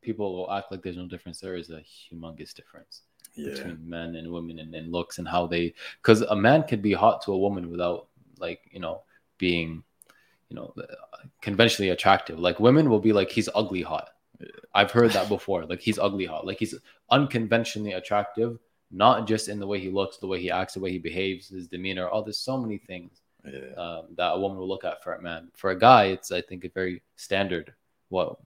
people 0.00 0.34
will 0.34 0.50
act 0.50 0.70
like 0.70 0.82
there's 0.82 0.96
no 0.96 1.06
difference. 1.06 1.40
There 1.40 1.54
is 1.54 1.70
a 1.70 1.80
humongous 1.80 2.54
difference 2.54 3.02
between 3.36 3.78
men 3.88 4.16
and 4.16 4.30
women 4.30 4.58
and, 4.58 4.74
and 4.74 4.90
looks 4.90 5.18
and 5.18 5.28
how 5.28 5.46
they 5.46 5.72
because 6.02 6.22
a 6.22 6.36
man 6.36 6.62
can 6.64 6.80
be 6.80 6.92
hot 6.92 7.22
to 7.22 7.32
a 7.32 7.38
woman 7.38 7.70
without 7.70 8.08
like 8.38 8.60
you 8.72 8.80
know 8.80 9.02
being 9.38 9.82
you 10.48 10.56
know 10.56 10.74
conventionally 11.42 11.90
attractive. 11.90 12.38
Like 12.38 12.58
women 12.58 12.88
will 12.88 13.00
be 13.00 13.12
like 13.12 13.30
he's 13.30 13.48
ugly 13.54 13.82
hot. 13.82 14.10
I've 14.74 14.90
heard 14.90 15.12
that 15.12 15.28
before. 15.28 15.66
Like 15.66 15.80
he's 15.80 15.98
ugly 15.98 16.24
hot. 16.24 16.46
Like 16.46 16.58
he's 16.58 16.74
unconventionally 17.10 17.92
attractive 17.92 18.58
not 18.90 19.26
just 19.26 19.48
in 19.48 19.58
the 19.60 19.66
way 19.66 19.78
he 19.78 19.88
looks 19.88 20.16
the 20.16 20.26
way 20.26 20.40
he 20.40 20.50
acts 20.50 20.74
the 20.74 20.80
way 20.80 20.90
he 20.90 20.98
behaves 20.98 21.48
his 21.48 21.68
demeanor 21.68 22.08
oh 22.10 22.22
there's 22.22 22.38
so 22.38 22.58
many 22.58 22.78
things 22.78 23.20
yeah. 23.44 23.74
um, 23.76 24.06
that 24.16 24.30
a 24.30 24.38
woman 24.38 24.58
will 24.58 24.68
look 24.68 24.84
at 24.84 25.02
for 25.02 25.14
a 25.14 25.22
man 25.22 25.50
for 25.54 25.70
a 25.70 25.78
guy 25.78 26.04
it's 26.06 26.32
i 26.32 26.40
think 26.40 26.64
a 26.64 26.68
very 26.70 27.02
standard 27.16 27.72
what 28.08 28.36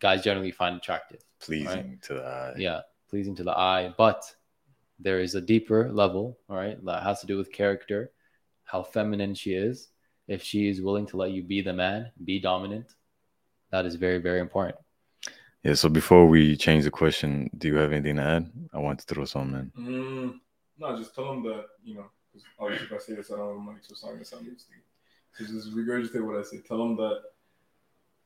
guys 0.00 0.22
generally 0.22 0.50
find 0.50 0.76
attractive 0.76 1.20
pleasing 1.40 1.98
to 2.02 2.14
the 2.14 2.24
eye. 2.24 2.54
yeah 2.56 2.80
pleasing 3.08 3.34
to 3.34 3.44
the 3.44 3.56
eye 3.56 3.92
but 3.96 4.24
there 4.98 5.20
is 5.20 5.34
a 5.34 5.40
deeper 5.40 5.90
level 5.92 6.38
all 6.48 6.56
right 6.56 6.84
that 6.84 7.02
has 7.02 7.20
to 7.20 7.26
do 7.26 7.36
with 7.36 7.52
character 7.52 8.10
how 8.64 8.82
feminine 8.82 9.34
she 9.34 9.54
is 9.54 9.88
if 10.28 10.42
she 10.42 10.68
is 10.68 10.80
willing 10.80 11.06
to 11.06 11.16
let 11.16 11.30
you 11.30 11.42
be 11.42 11.60
the 11.60 11.72
man 11.72 12.10
be 12.24 12.38
dominant 12.38 12.94
that 13.70 13.86
is 13.86 13.96
very 13.96 14.18
very 14.18 14.40
important 14.40 14.76
Yeah. 15.64 15.74
So 15.74 15.88
before 15.88 16.26
we 16.26 16.56
change 16.56 16.84
the 16.84 16.90
question, 16.90 17.48
do 17.56 17.68
you 17.68 17.76
have 17.76 17.92
anything 17.92 18.16
to 18.16 18.22
add? 18.22 18.50
I 18.72 18.78
want 18.78 18.98
to 18.98 19.06
throw 19.06 19.24
something 19.24 19.70
in. 19.76 19.84
Mm, 19.86 20.40
no, 20.78 20.98
just 20.98 21.14
tell 21.14 21.26
them 21.30 21.42
that, 21.44 21.66
you 21.84 21.94
know, 21.94 22.10
obviously 22.58 22.86
if 22.86 22.92
I 22.92 22.98
say 22.98 23.14
this, 23.14 23.30
I 23.30 23.36
don't 23.36 23.56
have 23.56 23.64
money, 23.64 23.78
so 23.82 23.94
to 23.94 24.24
sound 24.24 24.46
interesting. 24.46 24.76
So 25.34 25.44
just 25.46 25.74
regurgitate 25.74 26.24
what 26.24 26.38
I 26.38 26.42
say. 26.42 26.58
Tell 26.66 26.78
them 26.78 26.96
that 26.96 27.22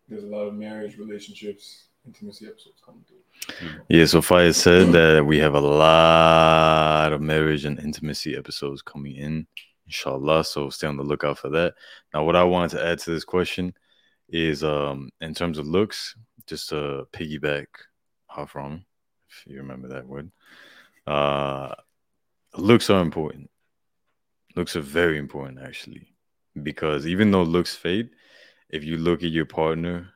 there's 0.09 0.25
a 0.25 0.27
lot 0.27 0.47
of 0.47 0.55
marriage, 0.55 0.99
relationships, 0.99 1.89
intimacy 2.07 2.47
episodes 2.47 2.81
coming 2.85 3.05
through. 3.07 3.69
Yeah, 3.89 4.05
so 4.07 4.23
Fire 4.23 4.53
said 4.53 4.93
that 4.93 5.25
we 5.25 5.39
have 5.39 5.55
a 5.55 5.61
lot 5.61 7.13
of 7.13 7.21
marriage 7.21 7.65
and 7.65 7.79
intimacy 7.79 8.37
episodes 8.37 8.83
coming 8.83 9.17
in, 9.17 9.47
inshallah. 9.87 10.45
So 10.45 10.71
stay 10.71 10.87
on 10.87 10.97
the 10.97 11.03
lookout 11.03 11.39
for 11.39 11.49
that. 11.51 11.75
Now, 12.15 12.25
what 12.25 12.37
I 12.37 12.45
wanted 12.45 12.77
to 12.77 12.87
add 12.87 12.99
to 13.01 13.11
this 13.11 13.25
question 13.25 13.75
is 14.29 14.65
um 14.65 15.11
in 15.21 15.35
terms 15.35 15.59
of 15.59 15.67
looks, 15.67 16.17
just 16.47 16.69
to 16.71 17.07
piggyback 17.13 17.67
off 18.29 18.55
wrong, 18.55 18.85
if 19.31 19.45
you 19.47 19.59
remember 19.59 19.89
that 19.89 20.07
word. 20.07 20.31
Uh 21.07 21.75
looks 22.57 22.91
are 22.91 23.03
important. 23.03 23.51
Looks 24.57 24.75
are 24.77 24.81
very 24.81 25.19
important 25.19 25.61
actually. 25.61 26.09
Because 26.63 27.07
even 27.07 27.31
though 27.31 27.43
looks 27.43 27.77
fade, 27.77 28.11
if 28.71 28.85
you 28.85 28.99
look 28.99 29.25
at 29.25 29.31
your 29.31 29.47
partner 29.47 30.11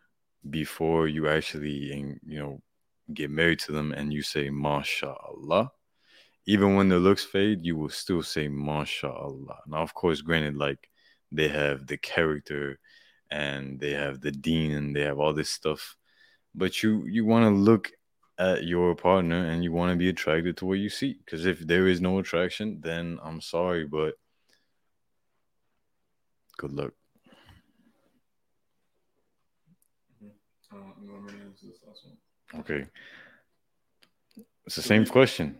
before 0.50 1.08
you 1.08 1.28
actually 1.28 2.18
you 2.26 2.38
know 2.40 2.62
get 3.14 3.30
married 3.30 3.60
to 3.60 3.72
them 3.72 3.92
and 3.92 4.12
you 4.12 4.22
say 4.22 4.50
mashallah 4.50 5.70
even 6.46 6.76
when 6.76 6.88
the 6.88 6.98
looks 6.98 7.24
fade 7.24 7.64
you 7.64 7.76
will 7.76 7.88
still 7.90 8.22
say 8.22 8.48
mashallah 8.48 9.58
now 9.66 9.78
of 9.82 9.94
course 9.94 10.20
granted 10.22 10.56
like 10.56 10.90
they 11.32 11.48
have 11.48 11.86
the 11.86 11.96
character 11.98 12.78
and 13.30 13.80
they 13.80 13.92
have 13.92 14.20
the 14.20 14.32
dean 14.32 14.72
and 14.72 14.96
they 14.96 15.02
have 15.02 15.18
all 15.18 15.32
this 15.34 15.50
stuff 15.50 15.96
but 16.54 16.82
you 16.82 17.04
you 17.06 17.24
want 17.24 17.44
to 17.44 17.50
look 17.50 17.92
at 18.38 18.64
your 18.64 18.94
partner 18.94 19.46
and 19.46 19.64
you 19.64 19.72
want 19.72 19.92
to 19.92 19.96
be 19.98 20.08
attracted 20.08 20.56
to 20.56 20.66
what 20.66 20.78
you 20.78 20.88
see 20.88 21.14
because 21.24 21.46
if 21.46 21.60
there 21.60 21.88
is 21.88 22.00
no 22.00 22.18
attraction 22.18 22.80
then 22.82 23.18
i'm 23.24 23.40
sorry 23.40 23.86
but 23.86 24.14
good 24.16 24.16
luck 24.16 24.16
Uh, 25.42 25.58
you 25.70 25.78
want 25.78 25.78
me 25.78 25.78
to 25.78 26.18
answer 26.20 26.38
this 26.38 26.49
Mm-hmm. 26.68 26.78
Uh, 30.72 30.78
last 31.88 32.04
one? 32.52 32.60
okay 32.60 32.84
it's 34.66 34.76
the 34.76 34.82
same 34.82 35.06
question 35.06 35.56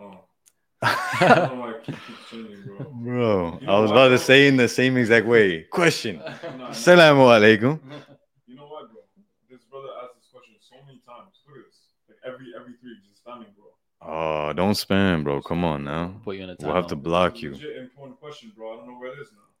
Oh. 0.00 0.24
I 0.82 1.24
don't 1.28 1.54
know 1.56 1.60
why 1.60 1.70
I 1.70 1.72
keep, 1.84 1.94
keep 2.06 2.16
changing, 2.30 2.62
bro. 2.66 2.84
Bro, 2.92 3.60
I 3.66 3.78
was 3.80 3.90
about 3.90 4.08
bro? 4.08 4.16
to 4.16 4.18
say 4.18 4.48
in 4.48 4.56
the 4.56 4.68
same 4.68 4.96
exact 4.96 5.24
way. 5.24 5.62
Question. 5.62 6.16
Nah, 6.58 6.70
Assalamu 6.70 7.24
alaikum. 7.30 7.80
You 8.46 8.56
know 8.56 8.66
what, 8.66 8.90
bro? 8.92 9.00
This 9.48 9.62
brother 9.70 9.88
asked 10.02 10.16
this 10.16 10.28
question 10.30 10.56
so 10.60 10.76
many 10.84 10.98
times. 11.06 11.32
Look 11.46 11.56
at 11.58 11.64
this. 11.64 11.78
Like 12.08 12.18
every 12.26 12.46
every 12.58 12.74
three, 12.82 12.96
just 13.08 13.24
spamming, 13.24 13.54
bro. 13.56 13.70
Oh, 14.02 14.52
don't 14.52 14.74
spam, 14.74 15.24
bro. 15.24 15.40
Come 15.40 15.64
on 15.64 15.84
now. 15.84 16.20
put 16.24 16.36
you 16.36 16.42
in 16.42 16.50
a 16.50 16.56
We'll 16.60 16.74
have 16.74 16.88
to 16.88 16.96
block 16.96 17.40
you. 17.40 17.52
Legit 17.52 17.76
important 17.78 18.20
question, 18.20 18.52
bro. 18.54 18.72
I 18.74 18.76
don't 18.76 18.88
know 18.88 18.98
where 18.98 19.12
it 19.12 19.18
is 19.20 19.30
now. 19.32 19.53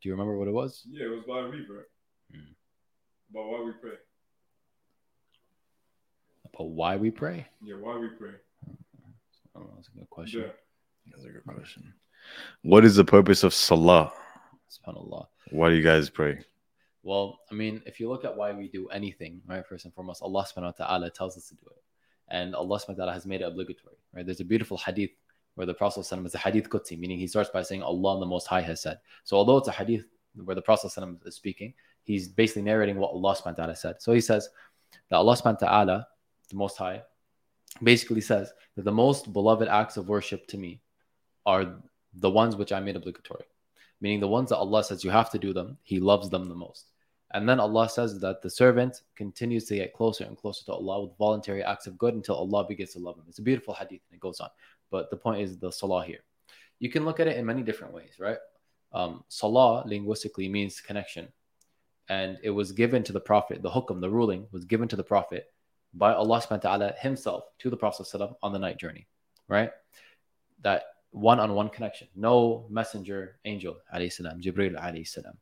That's 0.00 0.02
tough. 0.02 0.02
do 0.02 0.08
you 0.08 0.14
remember 0.14 0.36
what 0.38 0.48
it 0.48 0.52
was 0.54 0.82
Yeah, 0.90 1.06
it 1.06 1.10
was 1.10 1.24
by 1.26 1.40
Reaver. 1.40 1.88
Hmm. 2.32 2.52
About 3.30 3.46
why 3.50 3.60
we 3.64 3.72
pray. 3.80 3.98
about 6.54 6.68
why 6.70 6.96
we 6.96 7.10
pray 7.10 7.46
Yeah, 7.62 7.76
why 7.76 7.98
we 7.98 8.08
pray. 8.18 8.34
oh, 9.56 9.70
that's 9.76 9.88
a 9.88 9.98
good 9.98 10.10
question 10.10 10.40
Yeah. 10.42 10.52
That's 11.12 11.24
a 11.24 11.30
good 11.30 11.44
question. 11.44 11.94
What 12.62 12.84
is 12.84 12.96
the 12.96 13.04
purpose 13.04 13.42
of 13.42 13.52
Salah? 13.54 14.12
subhanallah 14.70 15.26
Why 15.50 15.70
do 15.70 15.76
you 15.76 15.82
guys 15.82 16.10
pray? 16.10 16.38
Well, 17.02 17.40
I 17.50 17.54
mean, 17.54 17.82
if 17.86 17.98
you 17.98 18.08
look 18.10 18.24
at 18.26 18.36
why 18.36 18.52
we 18.52 18.68
do 18.68 18.88
anything, 18.88 19.40
right, 19.48 19.66
first 19.66 19.86
and 19.86 19.94
foremost, 19.94 20.22
Allah 20.22 20.44
subhanahu 20.46 20.78
wa 20.78 20.86
ta'ala 20.86 21.10
tells 21.10 21.36
us 21.38 21.48
to 21.48 21.54
do 21.54 21.66
it. 21.70 21.82
And 22.28 22.54
Allah 22.54 22.78
subhanahu 22.78 22.88
wa 22.88 22.94
ta'ala 22.94 23.12
has 23.14 23.24
made 23.26 23.40
it 23.40 23.44
obligatory, 23.44 23.96
right? 24.14 24.24
There's 24.24 24.40
a 24.40 24.44
beautiful 24.44 24.76
hadith 24.76 25.10
where 25.54 25.66
the 25.66 25.74
Prophet 25.74 26.00
is 26.00 26.34
a 26.34 26.38
hadith 26.38 26.68
Qudsi, 26.68 26.98
meaning 26.98 27.18
he 27.18 27.26
starts 27.26 27.50
by 27.50 27.62
saying 27.62 27.82
Allah 27.82 28.20
the 28.20 28.26
Most 28.26 28.46
High 28.46 28.60
has 28.62 28.80
said. 28.80 28.98
So 29.24 29.36
although 29.36 29.58
it's 29.58 29.68
a 29.68 29.72
hadith 29.72 30.06
where 30.44 30.54
the 30.54 30.62
Prophet 30.62 30.92
is 31.26 31.34
speaking, 31.34 31.74
he's 32.02 32.28
basically 32.28 32.62
narrating 32.62 32.96
what 32.96 33.10
Allah 33.10 33.34
subhanahu 33.34 33.58
wa 33.58 33.64
ta'ala 33.64 33.76
said. 33.76 34.00
So 34.00 34.12
he 34.12 34.20
says 34.20 34.48
that 35.10 35.16
Allah 35.16 35.36
subhanahu 35.36 35.62
wa 35.62 35.68
ta'ala, 35.68 36.06
the 36.48 36.56
Most 36.56 36.76
High, 36.76 37.02
basically 37.82 38.20
says 38.20 38.52
that 38.76 38.84
the 38.84 38.92
most 38.92 39.32
beloved 39.32 39.68
acts 39.68 39.96
of 39.96 40.08
worship 40.08 40.46
to 40.48 40.58
me 40.58 40.80
are 41.46 41.76
the 42.14 42.30
ones 42.30 42.56
which 42.56 42.72
I 42.72 42.80
made 42.80 42.96
obligatory. 42.96 43.44
Meaning 44.00 44.20
the 44.20 44.28
ones 44.28 44.48
that 44.48 44.56
Allah 44.56 44.82
says 44.82 45.04
you 45.04 45.10
have 45.10 45.30
to 45.30 45.38
do 45.38 45.52
them, 45.52 45.76
He 45.82 46.00
loves 46.00 46.30
them 46.30 46.48
the 46.48 46.54
most. 46.54 46.90
And 47.32 47.48
then 47.48 47.60
Allah 47.60 47.88
says 47.88 48.18
that 48.20 48.42
the 48.42 48.50
servant 48.50 49.02
continues 49.14 49.66
to 49.66 49.76
get 49.76 49.94
closer 49.94 50.24
and 50.24 50.36
closer 50.36 50.64
to 50.66 50.72
Allah 50.72 51.02
with 51.02 51.16
voluntary 51.16 51.62
acts 51.62 51.86
of 51.86 51.96
good 51.96 52.14
until 52.14 52.34
Allah 52.34 52.66
begins 52.66 52.92
to 52.94 52.98
love 52.98 53.16
him. 53.16 53.24
It's 53.28 53.38
a 53.38 53.42
beautiful 53.42 53.74
hadith 53.74 54.00
and 54.10 54.16
it 54.16 54.20
goes 54.20 54.40
on. 54.40 54.48
But 54.90 55.10
the 55.10 55.16
point 55.16 55.42
is 55.42 55.58
the 55.58 55.70
salah 55.70 56.04
here. 56.04 56.20
You 56.78 56.90
can 56.90 57.04
look 57.04 57.20
at 57.20 57.28
it 57.28 57.36
in 57.36 57.44
many 57.46 57.62
different 57.62 57.94
ways, 57.94 58.14
right? 58.18 58.38
Um, 58.92 59.24
salah 59.28 59.84
linguistically 59.86 60.48
means 60.48 60.80
connection. 60.80 61.28
And 62.08 62.38
it 62.42 62.50
was 62.50 62.72
given 62.72 63.04
to 63.04 63.12
the 63.12 63.20
Prophet, 63.20 63.62
the 63.62 63.70
hukum, 63.70 64.00
the 64.00 64.10
ruling 64.10 64.46
was 64.50 64.64
given 64.64 64.88
to 64.88 64.96
the 64.96 65.04
Prophet 65.04 65.52
by 65.94 66.12
Allah 66.12 66.40
subhanahu 66.40 66.64
wa 66.64 66.70
ta'ala 66.70 66.94
himself 66.98 67.44
to 67.58 67.70
the 67.70 67.76
Prophet 67.76 68.06
on 68.42 68.52
the 68.52 68.58
night 68.58 68.78
journey, 68.78 69.06
right? 69.48 69.70
That 70.62 70.84
one 71.10 71.40
on 71.40 71.54
one 71.54 71.68
connection. 71.68 72.08
No 72.14 72.66
messenger, 72.68 73.38
angel, 73.44 73.76
salam, 73.92 74.40
Jibril, 74.40 75.06
salam. 75.06 75.38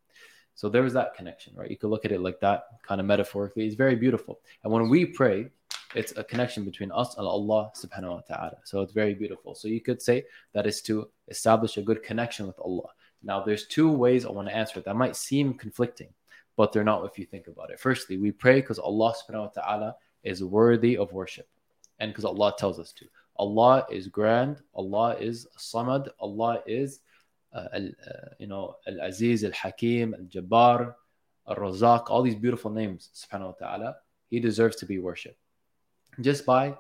So 0.54 0.68
there 0.68 0.84
is 0.84 0.92
that 0.94 1.14
connection, 1.14 1.54
right? 1.54 1.70
You 1.70 1.76
could 1.76 1.90
look 1.90 2.04
at 2.04 2.12
it 2.12 2.20
like 2.20 2.40
that, 2.40 2.64
kind 2.82 3.00
of 3.00 3.06
metaphorically. 3.06 3.66
It's 3.66 3.76
very 3.76 3.94
beautiful. 3.94 4.40
And 4.64 4.72
when 4.72 4.88
we 4.88 5.06
pray, 5.06 5.50
it's 5.94 6.12
a 6.16 6.24
connection 6.24 6.64
between 6.64 6.92
us 6.92 7.16
and 7.16 7.26
Allah 7.26 7.70
subhanahu 7.74 8.10
wa 8.16 8.20
ta'ala. 8.20 8.58
So 8.64 8.82
it's 8.82 8.92
very 8.92 9.14
beautiful. 9.14 9.54
So 9.54 9.68
you 9.68 9.80
could 9.80 10.02
say 10.02 10.24
that 10.52 10.66
is 10.66 10.82
to 10.82 11.08
establish 11.28 11.76
a 11.76 11.82
good 11.82 12.02
connection 12.02 12.46
with 12.46 12.58
Allah. 12.58 12.90
Now, 13.22 13.42
there's 13.42 13.66
two 13.66 13.90
ways 13.90 14.24
I 14.24 14.30
want 14.30 14.48
to 14.48 14.54
answer 14.54 14.78
it 14.78 14.84
that 14.84 14.96
might 14.96 15.16
seem 15.16 15.54
conflicting, 15.54 16.08
but 16.56 16.72
they're 16.72 16.84
not 16.84 17.04
if 17.06 17.18
you 17.18 17.24
think 17.24 17.48
about 17.48 17.70
it. 17.70 17.80
Firstly, 17.80 18.18
we 18.18 18.32
pray 18.32 18.60
because 18.60 18.78
Allah 18.78 19.14
subhanahu 19.14 19.54
wa 19.56 19.62
ta'ala 19.62 19.96
is 20.22 20.44
worthy 20.44 20.96
of 20.96 21.12
worship 21.12 21.48
and 21.98 22.12
because 22.12 22.24
Allah 22.24 22.54
tells 22.58 22.78
us 22.78 22.92
to. 22.92 23.06
Allah 23.36 23.86
is 23.90 24.08
grand, 24.08 24.60
Allah 24.74 25.16
is 25.18 25.46
Samad, 25.56 26.08
Allah 26.20 26.60
is 26.66 27.00
uh, 27.54 27.68
al, 27.72 27.86
uh, 27.86 28.28
you 28.38 28.46
know 28.46 28.74
Al 28.86 29.00
Aziz, 29.00 29.42
Al 29.42 29.52
Hakim, 29.52 30.14
Al 30.14 30.24
Jabbar, 30.26 30.94
Al 31.48 31.56
Razak, 31.56 32.10
all 32.10 32.22
these 32.22 32.34
beautiful 32.34 32.70
names, 32.70 33.10
subhanahu 33.14 33.46
wa 33.46 33.66
ta'ala. 33.66 33.96
He 34.28 34.38
deserves 34.38 34.76
to 34.76 34.86
be 34.86 34.98
worshipped 34.98 35.38
just 36.20 36.46
by 36.46 36.76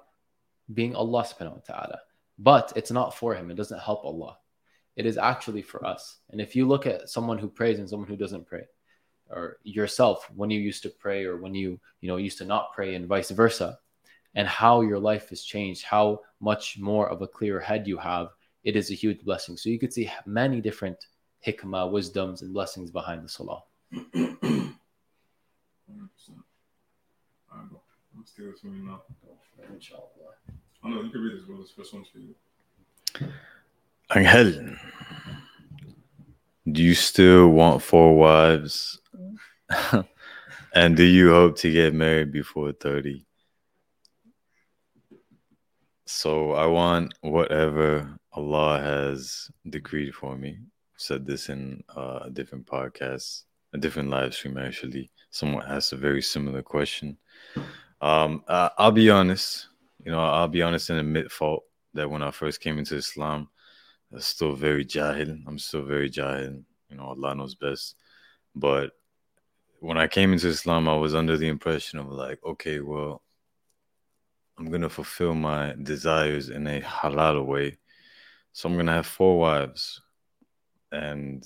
being 0.72 0.94
Allah 0.94 1.24
subhanahu 1.24 1.54
wa 1.54 1.62
ta'ala. 1.66 1.98
But 2.38 2.72
it's 2.76 2.90
not 2.90 3.14
for 3.14 3.34
him, 3.34 3.50
it 3.50 3.56
doesn't 3.56 3.80
help 3.80 4.04
Allah. 4.04 4.38
It 4.96 5.06
is 5.06 5.18
actually 5.18 5.62
for 5.62 5.84
us. 5.84 6.18
And 6.30 6.40
if 6.40 6.56
you 6.56 6.66
look 6.66 6.86
at 6.86 7.08
someone 7.08 7.38
who 7.38 7.48
prays 7.48 7.78
and 7.78 7.88
someone 7.88 8.08
who 8.08 8.16
doesn't 8.16 8.46
pray, 8.46 8.64
or 9.30 9.58
yourself 9.62 10.28
when 10.34 10.50
you 10.50 10.60
used 10.60 10.82
to 10.82 10.90
pray 10.90 11.24
or 11.24 11.36
when 11.36 11.54
you 11.54 11.78
you 12.00 12.08
know 12.08 12.16
used 12.16 12.38
to 12.38 12.44
not 12.44 12.72
pray 12.72 12.94
and 12.94 13.06
vice 13.06 13.30
versa 13.30 13.78
and 14.34 14.48
how 14.48 14.80
your 14.80 14.98
life 14.98 15.28
has 15.28 15.42
changed 15.42 15.84
how 15.84 16.20
much 16.40 16.78
more 16.78 17.08
of 17.08 17.22
a 17.22 17.26
clear 17.26 17.60
head 17.60 17.86
you 17.86 17.96
have 17.96 18.28
it 18.64 18.76
is 18.76 18.90
a 18.90 18.94
huge 18.94 19.22
blessing 19.24 19.56
so 19.56 19.68
you 19.68 19.78
could 19.78 19.92
see 19.92 20.10
many 20.26 20.60
different 20.60 20.96
hikmah 21.46 21.90
wisdoms 21.90 22.42
and 22.42 22.52
blessings 22.52 22.90
behind 22.90 23.24
the 23.24 23.28
salah 23.28 23.62
100%. 28.18 28.24
Alright, 28.24 28.32
bro. 28.36 28.48
I'm 28.48 28.52
this 28.52 28.62
one 28.64 28.86
now. 28.86 29.02
Oh 30.84 30.88
no, 30.88 31.02
you 31.02 31.10
can 31.10 31.20
read 31.20 31.36
this, 31.36 31.44
bro. 31.44 31.58
This 31.58 31.70
first 31.70 31.92
one's 31.94 32.08
for 32.08 32.18
you. 32.18 32.34
Angel, 34.14 34.76
do 36.70 36.82
you 36.82 36.94
still 36.94 37.48
want 37.48 37.82
four 37.82 38.16
wives? 38.16 39.00
and 40.74 40.96
do 40.96 41.04
you 41.04 41.30
hope 41.30 41.56
to 41.58 41.72
get 41.72 41.94
married 41.94 42.32
before 42.32 42.72
30? 42.72 43.24
So 46.06 46.52
I 46.52 46.66
want 46.66 47.14
whatever 47.20 48.18
Allah 48.32 48.80
has 48.80 49.50
decreed 49.68 50.14
for 50.14 50.36
me. 50.36 50.58
Said 50.96 51.26
this 51.26 51.48
in 51.48 51.84
uh, 51.94 52.20
a 52.24 52.30
different 52.30 52.66
podcast, 52.66 53.44
a 53.74 53.78
different 53.78 54.10
live 54.10 54.34
stream 54.34 54.58
actually. 54.58 55.10
Someone 55.30 55.64
asked 55.68 55.92
a 55.92 55.96
very 55.96 56.22
similar 56.22 56.62
question. 56.62 57.18
Um, 58.00 58.44
I, 58.48 58.70
I'll 58.78 58.92
be 58.92 59.10
honest, 59.10 59.68
you 60.04 60.12
know, 60.12 60.20
I'll 60.20 60.48
be 60.48 60.62
honest 60.62 60.90
and 60.90 61.00
admit 61.00 61.32
fault 61.32 61.64
that 61.94 62.10
when 62.10 62.22
I 62.22 62.30
first 62.30 62.60
came 62.60 62.78
into 62.78 62.96
Islam, 62.96 63.48
I 64.12 64.16
was 64.16 64.26
still 64.26 64.54
very 64.54 64.84
jahil. 64.84 65.42
I'm 65.46 65.58
still 65.58 65.82
very 65.82 66.10
jahil. 66.10 66.62
You 66.90 66.96
know, 66.96 67.04
Allah 67.04 67.34
knows 67.34 67.54
best. 67.54 67.96
But 68.54 68.92
when 69.80 69.98
I 69.98 70.06
came 70.06 70.32
into 70.32 70.48
Islam, 70.48 70.88
I 70.88 70.96
was 70.96 71.14
under 71.14 71.36
the 71.36 71.48
impression 71.48 71.98
of 71.98 72.08
like, 72.08 72.38
okay, 72.44 72.80
well, 72.80 73.22
I'm 74.58 74.70
gonna 74.70 74.88
fulfill 74.88 75.34
my 75.34 75.74
desires 75.82 76.48
in 76.48 76.66
a 76.66 76.80
halal 76.80 77.44
way. 77.46 77.78
So 78.52 78.68
I'm 78.68 78.76
gonna 78.76 78.92
have 78.92 79.06
four 79.06 79.38
wives. 79.38 80.00
And 80.90 81.44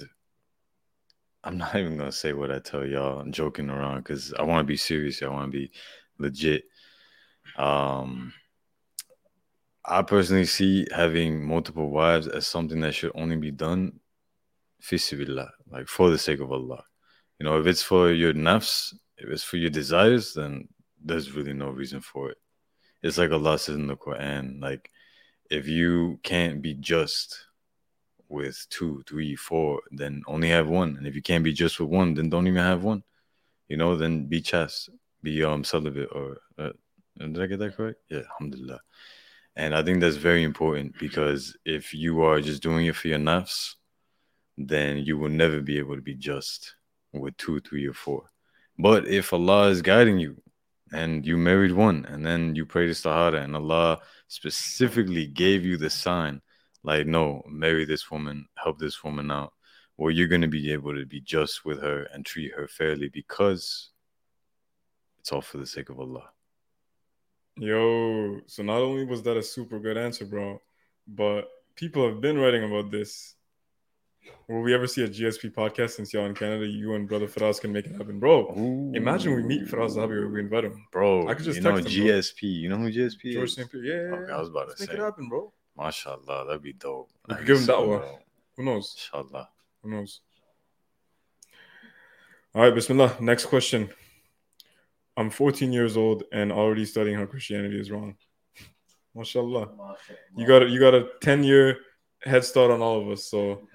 I'm 1.45 1.59
not 1.59 1.75
even 1.77 1.99
gonna 1.99 2.13
say 2.13 2.33
what 2.33 2.51
I 2.51 2.59
tell 2.59 2.87
y'all. 2.87 3.21
I'm 3.21 3.33
joking 3.33 3.71
around 3.71 3.99
because 3.99 4.33
I 4.35 4.43
want 4.43 4.61
to 4.61 4.71
be 4.71 4.77
serious. 4.77 5.23
I 5.23 5.29
want 5.29 5.53
to 5.53 5.59
be 5.59 5.71
legit. 6.23 6.65
Um, 7.57 8.33
I 9.85 10.03
personally 10.03 10.47
see 10.47 10.87
having 10.95 11.45
multiple 11.45 11.91
wives 11.91 12.29
as 12.29 12.47
something 12.47 12.81
that 12.81 12.95
should 12.95 13.13
only 13.15 13.37
be 13.37 13.51
done 13.51 14.01
like 15.71 15.89
for 15.89 16.11
the 16.11 16.19
sake 16.19 16.41
of 16.41 16.53
Allah. 16.53 16.85
You 17.39 17.47
know, 17.47 17.61
if 17.61 17.67
it's 17.67 17.83
for 17.83 18.13
your 18.13 18.33
nafs, 18.33 18.95
if 19.17 19.29
it's 19.29 19.45
for 19.45 19.57
your 19.57 19.71
desires, 19.71 20.35
then 20.35 20.69
there's 21.05 21.33
really 21.33 21.53
no 21.53 21.71
reason 21.71 22.01
for 22.01 22.31
it. 22.31 22.39
It's 23.03 23.19
like 23.19 23.33
Allah 23.33 23.59
says 23.59 23.77
in 23.77 23.89
the 23.89 23.97
Quran, 23.97 24.61
like 24.61 24.91
if 25.51 25.67
you 25.67 26.21
can't 26.23 26.63
be 26.63 26.75
just 26.75 27.47
with 28.29 28.67
two, 28.71 29.03
three, 29.07 29.37
four, 29.37 29.81
then 29.91 30.23
only 30.27 30.49
have 30.49 30.69
one. 30.69 30.97
And 30.97 31.07
if 31.07 31.15
you 31.15 31.23
can't 31.23 31.45
be 31.45 31.53
just 31.53 31.79
with 31.79 31.89
one, 31.89 32.15
then 32.15 32.31
don't 32.31 32.47
even 32.47 32.63
have 32.63 32.85
one. 32.85 33.03
You 33.69 33.77
know, 33.77 33.97
then 33.97 34.27
be 34.27 34.41
chaste, 34.41 34.91
be 35.23 35.45
um 35.45 35.65
celibate 35.65 36.09
or 36.13 36.39
uh, 36.59 36.71
did 37.19 37.41
I 37.41 37.47
get 37.47 37.59
that 37.59 37.77
correct? 37.77 38.01
Yeah, 38.09 38.23
alhamdulillah. 38.33 38.81
And 39.55 39.75
I 39.75 39.83
think 39.83 40.01
that's 40.01 40.17
very 40.17 40.45
important 40.45 40.99
because 40.99 41.57
if 41.65 41.93
you 41.93 42.23
are 42.23 42.41
just 42.41 42.63
doing 42.63 42.87
it 42.87 42.97
for 42.97 43.09
your 43.09 43.19
nafs, 43.19 43.75
then 44.57 44.99
you 44.99 45.19
will 45.19 45.29
never 45.29 45.61
be 45.61 45.79
able 45.79 45.97
to 45.97 46.03
be 46.03 46.15
just 46.15 46.75
with 47.13 47.37
two, 47.37 47.61
three, 47.61 47.87
or 47.87 47.93
four. 47.93 48.25
But 48.79 49.07
if 49.07 49.33
Allah 49.33 49.69
is 49.69 49.83
guiding 49.83 50.19
you 50.19 50.41
and 50.93 51.27
you 51.27 51.37
married 51.37 51.73
one 51.73 52.07
and 52.07 52.25
then 52.25 52.55
you 52.55 52.65
prayed 52.65 52.91
istihara 52.91 53.43
and 53.43 53.55
Allah 53.55 54.01
specifically 54.29 55.27
gave 55.27 55.65
you 55.65 55.77
the 55.77 55.91
sign, 55.91 56.41
like, 56.83 57.07
no, 57.07 57.43
marry 57.47 57.85
this 57.85 58.11
woman, 58.11 58.49
help 58.57 58.79
this 58.79 59.05
woman 59.05 59.31
out, 59.31 59.53
well, 59.99 60.11
you're 60.11 60.29
going 60.29 60.41
to 60.43 60.49
be 60.49 60.73
able 60.73 60.95
to 60.95 61.05
be 61.05 61.21
just 61.21 61.65
with 61.65 61.83
her 61.83 62.05
and 62.13 62.25
treat 62.25 62.55
her 62.55 62.67
fairly 62.67 63.09
because 63.11 63.92
it's 65.23 65.31
all 65.31 65.41
for 65.41 65.59
the 65.59 65.67
sake 65.67 65.89
of 65.89 66.01
Allah. 66.01 66.31
Yo, 67.57 68.41
so 68.47 68.63
not 68.65 68.79
only 68.79 69.05
was 69.05 69.23
that 69.23 69.37
a 69.37 69.43
super 69.43 69.79
good 69.79 69.97
answer, 69.97 70.25
bro, 70.25 70.61
but 71.07 71.49
people 71.77 72.05
have 72.09 72.21
been 72.21 72.39
writing 72.39 72.65
about 72.65 72.91
this. 72.91 73.37
Will 74.49 74.63
we 74.63 74.75
ever 74.75 74.87
see 74.89 75.05
a 75.05 75.09
GSP 75.09 75.53
podcast 75.53 75.91
since 75.91 76.13
y'all 76.13 76.27
in 76.27 76.35
Canada? 76.35 76.67
You 76.67 76.95
and 76.95 77.09
brother 77.09 77.27
Firas 77.29 77.61
can 77.61 77.73
make 77.73 77.87
it 77.87 77.93
happen, 77.93 78.19
bro. 78.19 78.53
Imagine 78.95 79.37
we 79.37 79.43
meet 79.45 79.67
Firas 79.67 79.97
Zahabi 79.97 80.13
or 80.23 80.29
we 80.29 80.41
invite 80.41 80.65
him. 80.65 80.87
Bro, 80.91 81.29
I 81.29 81.35
could 81.35 81.45
just 81.45 81.59
you 81.59 81.63
know 81.63 81.77
text 81.77 81.95
him, 81.95 82.05
bro. 82.05 82.15
GSP. 82.15 82.43
You 82.43 82.69
know 82.69 82.77
who 82.79 82.91
GSP 82.91 83.33
George 83.33 83.49
is? 83.51 83.55
St. 83.55 83.71
Pierre. 83.71 83.85
Yeah, 83.85 84.17
yeah, 84.17 84.23
Okay. 84.23 84.33
I 84.33 84.39
was 84.41 84.49
about 84.49 84.63
to 84.63 84.69
Let's 84.71 84.81
make 84.81 84.91
say. 84.91 84.97
it 84.97 85.01
happen, 85.01 85.29
bro. 85.29 85.53
MashaAllah, 85.79 86.47
that'd 86.49 86.63
be 86.63 86.73
dope. 86.73 87.11
We 87.29 87.35
could 87.37 87.47
give 87.47 87.59
him 87.59 87.67
that 87.67 87.87
one. 87.87 88.03
Who 88.57 88.65
knows? 88.65 88.93
Inshallah. 88.97 89.49
Who 89.83 89.91
knows? 89.91 90.21
All 92.55 92.63
right, 92.63 92.75
Bismillah. 92.75 93.17
Next 93.21 93.47
question. 93.47 93.89
I'm 95.17 95.31
14 95.31 95.73
years 95.73 95.97
old 95.97 96.25
and 96.33 96.51
already 96.51 96.85
studying 96.85 97.19
how 97.19 97.27
Christianity 97.27 97.79
is 97.79 97.91
wrong. 97.91 98.17
MashaAllah. 99.17 99.97
You 100.37 100.47
got 100.47 100.63
a, 100.63 100.69
you 100.69 100.81
got 100.81 100.95
a 100.95 101.09
10 101.21 101.45
year 101.45 101.79
head 102.23 102.45
start 102.45 102.71
on 102.71 102.81
all 102.81 103.01
of 103.01 103.09
us, 103.09 103.27
so 103.27 103.69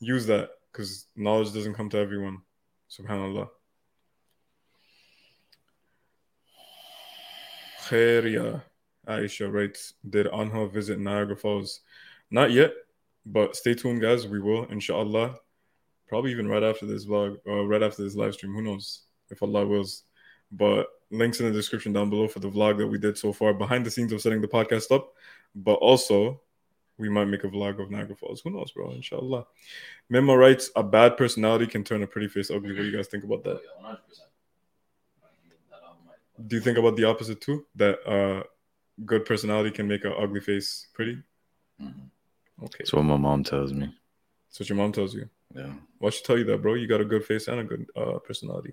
use 0.00 0.26
that 0.26 0.50
because 0.70 1.06
knowledge 1.16 1.52
doesn't 1.52 1.74
come 1.74 1.88
to 1.90 1.98
everyone. 1.98 2.38
Subhanallah. 2.90 3.48
Khairia 7.88 8.62
Aisha 9.08 9.52
writes, 9.52 9.94
Did 10.08 10.26
Anha 10.26 10.70
visit 10.70 10.98
Niagara 10.98 11.36
Falls? 11.36 11.80
Not 12.30 12.50
yet, 12.50 12.72
but 13.26 13.56
stay 13.56 13.74
tuned, 13.74 14.00
guys. 14.00 14.26
We 14.26 14.40
will, 14.40 14.64
inshallah. 14.66 15.36
Probably 16.08 16.30
even 16.30 16.48
right 16.48 16.62
after 16.62 16.86
this 16.86 17.06
vlog, 17.06 17.38
uh, 17.46 17.64
right 17.64 17.82
after 17.82 18.02
this 18.02 18.14
live 18.14 18.34
stream. 18.34 18.54
Who 18.54 18.62
knows 18.62 19.02
if 19.30 19.42
Allah 19.42 19.66
wills. 19.66 20.04
But 20.52 20.88
links 21.10 21.40
in 21.40 21.46
the 21.46 21.52
description 21.52 21.92
down 21.92 22.10
below 22.10 22.28
for 22.28 22.40
the 22.40 22.50
vlog 22.50 22.78
that 22.78 22.86
we 22.86 22.98
did 22.98 23.18
so 23.18 23.32
far 23.32 23.52
behind 23.52 23.84
the 23.84 23.90
scenes 23.90 24.12
of 24.12 24.20
setting 24.20 24.40
the 24.40 24.48
podcast 24.48 24.94
up. 24.94 25.12
But 25.54 25.74
also, 25.74 26.40
we 26.98 27.08
might 27.08 27.26
make 27.26 27.44
a 27.44 27.48
vlog 27.48 27.82
of 27.82 27.90
Niagara 27.90 28.16
Falls. 28.16 28.40
Who 28.42 28.50
knows, 28.50 28.70
bro? 28.72 28.90
Inshallah. 28.92 29.46
Memo 30.08 30.34
writes, 30.34 30.70
A 30.76 30.82
bad 30.82 31.16
personality 31.16 31.66
can 31.66 31.84
turn 31.84 32.02
a 32.02 32.06
pretty 32.06 32.28
face 32.28 32.50
ugly. 32.50 32.72
What 32.72 32.78
do 32.78 32.84
you 32.84 32.96
guys 32.96 33.08
think 33.08 33.24
about 33.24 33.44
that? 33.44 33.60
Do 36.46 36.56
you 36.56 36.62
think 36.62 36.78
about 36.78 36.96
the 36.96 37.04
opposite 37.04 37.40
too? 37.40 37.66
That 37.76 37.98
uh, 38.08 38.42
good 39.04 39.24
personality 39.24 39.70
can 39.70 39.86
make 39.86 40.04
an 40.04 40.14
ugly 40.18 40.40
face 40.40 40.88
pretty? 40.92 41.18
Mhm. 41.80 42.10
Okay. 42.64 42.78
That's 42.78 42.92
what 42.92 43.04
my 43.04 43.16
mom 43.16 43.44
tells 43.44 43.72
me. 43.72 43.94
That's 44.48 44.60
what 44.60 44.68
your 44.68 44.76
mom 44.76 44.92
tells 44.92 45.14
you. 45.14 45.28
Yeah. 45.54 45.72
Why 45.98 46.10
should 46.10 46.24
tell 46.24 46.38
you 46.38 46.44
that, 46.44 46.62
bro? 46.62 46.74
You 46.74 46.86
got 46.86 47.00
a 47.00 47.04
good 47.04 47.24
face 47.24 47.48
and 47.48 47.60
a 47.60 47.64
good 47.64 47.86
uh, 47.96 48.18
personality. 48.18 48.72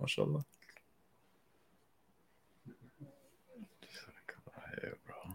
MashaAllah. 0.00 0.44
Yeah, 4.82 4.90
bro. 5.06 5.34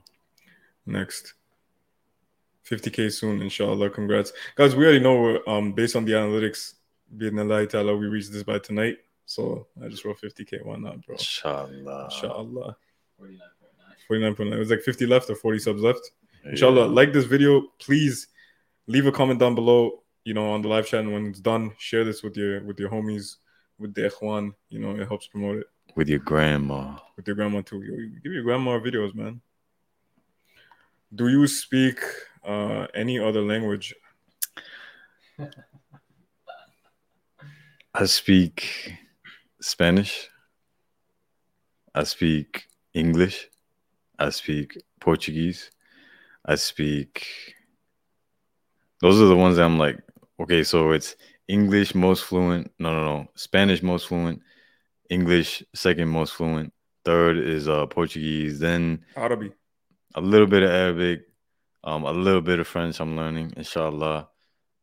Next. 0.86 1.34
50k 2.70 3.12
soon, 3.12 3.42
inshallah. 3.42 3.90
Congrats. 3.92 4.34
Guys, 4.56 4.76
we 4.76 4.84
already 4.86 5.00
know 5.00 5.40
um 5.48 5.72
based 5.74 5.96
on 5.96 6.06
the 6.06 6.14
analytics, 6.14 6.74
bi'idhnillahi 7.16 7.70
ta'ala, 7.70 7.96
we 7.96 8.08
reached 8.08 8.32
this 8.32 8.44
by 8.44 8.58
tonight. 8.60 8.98
So 9.26 9.68
I 9.84 9.88
just 9.88 10.04
wrote 10.06 10.20
50k. 10.22 10.64
Why 10.66 10.76
not, 10.78 11.06
bro? 11.06 11.16
Inshallah. 11.16 12.06
Inshallah. 12.12 12.78
49.9. 14.10 14.54
It 14.54 14.60
was 14.60 14.70
like 14.70 14.82
50 14.82 15.06
left 15.08 15.30
or 15.30 15.36
40 15.36 15.60
subs 15.60 15.82
left. 15.82 16.12
Yeah. 16.44 16.52
Inshallah, 16.52 16.86
like 16.86 17.12
this 17.14 17.26
video. 17.26 17.64
Please 17.80 18.28
leave 18.88 19.06
a 19.08 19.12
comment 19.12 19.40
down 19.40 19.56
below. 19.56 20.02
You 20.26 20.34
know, 20.34 20.50
on 20.52 20.64
the 20.64 20.68
live 20.68 20.88
chat, 20.88 21.02
and 21.02 21.14
when 21.14 21.28
it's 21.28 21.40
done, 21.40 21.72
share 21.78 22.04
this 22.04 22.24
with 22.24 22.36
your 22.36 22.64
with 22.64 22.80
your 22.80 22.90
homies, 22.90 23.36
with 23.78 23.94
the 23.94 24.10
ikhwan. 24.10 24.54
You 24.70 24.80
know, 24.80 24.92
it 25.00 25.08
helps 25.08 25.28
promote 25.28 25.58
it 25.58 25.68
With 25.96 26.10
your 26.10 26.18
grandma. 26.20 26.98
with 27.16 27.28
your 27.28 27.36
grandma 27.36 27.62
too. 27.62 27.80
Give 28.24 28.34
your 28.34 28.42
grandma 28.44 28.80
videos, 28.80 29.14
man. 29.14 29.40
Do 31.16 31.30
you 31.30 31.48
speak 31.48 32.00
uh, 32.44 32.88
any 32.94 33.20
other 33.20 33.42
language? 33.42 33.96
I 37.94 38.06
speak 38.06 38.98
Spanish. 39.62 40.30
I 41.94 42.04
speak 42.04 42.66
English. 42.94 43.48
I 44.20 44.30
speak 44.30 44.78
Portuguese. 45.00 45.72
I 46.44 46.56
speak. 46.56 47.26
Those 49.00 49.22
are 49.22 49.28
the 49.28 49.38
ones 49.38 49.56
that 49.56 49.64
I'm 49.64 49.78
like, 49.78 50.02
okay, 50.42 50.64
so 50.64 50.92
it's 50.92 51.16
English 51.48 51.96
most 51.96 52.26
fluent. 52.26 52.72
No, 52.78 52.94
no, 52.94 53.06
no. 53.06 53.28
Spanish 53.36 53.82
most 53.82 54.08
fluent. 54.08 54.42
English 55.10 55.64
second 55.74 56.10
most 56.10 56.34
fluent. 56.34 56.74
Third 57.06 57.38
is 57.38 57.70
uh 57.70 57.86
Portuguese. 57.86 58.60
Then 58.60 59.06
Arabi. 59.16 59.54
A 60.16 60.22
little 60.22 60.48
bit 60.48 60.64
of 60.64 60.70
Arabic, 60.70 61.28
um, 61.84 62.04
a 62.04 62.12
little 62.12 62.42
bit 62.42 62.60
of 62.60 62.68
French. 62.68 63.00
I'm 63.00 63.16
learning, 63.16 63.54
inshallah, 63.58 64.30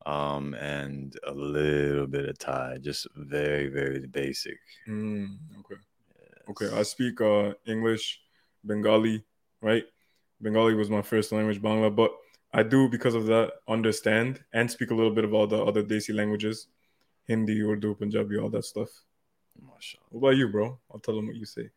um, 0.07 0.55
and 0.55 1.17
a 1.27 1.33
little 1.33 2.07
bit 2.07 2.29
of 2.29 2.39
Thai. 2.39 2.79
Just 2.81 3.09
very, 3.17 3.69
very 3.69 4.07
basic. 4.07 4.59
Mm, 4.87 5.39
okay. 5.61 5.81
Okay. 6.51 6.79
I 6.79 6.83
speak 6.83 7.21
uh, 7.21 7.55
English, 7.67 8.21
Bengali, 8.63 9.25
right? 9.63 9.85
Bengali 10.41 10.75
was 10.75 10.91
my 10.91 11.03
first 11.03 11.33
language, 11.33 11.63
Bangla, 11.63 11.95
but 11.95 12.13
I 12.53 12.63
do 12.63 12.89
because 12.89 13.15
of 13.15 13.27
that 13.27 13.53
understand 13.67 14.45
and 14.53 14.71
speak 14.71 14.91
a 14.91 14.95
little 14.95 15.15
bit 15.15 15.25
of 15.25 15.33
all 15.33 15.47
the 15.47 15.63
other 15.65 15.83
Desi 15.83 16.15
languages, 16.15 16.67
Hindi, 17.27 17.63
Urdu, 17.63 17.95
Punjabi, 17.95 18.39
all 18.39 18.51
that 18.51 18.65
stuff. 18.65 18.91
Mashallah. 19.59 20.05
What 20.11 20.19
about 20.19 20.37
you, 20.37 20.49
bro? 20.49 20.79
I'll 20.93 21.01
tell 21.01 21.17
them 21.17 21.29
what 21.29 21.37
you 21.37 21.47
say. 21.47 21.71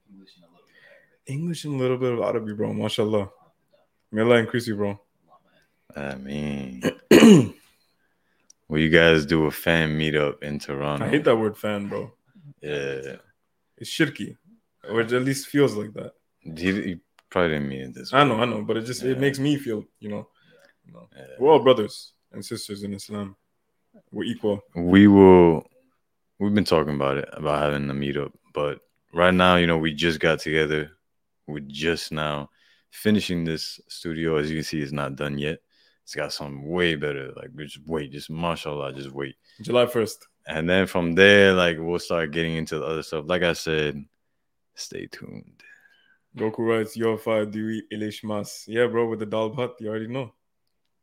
English 1.28 1.66
and 1.66 1.76
a 1.76 1.78
little 1.78 1.98
bit 1.98 2.14
of 2.14 2.20
Arabic, 2.20 2.58
bro. 2.58 2.74
Mashallah. 2.74 3.30
May 4.16 4.22
Allah 4.22 4.38
increase 4.38 4.66
you, 4.66 4.78
bro. 4.78 4.98
I 5.94 6.16
mean, 6.16 6.82
Will 8.70 8.80
you 8.80 8.88
guys 8.90 9.26
do 9.26 9.46
a 9.46 9.52
fan 9.52 10.00
meetup 10.00 10.42
in 10.42 10.58
Toronto? 10.58 11.06
I 11.06 11.10
hate 11.10 11.26
that 11.26 11.36
word 11.36 11.58
fan, 11.58 11.90
bro. 11.90 12.14
Yeah. 12.62 13.18
It's 13.78 13.90
shirky, 13.90 14.38
or 14.90 15.02
it 15.02 15.12
at 15.12 15.22
least 15.22 15.48
feels 15.48 15.76
like 15.76 15.92
that. 15.96 16.14
He, 16.40 16.52
he 16.72 17.00
probably 17.30 17.50
didn't 17.50 17.68
mean 17.68 17.82
it 17.82 17.94
this 17.94 18.14
I 18.14 18.24
know, 18.24 18.38
I 18.40 18.46
know, 18.46 18.62
but 18.62 18.78
it 18.78 18.86
just 18.86 19.04
Yeah. 19.04 19.12
it 19.12 19.20
makes 19.20 19.38
me 19.38 19.58
feel, 19.58 19.84
you 20.00 20.08
know, 20.08 20.30
you 20.86 20.94
know, 20.94 21.10
Yeah. 21.14 21.36
we're 21.38 21.52
all 21.52 21.60
brothers 21.60 22.14
and 22.32 22.44
sisters 22.46 22.84
in 22.84 22.94
Islam. 22.94 23.36
We're 24.14 24.24
equal. 24.24 24.62
We 24.76 25.08
will. 25.08 25.68
We've 26.40 26.54
been 26.54 26.64
talking 26.64 26.96
about 26.96 27.18
it 27.18 27.28
about 27.34 27.62
having 27.64 27.90
a 27.90 27.94
meetup, 27.94 28.32
but 28.54 28.80
right 29.14 29.34
now, 29.34 29.58
you 29.58 29.68
know, 29.68 29.78
we 29.78 29.94
just 29.94 30.22
got 30.22 30.40
together. 30.40 30.92
We're 31.48 31.60
just 31.60 32.14
now 32.14 32.50
finishing 32.96 33.44
this 33.44 33.80
studio. 33.88 34.38
As 34.38 34.50
you 34.50 34.58
can 34.58 34.64
see, 34.64 34.82
it's 34.82 34.92
not 34.92 35.16
done 35.16 35.38
yet. 35.38 35.60
It's 36.04 36.16
got 36.16 36.34
something 36.34 36.70
way 36.70 36.96
better. 36.96 37.32
Like 37.36 37.56
just 37.56 37.80
wait, 37.86 38.12
just 38.12 38.30
mashallah, 38.30 38.94
just 38.94 39.12
wait. 39.12 39.36
July 39.62 39.86
first. 39.86 40.28
And 40.48 40.70
then 40.70 40.86
from 40.88 41.16
there, 41.16 41.54
like 41.54 41.78
we'll 41.80 42.00
start 42.00 42.32
getting 42.32 42.56
into 42.56 42.78
the 42.80 42.86
other 42.86 43.04
stuff. 43.04 43.26
Like 43.28 43.44
I 43.44 43.54
said, 43.54 44.06
stay 44.76 45.08
tuned. 45.08 45.64
Goku 46.38 46.60
writes, 46.60 46.96
"Yo, 46.96 47.18
five 47.18 47.52
Dewey 47.52 47.84
Elish 47.92 48.24
Mas." 48.24 48.66
Yeah, 48.68 48.88
bro, 48.88 49.08
with 49.08 49.20
the 49.20 49.26
dal 49.26 49.50
bhat, 49.52 49.74
you 49.80 49.90
already 49.90 50.08
know. 50.08 50.34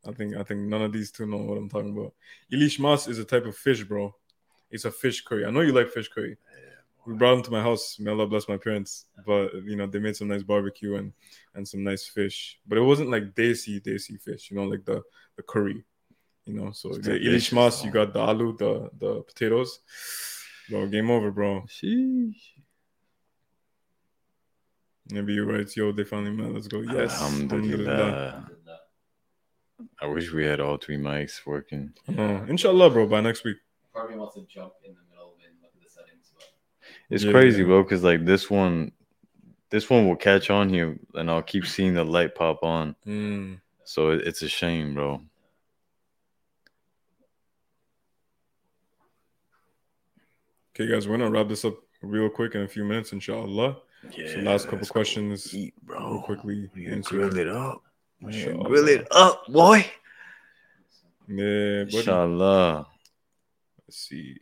I 0.07 0.13
think 0.13 0.37
I 0.37 0.43
think 0.43 0.61
none 0.61 0.83
of 0.83 0.93
these 0.93 1.11
two 1.11 1.27
know 1.27 1.39
what 1.39 1.59
I'm 1.59 1.69
talking 1.69 1.97
about. 1.97 2.15
Elish 2.53 2.79
Mas 2.79 3.09
is 3.09 3.19
a 3.19 3.25
type 3.25 3.47
of 3.47 3.57
fish, 3.57 3.83
bro. 3.83 4.15
It's 4.71 4.85
a 4.85 4.91
fish 4.91 5.23
curry. 5.23 5.45
I 5.45 5.51
know 5.51 5.61
you 5.61 5.73
like 5.73 5.91
fish 5.91 6.09
curry. 6.09 6.37
We 7.07 7.15
brought 7.15 7.35
him 7.35 7.43
to 7.43 7.51
my 7.51 7.63
house. 7.63 7.99
May 7.99 8.11
Allah 8.11 8.27
bless 8.27 8.49
my 8.49 8.57
parents. 8.57 9.07
But 9.27 9.55
you 9.65 9.77
know, 9.77 9.87
they 9.87 9.99
made 9.99 10.17
some 10.17 10.29
nice 10.29 10.43
barbecue 10.43 10.97
and 10.97 11.13
and 11.55 11.67
some 11.67 11.83
nice 11.83 12.07
fish. 12.07 12.59
But 12.67 12.79
it 12.79 12.83
wasn't 12.83 13.11
like 13.11 13.35
desi 13.35 13.81
desi 13.81 14.21
fish, 14.21 14.51
you 14.51 14.57
know, 14.57 14.65
like 14.65 14.85
the 14.85 15.03
the 15.37 15.43
curry. 15.43 15.85
You 16.45 16.55
know, 16.55 16.73
so 16.73 16.89
It's 16.91 16.99
the 16.99 17.19
delicious, 17.19 17.51
Elish 17.51 17.55
Mas, 17.55 17.85
you 17.85 17.91
got 17.91 18.13
the 18.13 18.21
aloo, 18.21 18.59
the 18.59 18.91
the 18.99 19.23
potatoes. 19.23 19.81
Bro, 20.69 20.89
game 20.89 21.11
over, 21.11 21.31
bro. 21.31 21.65
Sheesh. 21.69 22.35
Maybe 25.11 25.35
you're 25.35 25.47
right. 25.47 25.77
Yo, 25.77 25.93
they 25.93 26.05
finally 26.05 26.31
met. 26.31 26.53
Let's 26.53 26.69
go. 26.69 26.81
Yes. 26.81 27.21
Alhamdulillah. 27.21 27.93
Alhamdulillah. 27.93 28.79
I 30.01 30.07
wish 30.07 30.33
we 30.33 30.45
had 30.45 30.61
all 30.61 30.79
three 30.79 30.97
mics 30.97 31.45
working. 31.45 31.93
Uh, 32.09 32.45
inshallah, 32.49 32.91
bro. 32.91 33.07
By 33.07 33.21
next 33.21 33.45
week. 33.45 33.59
Probably 33.93 34.17
wants 34.17 34.35
to 34.35 34.47
jump 34.47 34.73
in 34.85 34.95
the 34.95 35.01
middle 35.11 35.35
and 35.45 35.55
look 35.61 35.73
at 35.77 35.83
the 35.83 35.91
settings. 35.91 36.33
But 36.35 36.45
It's 37.13 37.25
Yeah. 37.25 37.33
crazy, 37.33 37.63
bro, 37.63 37.83
because 37.83 38.03
like 38.03 38.25
this 38.25 38.49
one, 38.51 38.91
this 39.69 39.91
one 39.91 40.09
will 40.09 40.17
catch 40.17 40.49
on 40.49 40.71
here, 40.71 40.99
and 41.15 41.31
I'll 41.31 41.43
keep 41.43 41.67
seeing 41.67 41.93
the 41.93 42.05
light 42.05 42.35
pop 42.35 42.63
on. 42.63 42.97
Mm. 43.07 43.61
So 43.85 44.11
it, 44.13 44.27
it's 44.27 44.41
a 44.41 44.49
shame, 44.49 44.95
bro. 44.95 45.21
Okay, 50.75 50.91
guys, 50.91 51.07
we're 51.07 51.19
gonna 51.19 51.31
wrap 51.31 51.49
this 51.49 51.65
up 51.65 51.75
real 52.01 52.31
quick 52.31 52.55
in 52.55 52.63
a 52.63 52.69
few 52.69 52.85
minutes, 52.85 53.13
inshallah. 53.13 53.77
Yeah. 54.17 54.33
So 54.33 54.39
last 54.41 54.69
couple 54.69 54.87
questions, 54.87 55.55
eat, 55.55 55.75
bro. 55.83 56.13
real 56.15 56.23
quickly. 56.23 56.71
We 56.75 56.87
answer. 56.87 57.11
grill 57.17 57.37
it 57.37 57.49
up. 57.49 57.83
We 58.21 58.33
can 58.33 58.41
Inshallah. 58.41 58.69
grill 58.69 58.89
it 58.89 59.07
up, 59.11 59.47
boy. 59.49 59.87
Yeah, 61.29 61.85
buddy. 61.85 61.97
Inshallah. 61.99 62.87
Let's 63.87 63.99
see. 63.99 64.39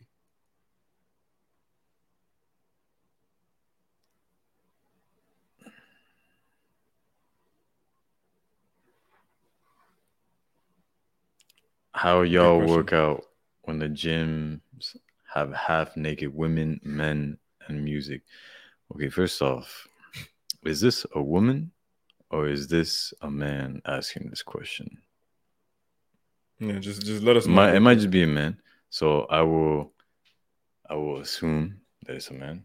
How 12.01 12.23
y'all 12.23 12.65
work 12.65 12.93
out 12.93 13.25
when 13.61 13.77
the 13.77 13.87
gyms 13.87 14.61
have 15.31 15.53
half 15.53 15.95
naked 15.95 16.33
women, 16.33 16.81
men, 16.83 17.37
and 17.67 17.83
music? 17.83 18.23
Okay, 18.91 19.07
first 19.09 19.39
off, 19.43 19.87
is 20.63 20.81
this 20.81 21.05
a 21.13 21.21
woman 21.21 21.71
or 22.31 22.47
is 22.47 22.67
this 22.67 23.13
a 23.21 23.29
man 23.29 23.83
asking 23.85 24.31
this 24.31 24.41
question? 24.41 24.97
Yeah, 26.57 26.79
just 26.79 27.05
just 27.05 27.21
let 27.21 27.37
us 27.37 27.45
know. 27.45 27.53
might, 27.53 27.75
it 27.75 27.81
might 27.81 27.99
just 27.99 28.09
be 28.09 28.23
a 28.23 28.27
man. 28.27 28.57
So 28.89 29.25
I 29.25 29.43
will 29.43 29.93
I 30.89 30.95
will 30.95 31.19
assume 31.19 31.81
that 32.07 32.15
it's 32.15 32.31
a 32.31 32.33
man. 32.33 32.63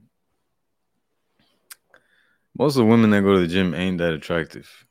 Most 2.59 2.77
of 2.77 2.87
the 2.87 2.91
women 2.91 3.11
that 3.11 3.21
go 3.21 3.35
to 3.35 3.41
the 3.41 3.49
gym 3.49 3.75
ain't 3.75 3.99
that 3.99 4.15
attractive. 4.15 4.87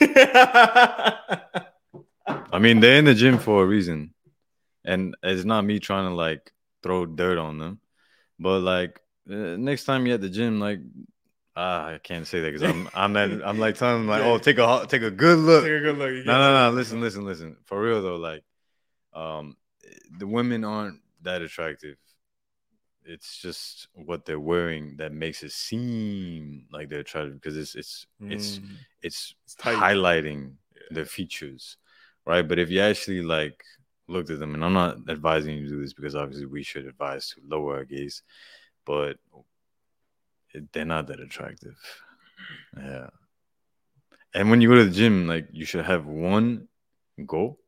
I 2.26 2.58
mean, 2.58 2.80
they're 2.80 2.98
in 2.98 3.04
the 3.04 3.14
gym 3.14 3.38
for 3.38 3.62
a 3.62 3.66
reason. 3.66 4.14
And 4.84 5.16
it's 5.22 5.44
not 5.44 5.62
me 5.64 5.78
trying 5.78 6.08
to 6.08 6.14
like 6.14 6.52
throw 6.82 7.06
dirt 7.06 7.38
on 7.38 7.58
them. 7.58 7.80
But 8.38 8.60
like 8.60 9.00
uh, 9.30 9.56
next 9.56 9.84
time 9.84 10.06
you're 10.06 10.16
at 10.16 10.20
the 10.20 10.28
gym, 10.28 10.58
like 10.58 10.80
ah, 11.54 11.86
I 11.88 11.98
can't 11.98 12.26
say 12.26 12.40
that 12.40 12.52
because 12.52 12.62
I'm 12.68 12.88
I'm 12.94 13.16
at, 13.16 13.30
I'm 13.46 13.58
like 13.58 13.76
telling 13.76 14.00
them 14.02 14.08
like, 14.08 14.22
oh, 14.22 14.38
take 14.38 14.58
a 14.58 14.84
take 14.88 15.02
a 15.02 15.10
good 15.10 15.38
look. 15.38 15.64
Take 15.64 15.72
a 15.72 15.80
good 15.80 15.98
look. 15.98 16.26
No, 16.26 16.38
no, 16.38 16.70
no. 16.70 16.74
Listen, 16.76 17.00
listen, 17.00 17.24
listen. 17.24 17.56
For 17.64 17.80
real 17.80 18.02
though, 18.02 18.16
like, 18.16 18.42
um, 19.14 19.56
the 20.18 20.26
women 20.26 20.64
aren't 20.64 21.00
that 21.22 21.42
attractive. 21.42 21.96
It's 23.04 23.38
just 23.38 23.88
what 23.94 24.24
they're 24.24 24.38
wearing 24.40 24.96
that 24.98 25.12
makes 25.12 25.42
it 25.42 25.52
seem 25.52 26.66
like 26.72 26.88
they're 26.88 27.00
attractive 27.00 27.34
because 27.34 27.56
it's 27.56 27.74
it's 27.74 28.06
it's 28.28 28.58
Mm. 28.58 28.68
it's 29.02 29.34
It's 29.44 29.54
tight. 29.56 29.76
highlighting 29.76 30.54
Yeah. 30.74 30.82
their 30.90 31.04
features, 31.04 31.76
right? 32.26 32.46
But 32.46 32.58
if 32.58 32.70
you 32.70 32.80
actually 32.80 33.22
like 33.22 33.62
looked 34.08 34.30
at 34.30 34.38
them, 34.38 34.54
and 34.54 34.64
I'm 34.64 34.72
not 34.72 34.98
advising 35.08 35.56
you 35.56 35.64
to 35.64 35.68
do 35.68 35.80
this 35.82 35.92
because 35.92 36.14
obviously 36.14 36.46
we 36.46 36.62
should 36.62 36.86
advise 36.86 37.28
to 37.30 37.40
lower 37.46 37.76
our 37.76 37.84
gaze, 37.84 38.22
but 38.84 39.16
they're 40.72 40.84
not 40.84 41.06
that 41.06 41.20
attractive. 41.20 41.76
Yeah. 42.76 43.08
And 44.34 44.50
when 44.50 44.60
you 44.60 44.68
go 44.68 44.76
to 44.76 44.84
the 44.84 44.90
gym, 44.90 45.26
like 45.26 45.48
you 45.52 45.64
should 45.64 45.84
have 45.84 46.06
one 46.06 46.68
goal, 47.26 47.58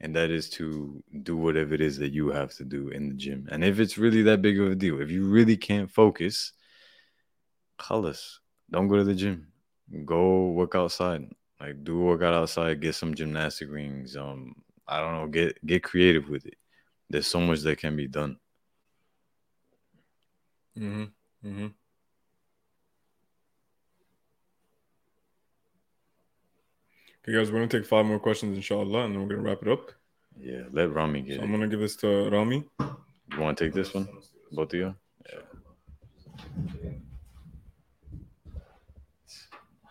and 0.00 0.16
that 0.16 0.30
is 0.30 0.50
to 0.50 1.02
do 1.22 1.36
whatever 1.36 1.74
it 1.74 1.80
is 1.80 1.98
that 1.98 2.12
you 2.12 2.30
have 2.30 2.52
to 2.54 2.64
do 2.64 2.88
in 2.88 3.08
the 3.08 3.14
gym. 3.14 3.46
And 3.50 3.64
if 3.64 3.78
it's 3.78 3.98
really 3.98 4.22
that 4.22 4.42
big 4.42 4.58
of 4.60 4.70
a 4.72 4.74
deal, 4.74 5.00
if 5.00 5.10
you 5.10 5.24
really 5.24 5.56
can't 5.56 5.90
focus, 5.90 6.52
call 7.78 8.06
us. 8.06 8.40
Don't 8.70 8.88
go 8.88 8.96
to 8.96 9.04
the 9.04 9.14
gym. 9.14 9.48
Go 10.04 10.50
work 10.50 10.74
outside. 10.74 11.30
Like 11.60 11.84
do 11.84 12.00
a 12.00 12.04
workout 12.04 12.34
outside, 12.34 12.80
get 12.80 12.94
some 12.94 13.14
gymnastic 13.14 13.70
rings. 13.70 14.16
Um, 14.16 14.54
I 14.86 15.00
don't 15.00 15.14
know, 15.14 15.26
get 15.28 15.64
get 15.64 15.82
creative 15.82 16.28
with 16.28 16.46
it. 16.46 16.56
There's 17.08 17.26
so 17.26 17.40
much 17.40 17.60
that 17.60 17.78
can 17.78 17.96
be 17.96 18.08
done. 18.08 18.38
Mhm, 20.76 21.12
mhm. 21.44 21.74
Okay, 27.22 27.32
guys, 27.32 27.50
we're 27.50 27.58
gonna 27.60 27.68
take 27.68 27.86
five 27.86 28.04
more 28.04 28.18
questions, 28.18 28.56
inshallah, 28.56 29.04
and 29.04 29.14
then 29.14 29.22
we're 29.22 29.28
gonna 29.28 29.48
wrap 29.48 29.62
it 29.62 29.68
up. 29.68 29.92
Yeah, 30.36 30.64
let 30.72 30.92
Rami 30.92 31.22
get 31.22 31.36
So 31.36 31.42
it. 31.42 31.44
I'm 31.44 31.52
gonna 31.52 31.68
give 31.68 31.80
this 31.80 31.96
to 31.96 32.28
Rami. 32.28 32.68
You 32.80 33.40
want 33.40 33.56
to 33.56 33.64
take 33.64 33.72
this 33.72 33.94
one, 33.94 34.08
both 34.52 34.74
of 34.74 34.78
you? 34.78 34.94
Yeah. 35.32 35.40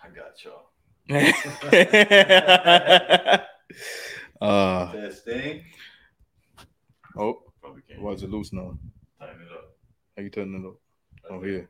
I 0.04 0.10
got 0.10 0.44
y'all. 0.44 0.70
uh, 4.42 4.92
Testing. 4.94 5.64
oh, 7.18 7.40
Probably 7.62 7.82
can't. 7.90 8.02
why 8.02 8.12
is 8.14 8.24
it 8.24 8.30
loose 8.30 8.54
now? 8.54 8.78
Tighten 9.20 9.42
it 9.42 9.52
up. 9.52 9.76
How 10.16 10.24
you 10.24 10.30
turning 10.30 10.64
it 10.64 10.68
up? 10.68 10.76
Oh, 11.30 11.42
here. 11.42 11.70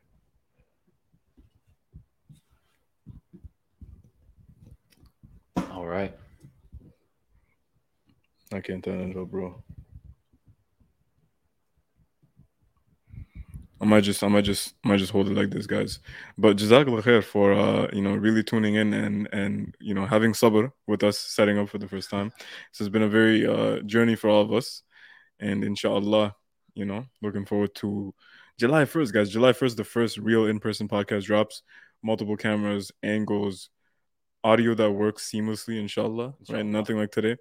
all 5.72 5.86
right. 5.86 6.14
I 8.52 8.60
can't 8.60 8.84
turn 8.84 9.10
it 9.10 9.16
up, 9.16 9.28
bro. 9.30 9.62
I 13.80 13.84
might 13.86 14.02
just, 14.02 14.22
I 14.22 14.28
might 14.28 14.44
just, 14.44 14.74
I 14.84 14.88
might 14.88 14.98
just 14.98 15.12
hold 15.12 15.28
it 15.28 15.34
like 15.34 15.50
this, 15.50 15.66
guys. 15.66 15.98
But 16.38 16.56
jazakallah 16.56 17.02
khair 17.02 17.22
for, 17.22 17.52
uh, 17.52 17.88
you 17.92 18.00
know, 18.00 18.14
really 18.14 18.42
tuning 18.42 18.76
in 18.76 18.94
and 18.94 19.28
and 19.32 19.74
you 19.80 19.94
know 19.94 20.06
having 20.06 20.32
sabr 20.32 20.70
with 20.86 21.02
us, 21.02 21.18
setting 21.18 21.58
up 21.58 21.68
for 21.68 21.78
the 21.78 21.88
first 21.88 22.10
time. 22.10 22.30
This 22.72 22.78
has 22.78 22.88
been 22.88 23.02
a 23.02 23.08
very 23.08 23.46
uh 23.46 23.80
journey 23.80 24.16
for 24.16 24.30
all 24.30 24.42
of 24.42 24.52
us, 24.52 24.82
and 25.40 25.64
inshallah, 25.64 26.34
you 26.74 26.84
know, 26.84 27.04
looking 27.22 27.44
forward 27.46 27.74
to 27.76 28.14
July 28.58 28.84
first, 28.84 29.12
guys. 29.12 29.30
July 29.30 29.52
first, 29.52 29.76
the 29.76 29.84
first 29.84 30.18
real 30.18 30.46
in-person 30.46 30.88
podcast 30.88 31.24
drops. 31.24 31.62
Multiple 32.02 32.36
cameras, 32.36 32.92
angles, 33.02 33.70
audio 34.44 34.74
that 34.74 34.90
works 34.90 35.30
seamlessly, 35.30 35.80
inshallah. 35.80 36.34
Right, 36.48 36.64
nothing 36.64 36.98
like 36.98 37.10
today. 37.10 37.36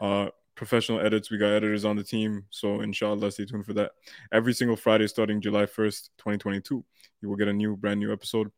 Uh, 0.00 0.28
professional 0.56 1.00
edits. 1.00 1.30
We 1.30 1.38
got 1.38 1.52
editors 1.52 1.84
on 1.84 1.94
the 1.94 2.02
team, 2.02 2.46
so 2.50 2.80
inshallah, 2.80 3.30
stay 3.30 3.44
tuned 3.44 3.66
for 3.66 3.74
that. 3.74 3.92
Every 4.32 4.52
single 4.52 4.76
Friday, 4.76 5.06
starting 5.06 5.40
July 5.40 5.66
first, 5.66 6.10
twenty 6.18 6.38
twenty-two, 6.38 6.84
you 7.20 7.28
will 7.28 7.36
get 7.36 7.46
a 7.46 7.52
new, 7.52 7.76
brand 7.76 8.00
new 8.00 8.12
episode. 8.12 8.50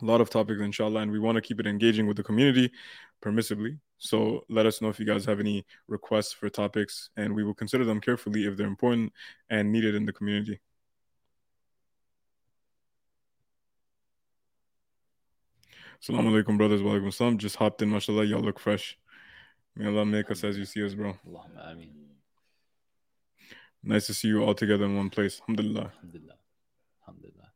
A 0.00 0.04
lot 0.04 0.20
of 0.20 0.30
topics, 0.30 0.60
inshallah, 0.60 1.00
and 1.00 1.10
we 1.10 1.18
want 1.18 1.34
to 1.34 1.42
keep 1.42 1.58
it 1.58 1.66
engaging 1.66 2.06
with 2.06 2.16
the 2.16 2.22
community, 2.22 2.70
permissibly. 3.20 3.78
So 3.98 4.44
let 4.48 4.64
us 4.64 4.80
know 4.80 4.88
if 4.88 5.00
you 5.00 5.04
guys 5.04 5.24
have 5.24 5.40
any 5.40 5.66
requests 5.88 6.32
for 6.32 6.48
topics, 6.48 7.10
and 7.16 7.34
we 7.34 7.42
will 7.42 7.54
consider 7.54 7.84
them 7.84 8.00
carefully 8.00 8.46
if 8.46 8.56
they're 8.56 8.66
important 8.68 9.12
and 9.50 9.72
needed 9.72 9.96
in 9.96 10.06
the 10.06 10.12
community. 10.12 10.60
Assalamu 16.02 16.30
alaikum, 16.30 16.56
brothers. 16.56 16.82
Wa 16.82 16.92
alaikum 16.92 17.12
salam. 17.12 17.36
Just 17.36 17.56
hopped 17.56 17.82
in, 17.82 17.90
mashallah. 17.90 18.24
Y'all 18.24 18.40
look 18.40 18.58
fresh. 18.58 18.96
May 19.76 19.86
Allah 19.86 20.04
make 20.04 20.30
us 20.30 20.44
as 20.44 20.58
you 20.58 20.64
see 20.64 20.84
us, 20.84 20.94
bro. 20.94 21.16
Allahumma 21.26 21.72
ameen. 21.72 21.94
Nice 23.82 24.06
to 24.08 24.14
see 24.14 24.28
you 24.28 24.42
all 24.42 24.54
together 24.54 24.84
in 24.84 24.96
one 24.96 25.08
place. 25.08 25.40
Alhamdulillah. 25.40 25.92
Alhamdulillah. 25.96 26.36
Alhamdulillah. 27.02 27.50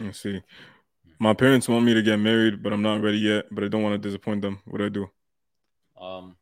Let's 0.00 0.20
see. 0.20 0.40
My 1.18 1.34
parents 1.34 1.68
want 1.68 1.84
me 1.84 1.94
to 1.94 2.02
get 2.02 2.18
married, 2.18 2.62
but 2.62 2.72
I'm 2.72 2.82
not 2.82 3.02
ready 3.02 3.18
yet. 3.18 3.46
But 3.50 3.64
I 3.64 3.68
don't 3.68 3.82
want 3.82 4.00
to 4.00 4.08
disappoint 4.08 4.42
them. 4.42 4.60
What 4.66 4.78
do 4.78 4.86
I 4.86 4.88
do? 4.88 5.10
Um, 6.00 6.36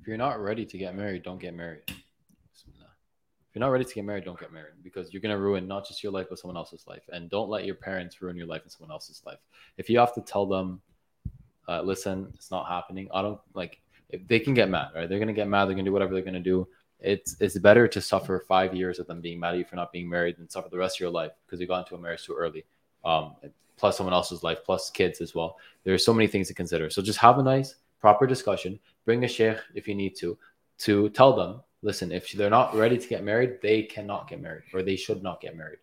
if 0.00 0.06
you're 0.06 0.16
not 0.16 0.40
ready 0.40 0.64
to 0.64 0.78
get 0.78 0.94
married, 0.94 1.24
don't 1.24 1.40
get 1.40 1.54
married. 1.54 1.82
If 3.50 3.56
you're 3.56 3.60
not 3.60 3.72
ready 3.72 3.84
to 3.84 3.94
get 3.94 4.04
married, 4.04 4.24
don't 4.24 4.38
get 4.38 4.52
married 4.52 4.74
because 4.84 5.12
you're 5.12 5.20
gonna 5.20 5.36
ruin 5.36 5.66
not 5.66 5.84
just 5.84 6.04
your 6.04 6.12
life 6.12 6.26
but 6.28 6.38
someone 6.38 6.56
else's 6.56 6.86
life. 6.86 7.02
And 7.12 7.28
don't 7.28 7.48
let 7.48 7.64
your 7.64 7.74
parents 7.74 8.22
ruin 8.22 8.36
your 8.36 8.46
life 8.46 8.62
and 8.62 8.70
someone 8.70 8.92
else's 8.92 9.22
life. 9.26 9.40
If 9.76 9.90
you 9.90 9.98
have 9.98 10.14
to 10.14 10.20
tell 10.20 10.46
them, 10.46 10.80
uh, 11.68 11.82
listen, 11.82 12.30
it's 12.34 12.52
not 12.52 12.68
happening. 12.68 13.08
I 13.12 13.22
don't 13.22 13.40
like. 13.54 13.80
If 14.08 14.26
they 14.28 14.38
can 14.38 14.54
get 14.54 14.68
mad, 14.68 14.88
right? 14.94 15.08
They're 15.08 15.18
gonna 15.18 15.32
get 15.32 15.48
mad. 15.48 15.64
They're 15.64 15.74
gonna 15.74 15.84
do 15.84 15.92
whatever 15.92 16.14
they're 16.14 16.22
gonna 16.22 16.38
do. 16.38 16.68
It's 17.00 17.36
it's 17.40 17.58
better 17.58 17.88
to 17.88 18.00
suffer 18.00 18.44
five 18.46 18.72
years 18.72 19.00
of 19.00 19.08
them 19.08 19.20
being 19.20 19.40
mad 19.40 19.54
at 19.54 19.58
you 19.58 19.64
for 19.64 19.74
not 19.74 19.90
being 19.90 20.08
married 20.08 20.36
than 20.36 20.48
suffer 20.48 20.68
the 20.68 20.78
rest 20.78 20.96
of 20.96 21.00
your 21.00 21.10
life 21.10 21.32
because 21.44 21.60
you 21.60 21.66
got 21.66 21.86
into 21.86 21.96
a 21.96 21.98
marriage 21.98 22.24
too 22.24 22.34
early. 22.34 22.64
Um, 23.04 23.34
plus 23.80 23.96
someone 23.96 24.12
else's 24.12 24.42
life, 24.44 24.58
plus 24.64 24.90
kids 24.90 25.20
as 25.20 25.34
well. 25.34 25.56
There 25.82 25.94
are 25.94 25.98
so 25.98 26.12
many 26.12 26.28
things 26.28 26.46
to 26.48 26.54
consider. 26.54 26.90
So 26.90 27.02
just 27.02 27.18
have 27.18 27.38
a 27.38 27.42
nice, 27.42 27.76
proper 27.98 28.26
discussion. 28.26 28.78
Bring 29.06 29.24
a 29.24 29.28
sheikh 29.28 29.56
if 29.74 29.88
you 29.88 29.94
need 29.94 30.14
to, 30.16 30.36
to 30.80 31.08
tell 31.08 31.34
them, 31.34 31.62
listen, 31.82 32.12
if 32.12 32.32
they're 32.32 32.50
not 32.50 32.74
ready 32.74 32.98
to 32.98 33.08
get 33.08 33.24
married, 33.24 33.60
they 33.62 33.82
cannot 33.82 34.28
get 34.28 34.40
married 34.40 34.64
or 34.72 34.82
they 34.82 34.96
should 34.96 35.22
not 35.22 35.40
get 35.40 35.56
married. 35.56 35.78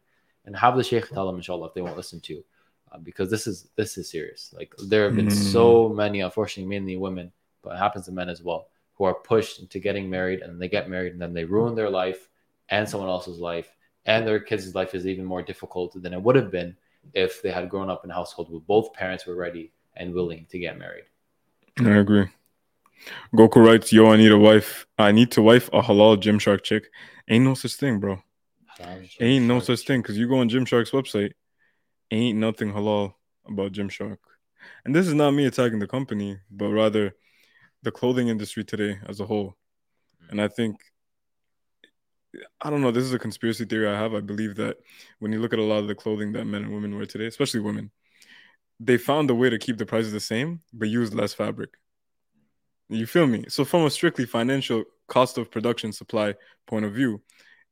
And 0.45 0.55
have 0.55 0.77
the 0.77 0.83
sheikh 0.83 1.09
tell 1.09 1.27
them, 1.27 1.35
inshallah, 1.37 1.67
if 1.67 1.73
they 1.73 1.81
won't 1.81 1.97
listen 1.97 2.21
to 2.21 2.33
you. 2.35 2.43
Uh, 2.91 2.97
because 2.99 3.29
this 3.29 3.47
is 3.47 3.69
this 3.75 3.97
is 3.97 4.09
serious. 4.09 4.53
Like 4.57 4.73
there 4.87 5.03
have 5.05 5.15
been 5.15 5.27
Mm. 5.27 5.31
so 5.31 5.89
many, 5.89 6.21
unfortunately, 6.21 6.69
mainly 6.69 6.95
women, 6.95 7.31
but 7.61 7.73
it 7.75 7.79
happens 7.79 8.05
to 8.05 8.13
men 8.13 8.29
as 8.29 8.41
well, 8.41 8.69
who 8.95 9.03
are 9.03 9.13
pushed 9.13 9.59
into 9.59 9.79
getting 9.79 10.09
married 10.09 10.39
and 10.41 10.61
they 10.61 10.69
get 10.69 10.89
married 10.89 11.11
and 11.11 11.21
then 11.21 11.33
they 11.33 11.43
ruin 11.43 11.75
their 11.75 11.89
life 11.89 12.29
and 12.69 12.87
someone 12.87 13.09
else's 13.09 13.39
life 13.39 13.75
and 14.05 14.25
their 14.25 14.39
kids' 14.39 14.73
life 14.73 14.95
is 14.95 15.05
even 15.05 15.25
more 15.25 15.41
difficult 15.41 16.01
than 16.01 16.13
it 16.13 16.21
would 16.21 16.35
have 16.35 16.49
been 16.51 16.77
if 17.13 17.41
they 17.41 17.51
had 17.51 17.69
grown 17.69 17.89
up 17.89 18.05
in 18.05 18.11
a 18.11 18.13
household 18.13 18.49
where 18.49 18.61
both 18.61 18.93
parents 18.93 19.25
were 19.25 19.35
ready 19.35 19.71
and 19.97 20.13
willing 20.13 20.45
to 20.49 20.59
get 20.59 20.77
married. 20.79 21.05
I 21.79 21.89
agree. 21.97 22.27
Goku 23.35 23.65
writes, 23.65 23.91
"Yo, 23.91 24.11
I 24.11 24.17
need 24.17 24.31
a 24.31 24.37
wife. 24.37 24.85
I 24.97 25.11
need 25.11 25.31
to 25.31 25.41
wife 25.41 25.69
a 25.73 25.81
halal 25.81 26.17
Gymshark 26.17 26.63
chick. 26.63 26.89
Ain't 27.27 27.45
no 27.45 27.53
such 27.53 27.75
thing, 27.75 27.99
bro. 27.99 28.21
Ain't 29.19 29.45
no 29.45 29.59
such 29.59 29.81
thing. 29.81 30.03
Cause 30.03 30.17
you 30.17 30.27
go 30.27 30.39
on 30.39 30.49
Gymshark's 30.49 30.91
website, 30.91 31.33
ain't 32.11 32.37
nothing 32.37 32.71
halal 32.71 33.13
about 33.47 33.71
Gymshark. 33.71 34.17
And 34.85 34.95
this 34.95 35.07
is 35.07 35.13
not 35.13 35.31
me 35.31 35.45
attacking 35.45 35.79
the 35.79 35.87
company, 35.87 36.37
but 36.51 36.69
rather 36.69 37.15
the 37.83 37.91
clothing 37.91 38.27
industry 38.27 38.63
today 38.63 38.99
as 39.07 39.19
a 39.19 39.25
whole. 39.25 39.55
And 40.29 40.41
I 40.41 40.47
think, 40.47 40.77
I 42.61 42.69
don't 42.69 42.81
know, 42.81 42.91
this 42.91 43.03
is 43.03 43.13
a 43.13 43.19
conspiracy 43.19 43.65
theory 43.65 43.87
I 43.87 43.97
have. 43.97 44.13
I 44.13 44.21
believe 44.21 44.55
that 44.55 44.77
when 45.19 45.31
you 45.31 45.39
look 45.39 45.53
at 45.53 45.59
a 45.59 45.63
lot 45.63 45.79
of 45.79 45.87
the 45.87 45.95
clothing 45.95 46.33
that 46.33 46.45
men 46.45 46.63
and 46.63 46.73
women 46.73 46.95
wear 46.95 47.05
today, 47.05 47.25
especially 47.25 47.61
women, 47.61 47.91
they 48.79 48.97
found 48.97 49.29
a 49.29 49.35
way 49.35 49.49
to 49.49 49.57
keep 49.57 49.77
the 49.77 49.85
prices 49.85 50.11
the 50.11 50.19
same, 50.19 50.61
but 50.73 50.89
use 50.89 51.13
less 51.13 51.33
fabric. 51.33 51.71
You 52.89 53.05
feel 53.05 53.27
me? 53.27 53.45
So, 53.49 53.65
from 53.65 53.85
a 53.85 53.89
strictly 53.89 54.25
financial 54.25 54.83
cost 55.07 55.38
of 55.38 55.51
production 55.51 55.91
supply 55.91 56.35
point 56.67 56.85
of 56.85 56.93
view, 56.93 57.21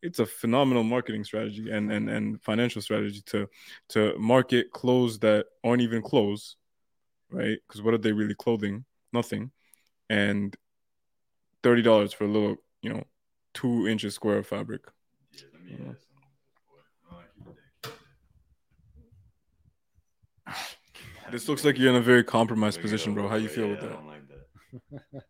it's 0.02 0.20
a 0.20 0.26
phenomenal 0.26 0.84
marketing 0.84 1.24
strategy 1.24 1.70
and, 1.72 1.92
and, 1.92 2.10
and 2.10 2.42
financial 2.42 2.82
strategy 2.82 3.22
to 3.28 3.48
to 3.90 4.18
market 4.18 4.72
clothes 4.72 5.20
that 5.20 5.46
aren't 5.64 5.82
even 5.82 6.02
clothes, 6.02 6.58
right? 7.32 7.58
Because 7.68 7.82
what 7.82 7.94
are 7.94 7.98
they 7.98 8.12
really 8.12 8.36
clothing? 8.36 8.86
Nothing. 9.14 9.52
And 10.10 10.56
thirty 11.64 11.82
dollars 11.82 12.12
for 12.14 12.26
a 12.26 12.30
little, 12.30 12.58
you 12.82 12.94
know, 12.94 13.04
two 13.54 13.88
inches 13.88 14.14
square 14.16 14.40
of 14.40 14.48
fabric. 14.48 14.82
Yeah. 15.68 15.94
This 21.32 21.50
looks 21.50 21.66
like 21.66 21.78
you're 21.80 21.90
in 21.90 21.96
a 21.96 22.02
very 22.02 22.24
compromised 22.24 22.82
position, 22.82 23.14
bro. 23.14 23.28
How 23.28 23.36
you 23.36 23.50
feel 23.50 23.68
with 23.68 23.82
that? 23.82 24.15
Don't 24.76 24.84
like 24.92 25.02
that. 25.14 25.24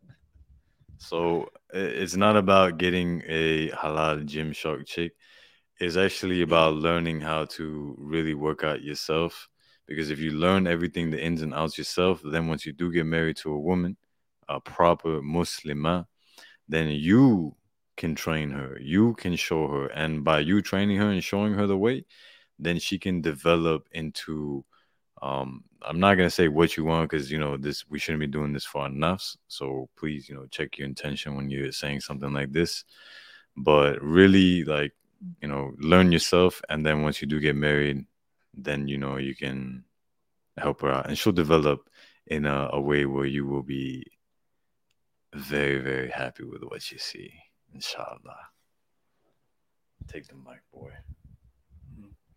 so 0.98 1.48
it's 1.72 2.16
not 2.16 2.36
about 2.36 2.78
getting 2.78 3.22
a 3.26 3.70
halal 3.70 4.24
Gymshark 4.26 4.86
chick. 4.86 5.12
It's 5.78 5.96
actually 5.96 6.36
mm-hmm. 6.36 6.50
about 6.52 6.74
learning 6.74 7.20
how 7.20 7.44
to 7.56 7.94
really 7.98 8.34
work 8.34 8.64
out 8.64 8.82
yourself. 8.82 9.48
Because 9.86 10.10
if 10.10 10.18
you 10.18 10.32
learn 10.32 10.66
everything, 10.66 11.10
the 11.10 11.22
ins 11.22 11.42
and 11.42 11.54
outs 11.54 11.78
yourself, 11.78 12.20
then 12.24 12.48
once 12.48 12.66
you 12.66 12.72
do 12.72 12.90
get 12.90 13.06
married 13.06 13.36
to 13.38 13.52
a 13.52 13.60
woman, 13.60 13.96
a 14.48 14.60
proper 14.60 15.20
Muslimah, 15.20 16.06
then 16.68 16.88
you 16.88 17.54
can 17.96 18.14
train 18.14 18.50
her. 18.50 18.78
You 18.80 19.14
can 19.14 19.36
show 19.36 19.68
her. 19.68 19.86
And 19.86 20.24
by 20.24 20.40
you 20.40 20.60
training 20.60 20.96
her 20.98 21.10
and 21.10 21.22
showing 21.22 21.54
her 21.54 21.68
the 21.68 21.78
way, 21.78 22.04
then 22.58 22.78
she 22.78 22.98
can 22.98 23.20
develop 23.20 23.88
into 23.92 24.64
um 25.22 25.64
i'm 25.82 25.98
not 25.98 26.14
going 26.14 26.26
to 26.26 26.34
say 26.34 26.48
what 26.48 26.76
you 26.76 26.84
want 26.84 27.08
because 27.08 27.30
you 27.30 27.38
know 27.38 27.56
this 27.56 27.88
we 27.88 27.98
shouldn't 27.98 28.20
be 28.20 28.26
doing 28.26 28.52
this 28.52 28.64
for 28.64 28.86
nafs 28.88 29.36
so 29.48 29.88
please 29.96 30.28
you 30.28 30.34
know 30.34 30.46
check 30.50 30.76
your 30.76 30.86
intention 30.86 31.36
when 31.36 31.48
you're 31.50 31.72
saying 31.72 32.00
something 32.00 32.32
like 32.32 32.52
this. 32.52 32.84
But 33.56 34.02
really 34.02 34.64
like 34.64 34.92
you 35.40 35.48
know 35.48 35.72
learn 35.78 36.12
yourself 36.12 36.60
and 36.68 36.84
then 36.84 37.02
once 37.02 37.20
you 37.22 37.26
do 37.26 37.40
get 37.40 37.56
married 37.56 38.04
then 38.52 38.88
you 38.88 38.98
know 38.98 39.16
you 39.16 39.34
can 39.34 39.84
help 40.56 40.80
her 40.82 40.90
out. 40.90 41.06
And 41.06 41.18
she'll 41.18 41.32
develop 41.32 41.88
in 42.26 42.46
a, 42.46 42.70
a 42.72 42.80
way 42.80 43.06
where 43.06 43.26
you 43.26 43.46
will 43.46 43.62
be 43.62 44.04
very 45.34 45.78
very 45.78 46.10
happy 46.10 46.44
with 46.44 46.62
what 46.62 46.90
you 46.90 46.98
see. 46.98 47.32
Inshallah. 47.74 48.48
Take 50.08 50.28
the 50.28 50.34
mic 50.34 50.60
boy. 50.72 50.92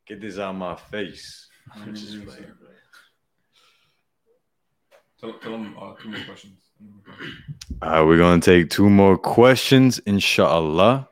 Get 0.06 0.22
this 0.22 0.40
out 0.40 0.52
of 0.52 0.56
my 0.56 0.76
face. 0.76 1.48
I'm 1.76 1.94
just 1.96 2.26
playing, 2.26 2.46
Tell, 5.20 5.34
tell 5.40 5.52
them 5.52 5.76
uh, 5.80 5.94
two 6.02 6.10
more 6.10 6.20
questions. 6.26 6.60
All 7.82 7.90
right, 7.90 8.02
we're 8.04 8.18
gonna 8.18 8.42
take 8.42 8.70
two 8.70 8.90
more 8.90 9.18
questions, 9.18 10.00
inshallah. 10.06 11.10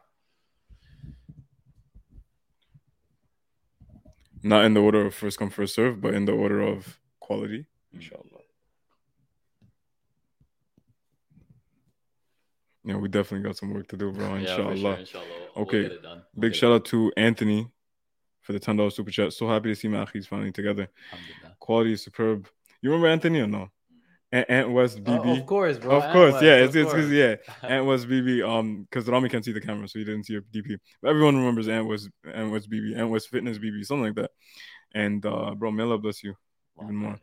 Not 4.44 4.64
in 4.64 4.74
the 4.74 4.80
order 4.82 5.06
of 5.06 5.14
first 5.14 5.38
come, 5.40 5.50
first 5.50 5.76
serve, 5.76 6.00
but 6.00 6.14
in 6.14 6.24
the 6.26 6.32
order 6.32 6.62
of 6.62 7.00
quality. 7.20 7.66
Inshallah. 7.94 8.24
Yeah, 12.86 12.96
we 12.96 13.10
definitely 13.10 13.46
got 13.46 13.58
some 13.58 13.74
work 13.74 13.90
to 13.90 13.98
do, 13.98 14.12
bro. 14.14 14.36
Yeah, 14.36 14.40
Inshallah. 14.42 14.78
sure, 14.78 14.94
inshallah. 14.94 15.26
We'll 15.56 15.66
Okay. 15.66 15.82
get 15.82 15.92
it 15.92 16.02
done. 16.04 16.24
We'll 16.34 16.42
Big 16.42 16.52
get 16.52 16.58
it 16.58 16.60
shout 16.60 16.72
out 16.72 16.86
to 16.86 17.12
Anthony 17.18 17.70
for 18.40 18.54
the 18.54 18.60
ten 18.62 18.78
dollars 18.78 18.96
super 18.96 19.12
chat. 19.12 19.34
So 19.34 19.50
happy 19.50 19.68
to 19.70 19.76
see 19.76 19.90
my 19.90 20.06
akhis 20.06 20.28
finally 20.28 20.54
together. 20.54 20.88
Quality 21.60 21.94
is 21.94 22.04
superb. 22.04 22.48
You 22.82 22.92
remember 22.92 23.08
Anthony 23.10 23.42
or 23.42 23.48
no? 23.48 23.70
Ant, 24.32 24.46
Ant 24.50 24.72
West 24.72 25.00
Oh, 25.06 25.12
BB. 25.12 25.40
of 25.40 25.46
course, 25.46 25.78
bro. 25.78 25.98
Of 25.98 26.12
course, 26.12 26.34
Ant 26.36 26.44
yeah. 26.44 26.60
West, 26.62 26.64
It's 26.66 26.76
of 26.76 26.82
it's 26.82 26.92
'cause, 26.94 27.02
course. 27.04 27.64
yeah. 27.64 27.70
Ant 27.78 27.86
West 27.86 28.08
BB. 28.10 28.42
Um, 28.44 28.84
because 28.84 29.08
Rami 29.08 29.30
can't 29.30 29.44
see 29.46 29.54
the 29.54 29.62
camera, 29.62 29.88
so 29.88 30.00
he 30.00 30.06
didn't 30.06 30.26
see 30.26 30.34
your 30.34 30.42
DP. 30.44 30.78
But 31.02 31.10
everyone 31.12 31.38
remembers 31.38 31.68
Ant 31.70 31.88
West, 31.88 32.10
Ant 32.34 32.52
West 32.52 32.70
BB, 32.70 32.96
Ant 32.98 33.10
West 33.10 33.30
Fitness 33.30 33.58
BB, 33.58 33.84
something 33.86 34.04
like 34.06 34.16
that. 34.16 34.32
And 34.94 35.26
uh, 35.26 35.56
bro, 35.56 35.72
may 35.72 35.84
Allah 35.84 35.98
bless 35.98 36.24
you 36.24 36.36
even 36.82 36.96
more. 36.96 37.18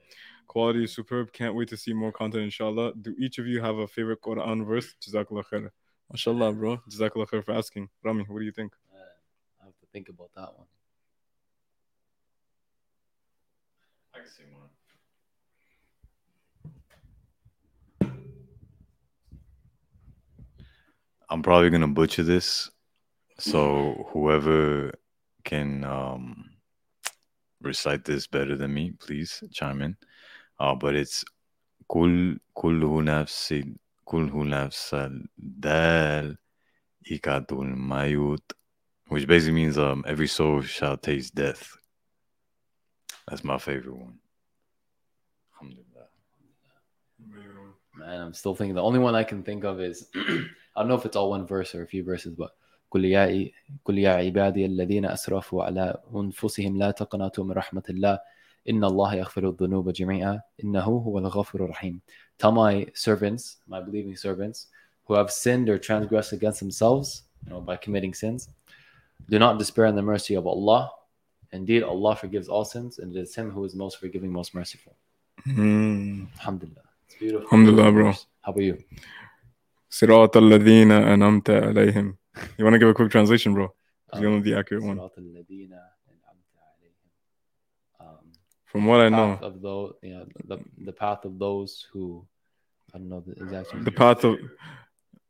Quality 0.46 0.84
is 0.84 0.94
superb. 0.94 1.32
Can't 1.32 1.54
wait 1.54 1.68
to 1.68 1.76
see 1.76 1.92
more 1.92 2.12
content, 2.12 2.44
inshallah. 2.44 2.92
Do 3.00 3.14
each 3.18 3.38
of 3.38 3.46
you 3.46 3.60
have 3.60 3.76
a 3.76 3.86
favorite 3.86 4.20
Quran 4.22 4.64
verse? 4.66 4.94
Jazakallah 5.02 5.44
khair. 5.50 5.70
Mashallah, 6.10 6.52
bro. 6.52 6.78
Jazakallah 6.88 7.26
khair 7.28 7.44
for 7.44 7.52
asking. 7.52 7.88
Rami, 8.02 8.24
what 8.28 8.38
do 8.38 8.44
you 8.44 8.52
think? 8.52 8.72
Uh, 8.94 8.98
I 9.60 9.64
have 9.64 9.76
to 9.80 9.86
think 9.92 10.08
about 10.10 10.30
that 10.36 10.56
one. 10.56 10.66
I 14.14 14.18
can 14.18 14.28
see 14.28 14.44
one. 14.52 14.68
I'm 21.30 21.42
probably 21.42 21.70
gonna 21.70 21.88
butcher 21.88 22.22
this, 22.22 22.70
so 23.38 24.06
whoever 24.12 24.92
can 25.44 25.84
um, 25.84 26.50
recite 27.60 28.04
this 28.04 28.26
better 28.26 28.56
than 28.56 28.74
me, 28.74 28.92
please 28.98 29.42
chime 29.52 29.82
in. 29.82 29.96
Uh, 30.58 30.74
but 30.74 30.94
it's 30.94 31.24
kul 31.88 32.36
kulhu 32.56 33.02
nafsi 33.02 33.76
kulhu 34.06 34.44
nafsal 34.44 35.24
dal 35.60 36.36
ikatul 37.10 37.74
mayut, 37.76 38.52
which 39.08 39.26
basically 39.26 39.54
means 39.54 39.78
um 39.78 40.04
every 40.06 40.28
soul 40.28 40.62
shall 40.62 40.96
taste 40.96 41.34
death. 41.34 41.76
That's 43.28 43.44
my 43.44 43.58
favorite 43.58 43.96
one. 43.96 44.18
Man, 47.96 48.20
I'm 48.20 48.34
still 48.34 48.54
thinking. 48.54 48.74
The 48.74 48.82
only 48.82 48.98
one 48.98 49.14
I 49.14 49.24
can 49.24 49.42
think 49.42 49.64
of 49.64 49.80
is 49.80 50.08
I 50.75 50.81
don't 50.81 50.89
know 50.89 50.95
if 50.95 51.05
it's 51.05 51.15
all 51.15 51.29
one 51.29 51.45
verse 51.45 51.75
or 51.75 51.83
a 51.83 51.87
few 51.87 52.03
verses, 52.03 52.33
but 52.35 52.51
قل 52.91 53.05
يا 53.05 53.51
قل 53.85 53.97
يا 53.97 54.09
عبادي 54.09 54.65
الذين 54.65 55.05
أسرفوا 55.05 55.63
على 55.63 56.01
أنفسهم 56.15 56.77
لا 56.77 56.91
تقنطوا 56.91 57.43
من 57.43 57.51
رحمة 57.51 57.83
الله 57.89 58.19
إن 58.69 58.83
الله 58.83 59.15
يغفر 59.15 59.49
الذنوب 59.49 59.89
جميعا 59.89 60.41
إنه 60.63 60.83
هو 60.83 61.17
الغفور 61.17 61.65
الرحيم. 61.65 62.01
Tell 62.39 62.51
my 62.51 62.87
servants, 62.93 63.57
my 63.67 63.79
believing 63.81 64.15
servants, 64.15 64.67
who 65.05 65.13
have 65.15 65.31
sinned 65.31 65.69
or 65.69 65.77
transgressed 65.77 66.33
against 66.33 66.59
themselves, 66.59 67.23
you 67.45 67.51
know, 67.51 67.61
by 67.61 67.75
committing 67.75 68.13
sins, 68.13 68.49
do 69.29 69.39
not 69.39 69.59
despair 69.59 69.85
in 69.85 69.95
the 69.95 70.01
mercy 70.01 70.35
of 70.35 70.47
Allah. 70.47 70.91
Indeed, 71.51 71.83
Allah 71.83 72.15
forgives 72.15 72.47
all 72.47 72.63
sins, 72.63 72.99
and 72.99 73.15
it 73.15 73.19
is 73.19 73.35
Him 73.35 73.49
who 73.49 73.65
is 73.65 73.75
most 73.75 73.99
forgiving, 73.99 74.31
most 74.31 74.53
merciful. 74.53 74.95
Mm. 75.47 76.27
Alhamdulillah. 76.37 76.83
It's 77.07 77.15
beautiful. 77.17 77.45
Alhamdulillah, 77.45 77.91
bro. 77.91 78.11
How 78.41 78.51
about 78.51 78.63
you? 78.63 78.77
صراط 79.93 80.37
الذين 80.37 80.91
أنعمت 80.91 81.49
عليهم. 81.49 82.17
You 82.57 82.65
want 82.65 82.73
to 82.73 82.79
give 82.79 82.89
a 82.89 82.93
quick 82.93 83.11
translation, 83.11 83.53
bro? 83.53 83.67
'Cause 84.09 84.21
you 84.21 84.27
Um, 84.27 84.33
know 84.37 84.41
the 84.41 84.55
accurate 84.55 84.83
one. 84.83 84.97
صراط 84.97 85.17
الذين 85.17 85.73
أنعمت 85.73 86.51
عليهم. 86.55 87.09
Um, 87.99 88.31
From 88.65 88.85
what 88.85 88.99
I 89.01 89.09
path 89.09 89.41
know, 89.41 89.47
of 89.47 89.61
those, 89.61 89.93
yeah, 90.03 90.23
the, 90.45 90.57
the 90.85 90.93
path 90.93 91.25
of 91.25 91.39
those 91.39 91.87
who, 91.91 92.25
I 92.93 92.97
don't 92.99 93.09
know 93.09 93.21
the 93.21 93.33
exact. 93.43 93.83
the 93.83 93.91
path 93.91 94.23
of 94.23 94.37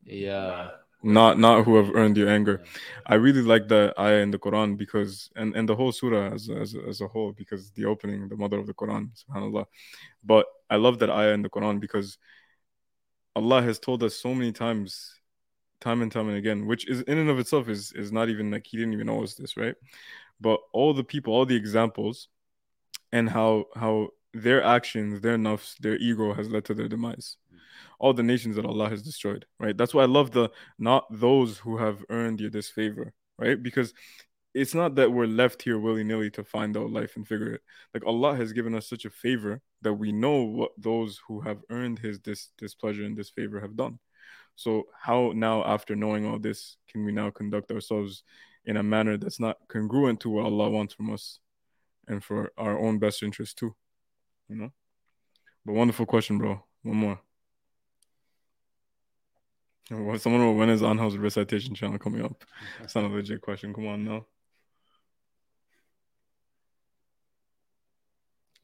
Yeah. 0.04 0.70
not 1.02 1.38
not 1.38 1.64
who 1.64 1.76
have 1.76 1.90
earned 1.94 2.16
your 2.16 2.28
anger. 2.28 2.62
I 3.06 3.14
really 3.14 3.40
like 3.42 3.68
that 3.68 3.98
ayah 3.98 4.20
in 4.20 4.30
the 4.30 4.38
Quran 4.38 4.76
because 4.76 5.30
and, 5.34 5.56
and 5.56 5.66
the 5.68 5.74
whole 5.74 5.92
surah 5.92 6.32
as, 6.34 6.50
as 6.50 6.74
as 6.74 7.00
a 7.00 7.08
whole 7.08 7.32
because 7.32 7.70
the 7.72 7.86
opening, 7.86 8.28
the 8.28 8.36
mother 8.36 8.58
of 8.58 8.66
the 8.66 8.74
Quran, 8.74 9.08
subhanallah. 9.20 9.64
But 10.22 10.46
I 10.68 10.76
love 10.76 10.98
that 10.98 11.10
ayah 11.10 11.32
in 11.32 11.42
the 11.42 11.48
Quran 11.48 11.80
because 11.80 12.18
Allah 13.35 13.61
has 13.61 13.79
told 13.79 14.03
us 14.03 14.15
so 14.15 14.33
many 14.33 14.51
times, 14.51 15.19
time 15.81 16.01
and 16.01 16.11
time 16.11 16.29
and 16.29 16.37
again, 16.37 16.65
which 16.65 16.87
is 16.87 17.01
in 17.01 17.17
and 17.17 17.29
of 17.29 17.39
itself 17.39 17.67
is 17.69 17.91
is 17.93 18.11
not 18.11 18.29
even 18.29 18.51
like 18.51 18.65
he 18.65 18.77
didn't 18.77 18.93
even 18.93 19.07
know 19.07 19.23
us 19.23 19.35
this, 19.35 19.57
right? 19.57 19.75
But 20.39 20.59
all 20.73 20.93
the 20.93 21.03
people, 21.03 21.33
all 21.33 21.45
the 21.45 21.55
examples, 21.55 22.27
and 23.11 23.29
how 23.29 23.65
how 23.75 24.09
their 24.33 24.63
actions, 24.63 25.21
their 25.21 25.37
nafs, 25.37 25.77
their 25.79 25.95
ego 25.97 26.33
has 26.33 26.49
led 26.49 26.65
to 26.65 26.73
their 26.73 26.87
demise. 26.87 27.37
All 27.99 28.13
the 28.13 28.23
nations 28.23 28.57
that 28.57 28.65
Allah 28.65 28.89
has 28.89 29.01
destroyed, 29.01 29.45
right? 29.59 29.77
That's 29.77 29.93
why 29.93 30.03
I 30.03 30.07
love 30.07 30.31
the 30.31 30.49
not 30.77 31.05
those 31.11 31.57
who 31.57 31.77
have 31.77 32.03
earned 32.09 32.41
you 32.41 32.49
this 32.49 32.69
favor, 32.69 33.13
right? 33.37 33.61
Because 33.61 33.93
it's 34.55 34.73
not 34.73 34.95
that 34.95 35.11
we're 35.11 35.27
left 35.27 35.61
here 35.63 35.77
willy 35.77 36.05
nilly 36.05 36.31
to 36.31 36.43
find 36.43 36.77
out 36.77 36.89
life 36.89 37.17
and 37.17 37.27
figure 37.27 37.51
it. 37.55 37.61
Like 37.93 38.05
Allah 38.05 38.37
has 38.37 38.53
given 38.53 38.73
us 38.73 38.87
such 38.87 39.03
a 39.03 39.09
favor 39.09 39.61
that 39.81 39.93
we 39.93 40.13
know 40.13 40.43
what 40.43 40.71
those 40.77 41.19
who 41.27 41.41
have 41.41 41.59
earned 41.69 41.99
His 41.99 42.21
this 42.21 42.51
displeasure 42.57 43.03
and 43.03 43.17
this 43.17 43.29
favor 43.29 43.59
have 43.59 43.75
done. 43.75 43.99
So 44.55 44.85
how 44.97 45.33
now, 45.35 45.65
after 45.65 45.93
knowing 45.93 46.25
all 46.25 46.39
this, 46.39 46.77
can 46.87 47.03
we 47.03 47.11
now 47.11 47.31
conduct 47.31 47.69
ourselves 47.69 48.23
in 48.63 48.77
a 48.77 48.83
manner 48.83 49.17
that's 49.17 49.41
not 49.41 49.57
congruent 49.67 50.21
to 50.21 50.29
what 50.29 50.45
Allah 50.45 50.69
wants 50.69 50.93
from 50.93 51.11
us, 51.11 51.39
and 52.07 52.23
for 52.23 52.53
our 52.57 52.79
own 52.79 52.97
best 52.97 53.23
interest 53.23 53.57
too? 53.57 53.75
You 54.47 54.55
know. 54.55 54.71
But 55.65 55.73
wonderful 55.73 56.05
question, 56.05 56.37
bro. 56.37 56.63
One 56.83 56.95
more. 56.95 57.19
Someone 60.17 60.45
will 60.45 60.55
when 60.55 60.69
is 60.69 60.81
Anhal's 60.81 61.17
recitation 61.17 61.75
channel 61.75 61.99
coming 61.99 62.23
up? 62.23 62.45
It's 62.81 62.95
not 62.95 63.03
a 63.03 63.07
legit 63.07 63.41
question. 63.41 63.73
Come 63.73 63.87
on 63.87 64.05
now. 64.05 64.25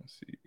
Let's 0.01 0.19
see. 0.19 0.37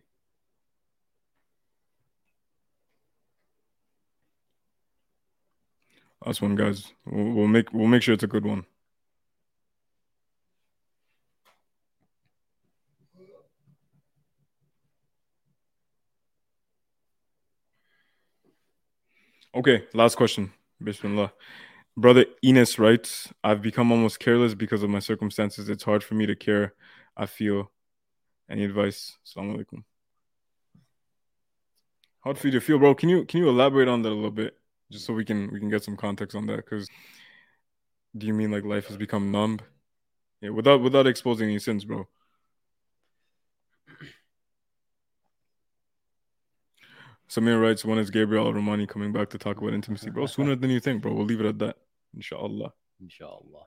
Last 6.27 6.43
one, 6.43 6.57
guys. 6.57 6.93
We'll, 7.07 7.33
we'll 7.35 7.47
make 7.49 7.73
we'll 7.73 7.87
make 7.87 8.03
sure 8.03 8.15
it's 8.15 8.25
a 8.25 8.27
good 8.27 8.45
one. 8.47 8.67
Okay, 19.55 19.85
last 19.95 20.17
question. 20.17 20.53
Bismillah. 20.83 21.33
Brother 21.97 22.27
Enos 22.45 22.79
writes, 22.79 23.33
I've 23.45 23.63
become 23.63 23.93
almost 23.93 24.21
careless 24.21 24.55
because 24.55 24.83
of 24.83 24.91
my 24.91 24.99
circumstances. 25.01 25.69
It's 25.69 25.85
hard 25.85 26.03
for 26.05 26.15
me 26.15 26.27
to 26.27 26.37
care. 26.37 26.75
I 27.17 27.27
feel. 27.27 27.71
Any 28.51 28.65
advice? 28.65 29.17
Assalamu 29.27 29.57
alaikum. 29.57 29.85
Hard 32.21 32.39
for 32.39 32.47
you 32.49 32.53
to 32.53 32.61
feel, 32.61 32.79
bro. 32.79 32.95
Can 32.95 33.09
you 33.09 33.25
can 33.25 33.41
you 33.41 33.49
elaborate 33.49 33.89
on 33.89 34.03
that 34.03 34.11
a 34.11 34.15
little 34.15 34.31
bit? 34.31 34.57
Just 34.91 35.07
so 35.07 35.13
we 35.13 35.25
can 35.25 35.51
we 35.53 35.61
can 35.61 35.69
get 35.69 35.85
some 35.85 35.97
context 35.97 36.37
on 36.37 36.47
that. 36.47 36.57
Because 36.57 36.89
do 38.17 38.27
you 38.27 38.35
mean 38.35 38.51
like 38.51 38.65
life 38.65 38.87
has 38.87 38.97
become 38.97 39.31
numb? 39.31 39.61
Yeah, 40.41 40.51
without 40.51 40.81
without 40.83 41.07
exposing 41.07 41.49
any 41.49 41.59
sins, 41.59 41.85
bro. 41.85 42.07
Samir 47.29 47.61
writes, 47.61 47.85
when 47.85 47.99
is 47.99 48.11
Gabriel 48.11 48.53
Romani 48.53 48.87
coming 48.87 49.13
back 49.13 49.31
to 49.31 49.39
talk 49.39 49.59
about 49.59 49.73
intimacy? 49.73 50.11
Bro, 50.11 50.27
sooner 50.27 50.55
than 50.55 50.71
you 50.71 50.79
think, 50.79 51.03
bro. 51.03 51.13
We'll 51.13 51.25
leave 51.25 51.41
it 51.41 51.47
at 51.47 51.59
that. 51.59 51.77
Inshallah. 52.15 52.73
Inshallah. 53.01 53.67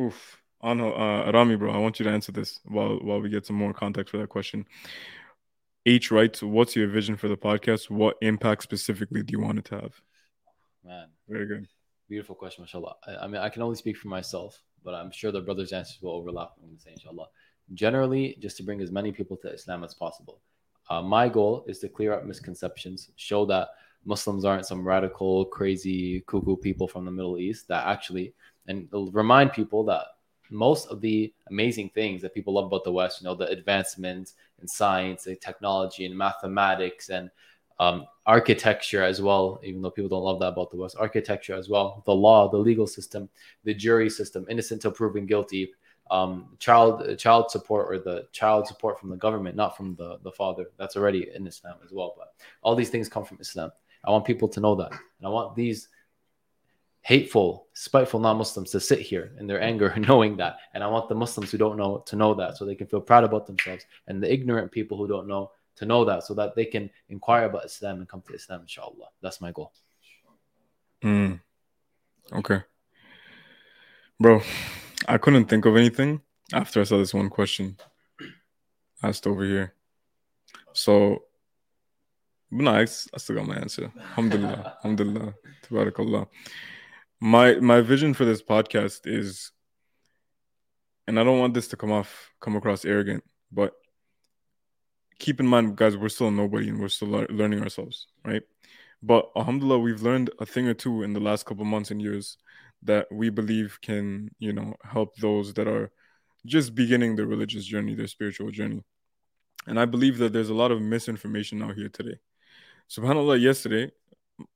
Oof. 0.00 0.38
Anho, 0.62 1.28
uh, 1.28 1.32
Rami, 1.32 1.56
bro, 1.56 1.72
I 1.72 1.78
want 1.78 1.98
you 1.98 2.04
to 2.04 2.10
answer 2.10 2.32
this 2.32 2.60
while 2.64 2.98
while 2.98 3.20
we 3.20 3.28
get 3.28 3.46
some 3.46 3.56
more 3.56 3.72
context 3.72 4.10
for 4.10 4.18
that 4.18 4.28
question. 4.28 4.66
H 5.86 6.10
writes, 6.10 6.42
what's 6.42 6.76
your 6.76 6.88
vision 6.88 7.16
for 7.16 7.28
the 7.28 7.36
podcast? 7.36 7.88
What 7.88 8.16
impact 8.20 8.62
specifically 8.62 9.22
do 9.22 9.32
you 9.32 9.40
want 9.40 9.58
it 9.58 9.64
to 9.66 9.76
have? 9.76 10.00
Man, 10.84 11.08
Very 11.28 11.46
good. 11.46 11.66
beautiful 12.08 12.34
question, 12.34 12.62
mashallah. 12.62 12.96
I, 13.06 13.16
I 13.16 13.26
mean, 13.26 13.40
I 13.40 13.48
can 13.48 13.62
only 13.62 13.76
speak 13.76 13.96
for 13.96 14.08
myself, 14.08 14.60
but 14.84 14.94
I'm 14.94 15.10
sure 15.10 15.32
the 15.32 15.40
brothers' 15.40 15.72
answers 15.72 16.02
will 16.02 16.12
overlap. 16.12 16.52
I'm 16.56 16.66
going 16.66 16.76
to 16.76 16.82
say, 16.82 16.90
inshallah. 16.92 17.28
Generally, 17.74 18.38
just 18.40 18.56
to 18.58 18.62
bring 18.62 18.80
as 18.80 18.90
many 18.90 19.12
people 19.12 19.36
to 19.38 19.52
Islam 19.52 19.84
as 19.84 19.94
possible. 19.94 20.40
Uh, 20.90 21.02
my 21.02 21.28
goal 21.28 21.64
is 21.68 21.78
to 21.80 21.88
clear 21.88 22.12
up 22.12 22.24
misconceptions, 22.24 23.10
show 23.16 23.46
that 23.46 23.68
Muslims 24.04 24.44
aren't 24.44 24.66
some 24.66 24.86
radical, 24.86 25.44
crazy, 25.46 26.20
cuckoo 26.26 26.56
people 26.56 26.88
from 26.88 27.04
the 27.04 27.10
Middle 27.10 27.38
East, 27.38 27.68
that 27.68 27.86
actually, 27.86 28.34
and 28.68 28.88
remind 28.92 29.52
people 29.52 29.84
that 29.84 30.06
most 30.50 30.88
of 30.88 31.00
the 31.00 31.32
amazing 31.50 31.90
things 31.90 32.22
that 32.22 32.34
people 32.34 32.54
love 32.54 32.66
about 32.66 32.84
the 32.84 32.92
West, 32.92 33.20
you 33.20 33.26
know, 33.26 33.34
the 33.34 33.48
advancements 33.48 34.34
in 34.60 34.68
science 34.68 35.26
and 35.26 35.40
technology 35.40 36.06
and 36.06 36.16
mathematics 36.16 37.10
and 37.10 37.30
um, 37.80 38.06
architecture 38.26 39.02
as 39.02 39.20
well, 39.22 39.60
even 39.62 39.82
though 39.82 39.90
people 39.90 40.08
don't 40.08 40.24
love 40.24 40.40
that 40.40 40.48
about 40.48 40.70
the 40.70 40.76
West, 40.76 40.96
architecture 40.98 41.54
as 41.54 41.68
well, 41.68 42.02
the 42.06 42.14
law, 42.14 42.48
the 42.50 42.56
legal 42.56 42.86
system, 42.86 43.28
the 43.64 43.74
jury 43.74 44.10
system, 44.10 44.46
innocent 44.48 44.82
till 44.82 44.90
proven 44.90 45.26
guilty, 45.26 45.72
um, 46.10 46.56
child 46.58 47.18
child 47.18 47.50
support 47.50 47.86
or 47.92 47.98
the 47.98 48.26
child 48.32 48.66
support 48.66 48.98
from 48.98 49.10
the 49.10 49.16
government, 49.16 49.56
not 49.56 49.76
from 49.76 49.94
the, 49.96 50.18
the 50.22 50.32
father. 50.32 50.66
That's 50.78 50.96
already 50.96 51.28
in 51.34 51.46
Islam 51.46 51.76
as 51.84 51.92
well. 51.92 52.14
But 52.16 52.32
all 52.62 52.74
these 52.74 52.90
things 52.90 53.08
come 53.08 53.24
from 53.24 53.38
Islam. 53.40 53.70
I 54.04 54.10
want 54.10 54.24
people 54.24 54.48
to 54.48 54.60
know 54.60 54.74
that. 54.76 54.90
And 54.90 55.26
I 55.26 55.28
want 55.28 55.54
these 55.54 55.88
hateful, 57.02 57.68
spiteful 57.74 58.20
non-Muslims 58.20 58.70
to 58.72 58.80
sit 58.80 59.00
here 59.00 59.32
in 59.38 59.46
their 59.46 59.60
anger, 59.60 59.94
knowing 60.08 60.36
that. 60.36 60.58
And 60.74 60.82
I 60.82 60.86
want 60.88 61.08
the 61.08 61.14
Muslims 61.14 61.50
who 61.50 61.58
don't 61.58 61.76
know 61.76 62.02
to 62.06 62.16
know 62.16 62.34
that, 62.34 62.56
so 62.56 62.64
they 62.64 62.74
can 62.74 62.86
feel 62.86 63.00
proud 63.00 63.24
about 63.24 63.46
themselves, 63.46 63.84
and 64.06 64.22
the 64.22 64.32
ignorant 64.32 64.72
people 64.72 64.96
who 64.96 65.08
don't 65.08 65.28
know 65.28 65.50
to 65.76 65.86
know 65.86 66.04
that, 66.04 66.24
so 66.24 66.34
that 66.34 66.54
they 66.56 66.64
can 66.64 66.90
inquire 67.08 67.46
about 67.46 67.64
Islam 67.64 67.98
and 67.98 68.08
come 68.08 68.22
to 68.26 68.34
Islam. 68.34 68.62
Inshallah, 68.62 69.08
that's 69.22 69.40
my 69.40 69.52
goal. 69.52 69.72
Mm. 71.02 71.40
Okay. 72.32 72.62
Bro, 74.20 74.42
I 75.06 75.18
couldn't 75.18 75.46
think 75.46 75.64
of 75.64 75.76
anything 75.76 76.20
after 76.52 76.80
I 76.80 76.84
saw 76.84 76.98
this 76.98 77.14
one 77.14 77.30
question 77.30 77.76
asked 79.02 79.26
over 79.26 79.44
here. 79.44 79.74
So, 80.72 81.22
but 82.50 82.62
no, 82.62 82.70
I, 82.72 82.80
I 82.80 82.84
still 82.84 83.36
got 83.36 83.46
my 83.46 83.56
answer. 83.56 83.92
Alhamdulillah. 83.96 84.76
Alhamdulillah. 84.84 85.34
Tabarakallah. 85.62 86.26
My 87.20 87.54
my 87.56 87.80
vision 87.80 88.14
for 88.14 88.24
this 88.24 88.42
podcast 88.42 89.00
is, 89.04 89.50
and 91.06 91.18
I 91.18 91.24
don't 91.24 91.40
want 91.40 91.54
this 91.54 91.68
to 91.68 91.76
come 91.76 91.90
off 91.90 92.30
come 92.40 92.54
across 92.56 92.84
arrogant, 92.84 93.24
but 93.50 93.74
keep 95.18 95.40
in 95.40 95.46
mind, 95.46 95.76
guys, 95.76 95.96
we're 95.96 96.08
still 96.08 96.30
nobody 96.30 96.68
and 96.68 96.80
we're 96.80 96.88
still 96.88 97.08
lear- 97.08 97.26
learning 97.30 97.62
ourselves, 97.62 98.06
right? 98.24 98.42
But 99.02 99.30
alhamdulillah, 99.36 99.80
we've 99.80 100.02
learned 100.02 100.30
a 100.38 100.46
thing 100.46 100.68
or 100.68 100.74
two 100.74 101.02
in 101.02 101.12
the 101.12 101.20
last 101.20 101.44
couple 101.46 101.64
months 101.64 101.90
and 101.90 102.00
years 102.00 102.36
that 102.82 103.06
we 103.10 103.30
believe 103.30 103.78
can, 103.82 104.30
you 104.38 104.52
know, 104.52 104.74
help 104.84 105.16
those 105.16 105.54
that 105.54 105.66
are 105.66 105.90
just 106.46 106.74
beginning 106.74 107.16
their 107.16 107.26
religious 107.26 107.64
journey, 107.64 107.94
their 107.94 108.06
spiritual 108.06 108.50
journey. 108.50 108.84
And 109.66 109.78
I 109.78 109.84
believe 109.84 110.18
that 110.18 110.32
there's 110.32 110.50
a 110.50 110.54
lot 110.54 110.70
of 110.70 110.80
misinformation 110.80 111.62
out 111.62 111.74
here 111.74 111.88
today. 111.88 112.18
Subhanallah, 112.88 113.40
yesterday, 113.40 113.90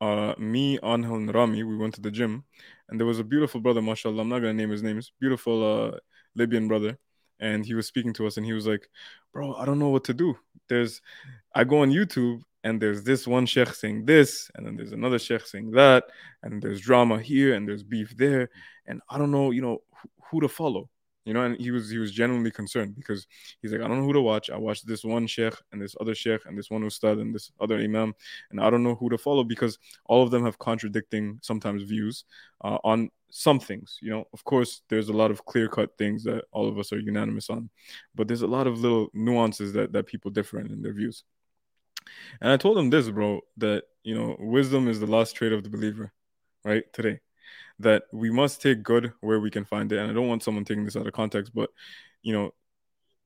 uh, 0.01 0.35
me, 0.39 0.79
Anhel, 0.79 1.17
and 1.17 1.35
Rami, 1.35 1.63
we 1.63 1.77
went 1.77 1.95
to 1.95 2.01
the 2.01 2.11
gym, 2.11 2.45
and 2.89 2.99
there 2.99 3.07
was 3.07 3.19
a 3.19 3.25
beautiful 3.25 3.61
brother, 3.61 3.83
mashallah. 3.83 4.23
I'm 4.23 4.29
not 4.29 4.41
gonna 4.41 4.55
name 4.55 4.71
his 4.71 4.83
name. 4.83 4.99
It's 4.99 5.13
beautiful 5.21 5.65
uh, 5.65 5.99
Libyan 6.35 6.69
brother, 6.69 6.99
and 7.41 7.65
he 7.65 7.75
was 7.75 7.87
speaking 7.87 8.13
to 8.15 8.27
us, 8.27 8.37
and 8.37 8.47
he 8.47 8.53
was 8.53 8.67
like, 8.67 8.89
"Bro, 9.33 9.55
I 9.55 9.65
don't 9.65 9.79
know 9.79 9.91
what 9.91 10.05
to 10.05 10.15
do. 10.15 10.37
There's, 10.69 11.01
I 11.55 11.65
go 11.65 11.79
on 11.79 11.91
YouTube." 11.91 12.41
And 12.65 12.81
there's 12.81 13.03
this 13.03 13.27
one 13.27 13.45
sheikh 13.45 13.75
saying 13.75 14.05
this, 14.05 14.49
and 14.55 14.65
then 14.65 14.77
there's 14.77 14.93
another 14.93 15.19
sheikh 15.19 15.45
saying 15.45 15.73
that, 15.73 16.05
and 16.45 16.63
there's 16.63 16.81
drama 16.81 17.21
here, 17.21 17.55
and 17.55 17.67
there's 17.67 17.83
beef 17.83 18.17
there, 18.17 18.51
and 18.87 19.01
I 19.11 19.19
don't 19.19 19.33
know, 19.33 19.51
you 19.51 19.63
know, 19.63 19.79
who 20.31 20.41
to 20.41 20.49
follow 20.49 20.89
you 21.25 21.33
know 21.33 21.43
and 21.43 21.57
he 21.61 21.71
was 21.71 21.91
he 21.91 21.99
was 21.99 22.13
genuinely 22.13 22.51
concerned 22.51 22.95
because 22.95 23.27
he's 23.61 23.73
like 23.73 23.81
i 23.81 23.89
don't 23.89 24.01
know 24.01 24.07
who 24.07 24.13
to 24.13 24.21
watch. 24.21 24.51
I 24.51 24.57
watched 24.57 24.87
this 24.87 25.05
one 25.05 25.27
sheikh 25.27 25.55
and 25.71 25.81
this 25.81 25.95
other 26.01 26.15
sheikh 26.15 26.45
and 26.47 26.59
this 26.59 26.71
one 26.71 26.83
ustad 26.83 27.19
and 27.19 27.35
this 27.35 27.53
other 27.61 27.79
imam 27.79 28.15
and 28.51 28.61
i 28.61 28.71
don't 28.71 28.83
know 28.83 28.95
who 28.95 29.09
to 29.11 29.19
follow 29.19 29.45
because 29.45 29.79
all 30.07 30.23
of 30.23 30.31
them 30.31 30.45
have 30.45 30.59
contradicting 30.59 31.39
sometimes 31.43 31.83
views 31.83 32.25
uh, 32.65 32.79
on 32.85 33.11
some 33.31 33.59
things 33.59 33.99
you 34.03 34.11
know. 34.11 34.25
Of 34.33 34.45
course 34.45 34.83
there's 34.89 35.09
a 35.09 35.13
lot 35.13 35.31
of 35.31 35.45
clear 35.45 35.69
cut 35.69 35.97
things 35.97 36.25
that 36.25 36.45
all 36.53 36.69
of 36.69 36.79
us 36.79 36.93
are 36.93 36.99
unanimous 36.99 37.49
on 37.51 37.71
but 38.15 38.29
there's 38.29 38.43
a 38.43 38.47
lot 38.47 38.67
of 38.67 38.81
little 38.81 39.09
nuances 39.15 39.73
that 39.75 39.93
that 39.93 40.07
people 40.07 40.31
differ 40.31 40.61
in, 40.61 40.71
in 40.71 40.83
their 40.83 40.93
views. 40.93 41.25
And 42.41 42.51
i 42.51 42.57
told 42.57 42.77
him 42.79 42.91
this 42.91 43.09
bro 43.09 43.41
that 43.59 43.85
you 44.03 44.15
know 44.15 44.37
wisdom 44.39 44.89
is 44.89 45.01
the 45.01 45.07
last 45.07 45.37
trait 45.37 45.53
of 45.53 45.63
the 45.63 45.71
believer 45.71 46.13
right 46.65 46.85
today 46.93 47.21
that 47.79 48.05
we 48.13 48.31
must 48.31 48.63
take 48.63 48.83
good 48.83 49.13
where 49.21 49.41
we 49.41 49.51
can 49.51 49.65
find 49.65 49.91
it. 49.93 49.99
And 49.99 50.11
I 50.11 50.15
don't 50.15 50.29
want 50.29 50.43
someone 50.43 50.65
taking 50.65 50.85
this 50.85 50.97
out 50.97 51.07
of 51.07 51.13
context, 51.13 51.53
but 51.55 51.71
you 52.23 52.33
know, 52.33 52.55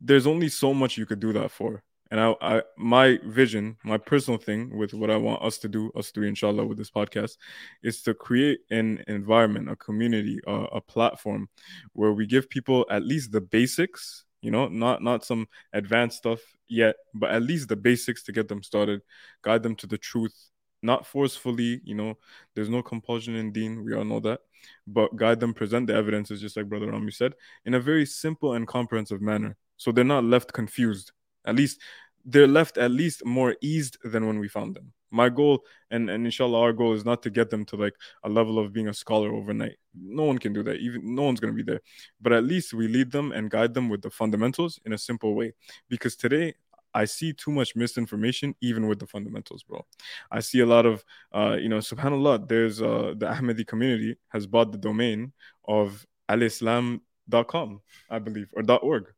there's 0.01 0.27
only 0.27 0.49
so 0.49 0.75
much 0.75 0.97
you 0.97 1.07
could 1.07 1.21
do 1.21 1.33
that 1.33 1.51
for. 1.51 1.83
And 2.11 2.21
I, 2.21 2.35
I 2.41 2.63
my 2.79 3.19
vision, 3.25 3.77
my 3.83 3.99
personal 3.99 4.39
thing 4.39 4.77
with 4.77 4.95
what 4.95 5.11
I 5.11 5.17
want 5.17 5.43
us 5.43 5.59
to 5.59 5.69
do, 5.69 5.91
us 5.97 6.11
three, 6.11 6.29
inshallah, 6.29 6.65
with 6.65 6.79
this 6.79 6.91
podcast, 6.91 7.37
is 7.83 8.03
to 8.03 8.15
create 8.15 8.61
an 8.71 9.03
environment, 9.09 9.69
a 9.69 9.77
community, 9.77 10.39
a, 10.47 10.53
a 10.53 10.81
platform 10.81 11.49
where 11.95 12.13
we 12.13 12.27
give 12.27 12.49
people 12.49 12.87
at 12.91 13.03
least 13.03 13.33
the 13.33 13.41
basics 13.41 14.25
you 14.43 14.51
know 14.51 14.69
not 14.69 15.03
not 15.03 15.25
some 15.25 15.49
advanced 15.73 16.19
stuff 16.19 16.41
yet 16.69 16.95
but 17.15 17.31
at 17.31 17.43
least 17.43 17.69
the 17.69 17.75
basics 17.75 18.23
to 18.23 18.33
get 18.33 18.49
them 18.49 18.63
started 18.63 19.01
guide 19.43 19.63
them 19.63 19.75
to 19.75 19.87
the 19.87 19.99
truth 19.99 20.51
not 20.87 21.07
forcefully, 21.07 21.81
you 21.85 21.95
know, 21.95 22.17
there's 22.55 22.71
no 22.71 22.83
compulsion 22.83 23.35
in 23.35 23.53
deen, 23.53 23.85
we 23.85 23.95
all 23.95 24.05
know 24.05 24.21
that, 24.21 24.41
but 24.87 25.15
guide 25.17 25.41
them, 25.41 25.53
present 25.53 25.87
the 25.87 25.95
evidences, 25.95 26.41
just 26.41 26.57
like 26.57 26.69
Brother 26.69 26.91
Rami 26.91 27.11
said, 27.11 27.35
in 27.65 27.75
a 27.75 27.81
very 27.81 28.07
simple 28.07 28.55
and 28.55 28.67
comprehensive 28.67 29.21
manner. 29.21 29.57
So 29.77 29.93
they're 29.93 30.05
not 30.05 30.25
left 30.25 30.53
confused. 30.53 31.13
At 31.45 31.57
least 31.57 31.81
they're 32.25 32.49
left 32.49 32.77
at 32.77 32.91
least 32.91 33.25
more 33.25 33.57
eased 33.61 33.99
than 34.03 34.27
when 34.27 34.39
we 34.39 34.49
found 34.49 34.75
them. 34.75 34.93
My 35.13 35.29
goal, 35.29 35.65
and, 35.91 36.11
and 36.11 36.25
inshallah, 36.25 36.61
our 36.61 36.73
goal 36.73 36.93
is 36.93 37.05
not 37.05 37.23
to 37.23 37.31
get 37.31 37.49
them 37.49 37.65
to 37.67 37.77
like 37.77 37.95
a 38.25 38.29
level 38.29 38.59
of 38.59 38.73
being 38.73 38.89
a 38.89 38.95
scholar 38.95 39.33
overnight. 39.33 39.77
No 39.95 40.25
one 40.25 40.39
can 40.39 40.53
do 40.53 40.65
that. 40.65 40.79
Even 40.79 41.15
no 41.15 41.23
one's 41.23 41.39
going 41.39 41.55
to 41.55 41.57
be 41.57 41.63
there. 41.63 41.81
But 42.21 42.33
at 42.33 42.45
least 42.45 42.75
we 42.75 42.89
lead 42.89 43.13
them 43.13 43.31
and 43.31 43.49
guide 43.49 43.75
them 43.75 43.89
with 43.89 44.03
the 44.03 44.11
fundamentals 44.11 44.81
in 44.85 44.93
a 44.93 44.99
simple 44.99 45.35
way. 45.37 45.53
Because 45.89 46.17
today, 46.17 46.55
I 46.97 47.05
see 47.05 47.35
too 47.35 47.51
much 47.51 47.77
misinformation 47.77 48.55
even 48.63 48.89
with 48.89 48.99
the 48.99 49.07
fundamentals, 49.07 49.63
bro. 49.63 49.85
I 50.31 50.41
see 50.41 50.61
a 50.61 50.67
lot 50.67 50.87
of, 50.87 51.05
uh, 51.35 51.57
you 51.61 51.69
know, 51.69 51.79
subhanAllah, 51.79 52.49
there's 52.49 52.81
uh, 52.81 53.13
the 53.17 53.27
Ahmadi 53.27 53.67
community 53.67 54.17
has 54.29 54.47
bought 54.47 54.73
the 54.73 54.79
domain 54.79 55.33
of 55.69 56.07
alislam.com, 56.31 57.83
I 58.09 58.19
believe, 58.19 58.51
or 58.57 58.63
.org. 58.83 59.13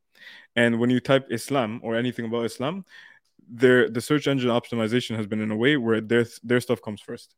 And 0.56 0.80
when 0.80 0.90
you 0.90 0.98
type 0.98 1.28
Islam 1.30 1.80
or 1.84 1.94
anything 1.94 2.24
about 2.24 2.46
Islam, 2.46 2.84
their 3.48 3.88
the 3.88 4.00
search 4.00 4.26
engine 4.26 4.50
optimization 4.50 5.16
has 5.16 5.28
been 5.28 5.40
in 5.40 5.52
a 5.52 5.56
way 5.56 5.76
where 5.76 6.00
their 6.00 6.26
their 6.42 6.60
stuff 6.60 6.82
comes 6.82 7.00
first. 7.00 7.36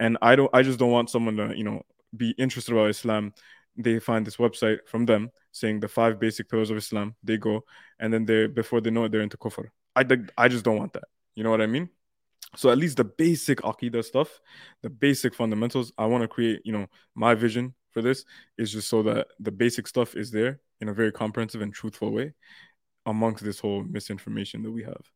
And 0.00 0.18
I 0.20 0.34
don't 0.34 0.50
I 0.52 0.62
just 0.62 0.80
don't 0.80 0.90
want 0.90 1.10
someone 1.10 1.36
to, 1.36 1.56
you 1.56 1.64
know, 1.64 1.82
be 2.16 2.30
interested 2.38 2.72
about 2.72 2.90
Islam 2.90 3.32
they 3.76 3.98
find 3.98 4.26
this 4.26 4.36
website 4.36 4.78
from 4.86 5.06
them 5.06 5.30
saying 5.52 5.80
the 5.80 5.88
five 5.88 6.18
basic 6.18 6.48
pillars 6.48 6.70
of 6.70 6.76
Islam. 6.76 7.14
They 7.22 7.36
go 7.36 7.64
and 7.98 8.12
then 8.12 8.24
they 8.24 8.46
before 8.46 8.80
they 8.80 8.90
know 8.90 9.04
it, 9.04 9.12
they're 9.12 9.20
into 9.20 9.36
kufr. 9.36 9.66
I 9.96 10.04
I 10.36 10.48
just 10.48 10.64
don't 10.64 10.78
want 10.78 10.92
that. 10.94 11.04
You 11.34 11.44
know 11.44 11.50
what 11.50 11.60
I 11.60 11.66
mean? 11.66 11.88
So 12.56 12.70
at 12.70 12.78
least 12.78 12.96
the 12.96 13.04
basic 13.04 13.60
aqidah 13.62 14.04
stuff, 14.04 14.40
the 14.82 14.90
basic 14.90 15.34
fundamentals. 15.34 15.92
I 15.98 16.06
want 16.06 16.22
to 16.22 16.28
create. 16.28 16.60
You 16.64 16.72
know, 16.72 16.86
my 17.14 17.34
vision 17.34 17.74
for 17.90 18.02
this 18.02 18.24
is 18.58 18.72
just 18.72 18.88
so 18.88 19.02
that 19.04 19.28
the 19.40 19.50
basic 19.50 19.86
stuff 19.86 20.14
is 20.16 20.30
there 20.30 20.60
in 20.80 20.88
a 20.88 20.94
very 20.94 21.12
comprehensive 21.12 21.62
and 21.62 21.72
truthful 21.72 22.12
way, 22.12 22.32
amongst 23.06 23.44
this 23.44 23.60
whole 23.60 23.82
misinformation 23.84 24.62
that 24.62 24.70
we 24.70 24.82
have. 24.82 25.10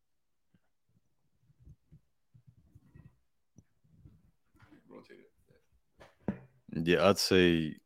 Yeah, 6.75 7.09
I'd 7.09 7.19
say 7.19 7.77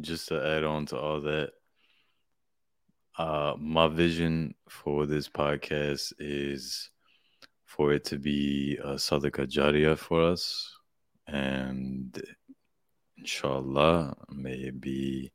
just 0.00 0.28
to 0.28 0.44
add 0.44 0.64
on 0.64 0.86
to 0.86 0.98
all 0.98 1.20
that, 1.22 1.52
uh, 3.18 3.54
my 3.58 3.88
vision 3.88 4.54
for 4.68 5.06
this 5.06 5.28
podcast 5.28 6.12
is 6.18 6.90
for 7.64 7.92
it 7.92 8.04
to 8.04 8.18
be 8.18 8.78
a 8.82 8.94
sadaqah 8.94 9.50
jariyah 9.50 9.98
for 9.98 10.22
us. 10.22 10.70
And 11.26 12.20
inshallah, 13.16 14.14
may 14.30 14.54
it 14.54 14.80
be 14.80 15.32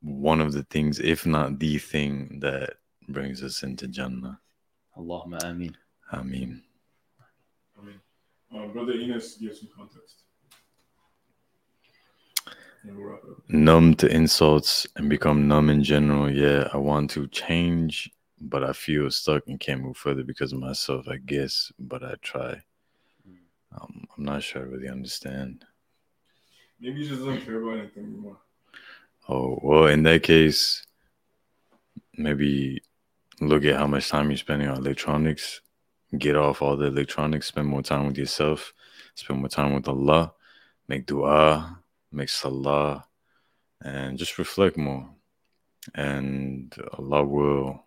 one 0.00 0.40
of 0.40 0.52
the 0.52 0.62
things, 0.64 1.00
if 1.00 1.26
not 1.26 1.58
the 1.58 1.78
thing, 1.78 2.38
that 2.40 2.74
brings 3.08 3.42
us 3.42 3.62
into 3.62 3.88
Jannah. 3.88 4.40
Allahumma 4.96 5.42
ameen. 5.44 5.76
Ameen. 6.12 6.62
Ameen. 7.78 8.00
Uh, 8.54 8.66
Brother 8.68 8.92
Enos, 8.92 9.36
give 9.36 9.56
some 9.56 9.68
context. 9.76 10.24
Numb 13.48 13.94
to 13.94 14.06
insults 14.08 14.86
and 14.96 15.08
become 15.08 15.48
numb 15.48 15.70
in 15.70 15.82
general. 15.82 16.30
Yeah, 16.30 16.68
I 16.72 16.76
want 16.76 17.10
to 17.10 17.26
change, 17.28 18.10
but 18.40 18.62
I 18.64 18.72
feel 18.72 19.10
stuck 19.10 19.46
and 19.46 19.58
can't 19.58 19.82
move 19.82 19.96
further 19.96 20.24
because 20.24 20.52
of 20.52 20.60
myself, 20.60 21.08
I 21.08 21.16
guess. 21.16 21.72
But 21.78 22.02
I 22.02 22.14
try. 22.22 22.62
Um, 23.72 24.06
I'm 24.16 24.24
not 24.24 24.42
sure 24.42 24.62
I 24.62 24.64
really 24.64 24.88
understand. 24.88 25.64
Maybe 26.80 27.00
you 27.00 27.08
just 27.08 27.24
don't 27.24 27.40
care 27.40 27.60
about 27.60 27.78
anything 27.78 28.04
anymore. 28.04 28.38
Oh, 29.28 29.58
well, 29.62 29.86
in 29.86 30.02
that 30.04 30.22
case, 30.22 30.86
maybe 32.16 32.80
look 33.40 33.64
at 33.64 33.76
how 33.76 33.86
much 33.86 34.08
time 34.08 34.30
you're 34.30 34.38
spending 34.38 34.68
on 34.68 34.78
electronics. 34.78 35.60
Get 36.16 36.36
off 36.36 36.62
all 36.62 36.76
the 36.76 36.86
electronics, 36.86 37.48
spend 37.48 37.68
more 37.68 37.82
time 37.82 38.06
with 38.06 38.16
yourself, 38.16 38.72
spend 39.14 39.40
more 39.40 39.50
time 39.50 39.74
with 39.74 39.86
Allah, 39.88 40.32
make 40.88 41.04
dua, 41.04 41.78
make 42.12 42.28
salah, 42.28 43.04
and 43.82 44.18
just 44.18 44.38
reflect 44.38 44.76
more. 44.76 45.08
And 45.94 46.74
Allah 46.98 47.24
will 47.24 47.84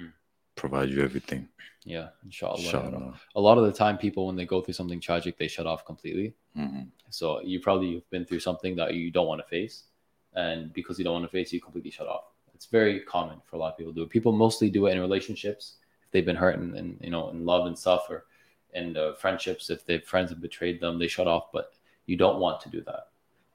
mm. 0.00 0.12
provide 0.56 0.90
you 0.90 1.02
everything. 1.02 1.48
Yeah, 1.84 2.08
inshallah. 2.24 2.60
inshallah. 2.60 3.14
A 3.36 3.40
lot 3.40 3.58
of 3.58 3.64
the 3.64 3.72
time, 3.72 3.98
people, 3.98 4.26
when 4.26 4.36
they 4.36 4.46
go 4.46 4.62
through 4.62 4.74
something 4.74 5.00
tragic, 5.00 5.38
they 5.38 5.48
shut 5.48 5.66
off 5.66 5.84
completely. 5.84 6.34
Mm-hmm. 6.56 6.84
So 7.10 7.40
you 7.42 7.60
probably 7.60 7.94
have 7.94 8.10
been 8.10 8.24
through 8.24 8.40
something 8.40 8.74
that 8.76 8.94
you 8.94 9.10
don't 9.10 9.26
want 9.26 9.40
to 9.42 9.46
face. 9.46 9.84
And 10.34 10.72
because 10.72 10.98
you 10.98 11.04
don't 11.04 11.14
want 11.14 11.26
to 11.26 11.30
face, 11.30 11.52
you 11.52 11.60
completely 11.60 11.90
shut 11.90 12.08
off. 12.08 12.24
It's 12.54 12.66
very 12.66 13.00
common 13.00 13.40
for 13.44 13.56
a 13.56 13.58
lot 13.58 13.72
of 13.72 13.78
people 13.78 13.92
to 13.92 13.96
do 13.96 14.02
it. 14.04 14.10
People 14.10 14.32
mostly 14.32 14.70
do 14.70 14.86
it 14.86 14.92
in 14.92 15.00
relationships 15.00 15.76
if 16.04 16.10
they've 16.10 16.24
been 16.24 16.36
hurt 16.36 16.58
and, 16.58 16.74
and 16.74 16.98
you 17.00 17.10
know 17.10 17.28
in 17.30 17.44
love 17.44 17.66
and 17.66 17.78
stuff, 17.78 18.06
or 18.08 18.24
in 18.72 18.96
uh, 18.96 19.12
friendships 19.14 19.70
if 19.70 19.84
their 19.84 20.00
friends 20.00 20.30
have 20.30 20.40
betrayed 20.40 20.80
them, 20.80 20.98
they 20.98 21.08
shut 21.08 21.28
off. 21.28 21.52
But 21.52 21.74
you 22.06 22.16
don't 22.16 22.40
want 22.40 22.60
to 22.62 22.70
do 22.70 22.80
that. 22.82 23.08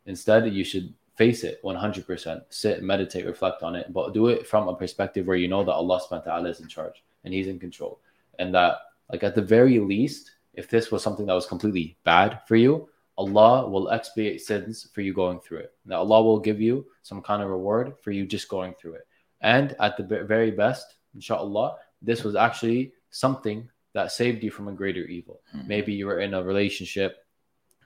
Instead, 0.06 0.52
you 0.54 0.64
should 0.64 0.94
face 1.16 1.44
it 1.44 1.62
100%. 1.64 2.42
Sit, 2.50 2.82
meditate, 2.82 3.26
reflect 3.26 3.62
on 3.64 3.76
it, 3.76 3.92
but 3.92 4.14
do 4.14 4.28
it 4.28 4.48
from 4.48 4.68
a 4.68 4.76
perspective 4.76 5.28
where 5.28 5.38
you 5.38 5.48
know 5.48 5.64
that 5.64 5.74
Allah 5.74 6.00
subhanahu 6.00 6.26
wa 6.26 6.32
ta'ala 6.32 6.50
is 6.50 6.62
in 6.62 6.68
charge 6.68 7.04
and 7.24 7.34
He's 7.34 7.48
in 7.48 7.60
control. 7.60 8.00
And 8.40 8.54
that, 8.56 8.78
like, 9.12 9.24
at 9.24 9.36
the 9.36 9.42
very 9.42 9.80
least, 9.80 10.32
if 10.54 10.70
this 10.70 10.92
was 10.92 11.04
something 11.04 11.26
that 11.26 11.34
was 11.34 11.46
completely 11.46 11.98
bad 12.04 12.42
for 12.48 12.56
you, 12.56 12.90
Allah 13.18 13.70
will 13.70 13.90
expiate 13.90 14.40
sins 14.40 14.88
for 14.94 15.02
you 15.02 15.14
going 15.14 15.42
through 15.42 15.60
it. 15.60 15.74
That 15.86 15.98
Allah 15.98 16.24
will 16.24 16.40
give 16.40 16.62
you 16.62 16.86
some 17.04 17.22
kind 17.22 17.44
of 17.44 17.50
reward 17.50 17.96
for 18.02 18.12
you 18.12 18.26
just 18.26 18.48
going 18.48 18.74
through 18.76 18.94
it. 18.94 19.08
And 19.42 19.76
at 19.80 19.98
the 19.98 20.04
very 20.24 20.52
best, 20.52 20.96
inshallah, 21.16 21.76
this 22.02 22.24
was 22.24 22.36
actually 22.36 22.94
something 23.10 23.70
that 23.94 24.12
saved 24.12 24.44
you 24.44 24.52
from 24.52 24.70
a 24.70 24.74
greater 24.74 25.04
evil. 25.04 25.42
Mm-hmm. 25.54 25.68
Maybe 25.68 25.94
you 25.94 26.06
were 26.06 26.20
in 26.20 26.34
a 26.34 26.44
relationship 26.44 27.26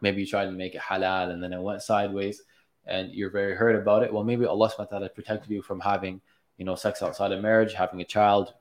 maybe 0.01 0.21
you 0.21 0.27
tried 0.27 0.45
to 0.45 0.51
make 0.51 0.75
it 0.75 0.81
halal 0.81 1.31
and 1.31 1.41
then 1.41 1.53
it 1.53 1.61
went 1.61 1.81
sideways 1.81 2.41
and 2.85 3.13
you're 3.13 3.29
very 3.29 3.55
hurt 3.55 3.75
about 3.75 4.03
it. 4.03 4.13
Well, 4.13 4.23
maybe 4.23 4.45
Allah 4.45 4.69
subhanahu 4.69 4.79
wa 4.79 4.85
ta'ala 4.85 5.09
protected 5.09 5.49
you 5.49 5.61
from 5.61 5.79
having, 5.79 6.21
you 6.57 6.65
know, 6.65 6.75
sex 6.75 7.01
outside 7.01 7.31
of 7.31 7.41
marriage, 7.41 7.73
having 7.73 8.01
a 8.01 8.05
child, 8.05 8.53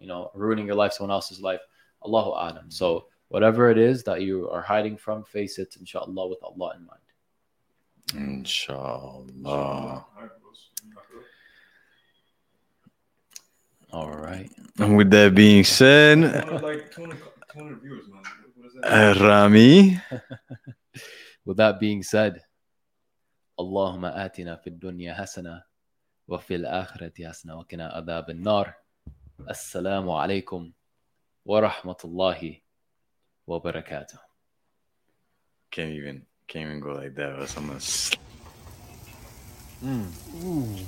you 0.00 0.06
know, 0.06 0.30
ruining 0.34 0.66
your 0.66 0.76
life, 0.76 0.92
someone 0.92 1.12
else's 1.12 1.40
life. 1.40 1.60
Allahu 2.04 2.30
A'lam. 2.30 2.72
So 2.72 3.06
whatever 3.28 3.70
it 3.70 3.78
is 3.78 4.02
that 4.04 4.22
you 4.22 4.48
are 4.50 4.62
hiding 4.62 4.96
from, 4.96 5.24
face 5.24 5.58
it, 5.58 5.76
inshallah, 5.78 6.28
with 6.28 6.38
Allah 6.42 6.74
in 6.76 6.86
mind. 6.86 7.00
Inshallah. 8.14 10.06
All 13.92 14.10
right. 14.10 14.50
And 14.78 14.96
with 14.96 15.10
that 15.10 15.34
being 15.34 15.64
said, 15.64 16.18
like 16.62 16.92
200, 16.92 17.18
200 17.52 17.80
viewers, 17.82 18.04
man. 18.08 18.22
Uh, 18.84 19.14
Rami. 19.20 20.00
With 21.44 21.56
that 21.58 21.78
being 21.78 22.02
said, 22.02 22.42
Allahumma 23.58 24.16
atina 24.16 24.60
fid 24.62 24.80
dunya 24.80 25.16
hasana 25.16 25.62
wa 26.26 26.38
fil 26.38 26.62
akhirati 26.62 27.24
hasana 27.24 27.56
wa 27.56 27.64
qina 27.64 27.94
adhab 27.96 28.34
nar 28.34 28.76
Assalamu 29.44 30.10
alaykum 30.16 30.72
wa 31.44 31.60
rahmatullahi 31.60 32.62
wa 33.46 33.60
barakatuh. 33.60 34.18
Can't 35.70 35.92
even 35.92 36.26
can't 36.48 36.66
even 36.68 36.80
go 36.80 36.92
like 36.92 37.14
that 37.16 37.36
or 37.38 37.46
almost. 37.56 38.18
mm. 39.84 40.08
Ooh. 40.44 40.86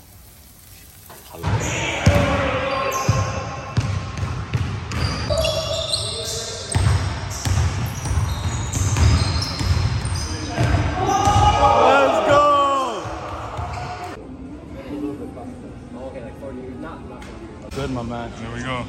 Good, 17.89 17.95
my 17.95 18.03
man. 18.03 18.31
There 18.43 18.55
we 18.55 18.61
go. 18.61 18.85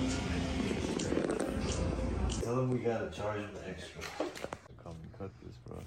Tell 2.43 2.55
them 2.57 2.69
we 2.69 2.79
gotta 2.79 3.09
charge 3.09 3.39
them 3.39 3.51
extra. 3.65 4.01
Come 4.83 4.97
and 5.01 5.17
cut 5.17 5.31
this, 5.41 5.55
bro. 5.65 5.77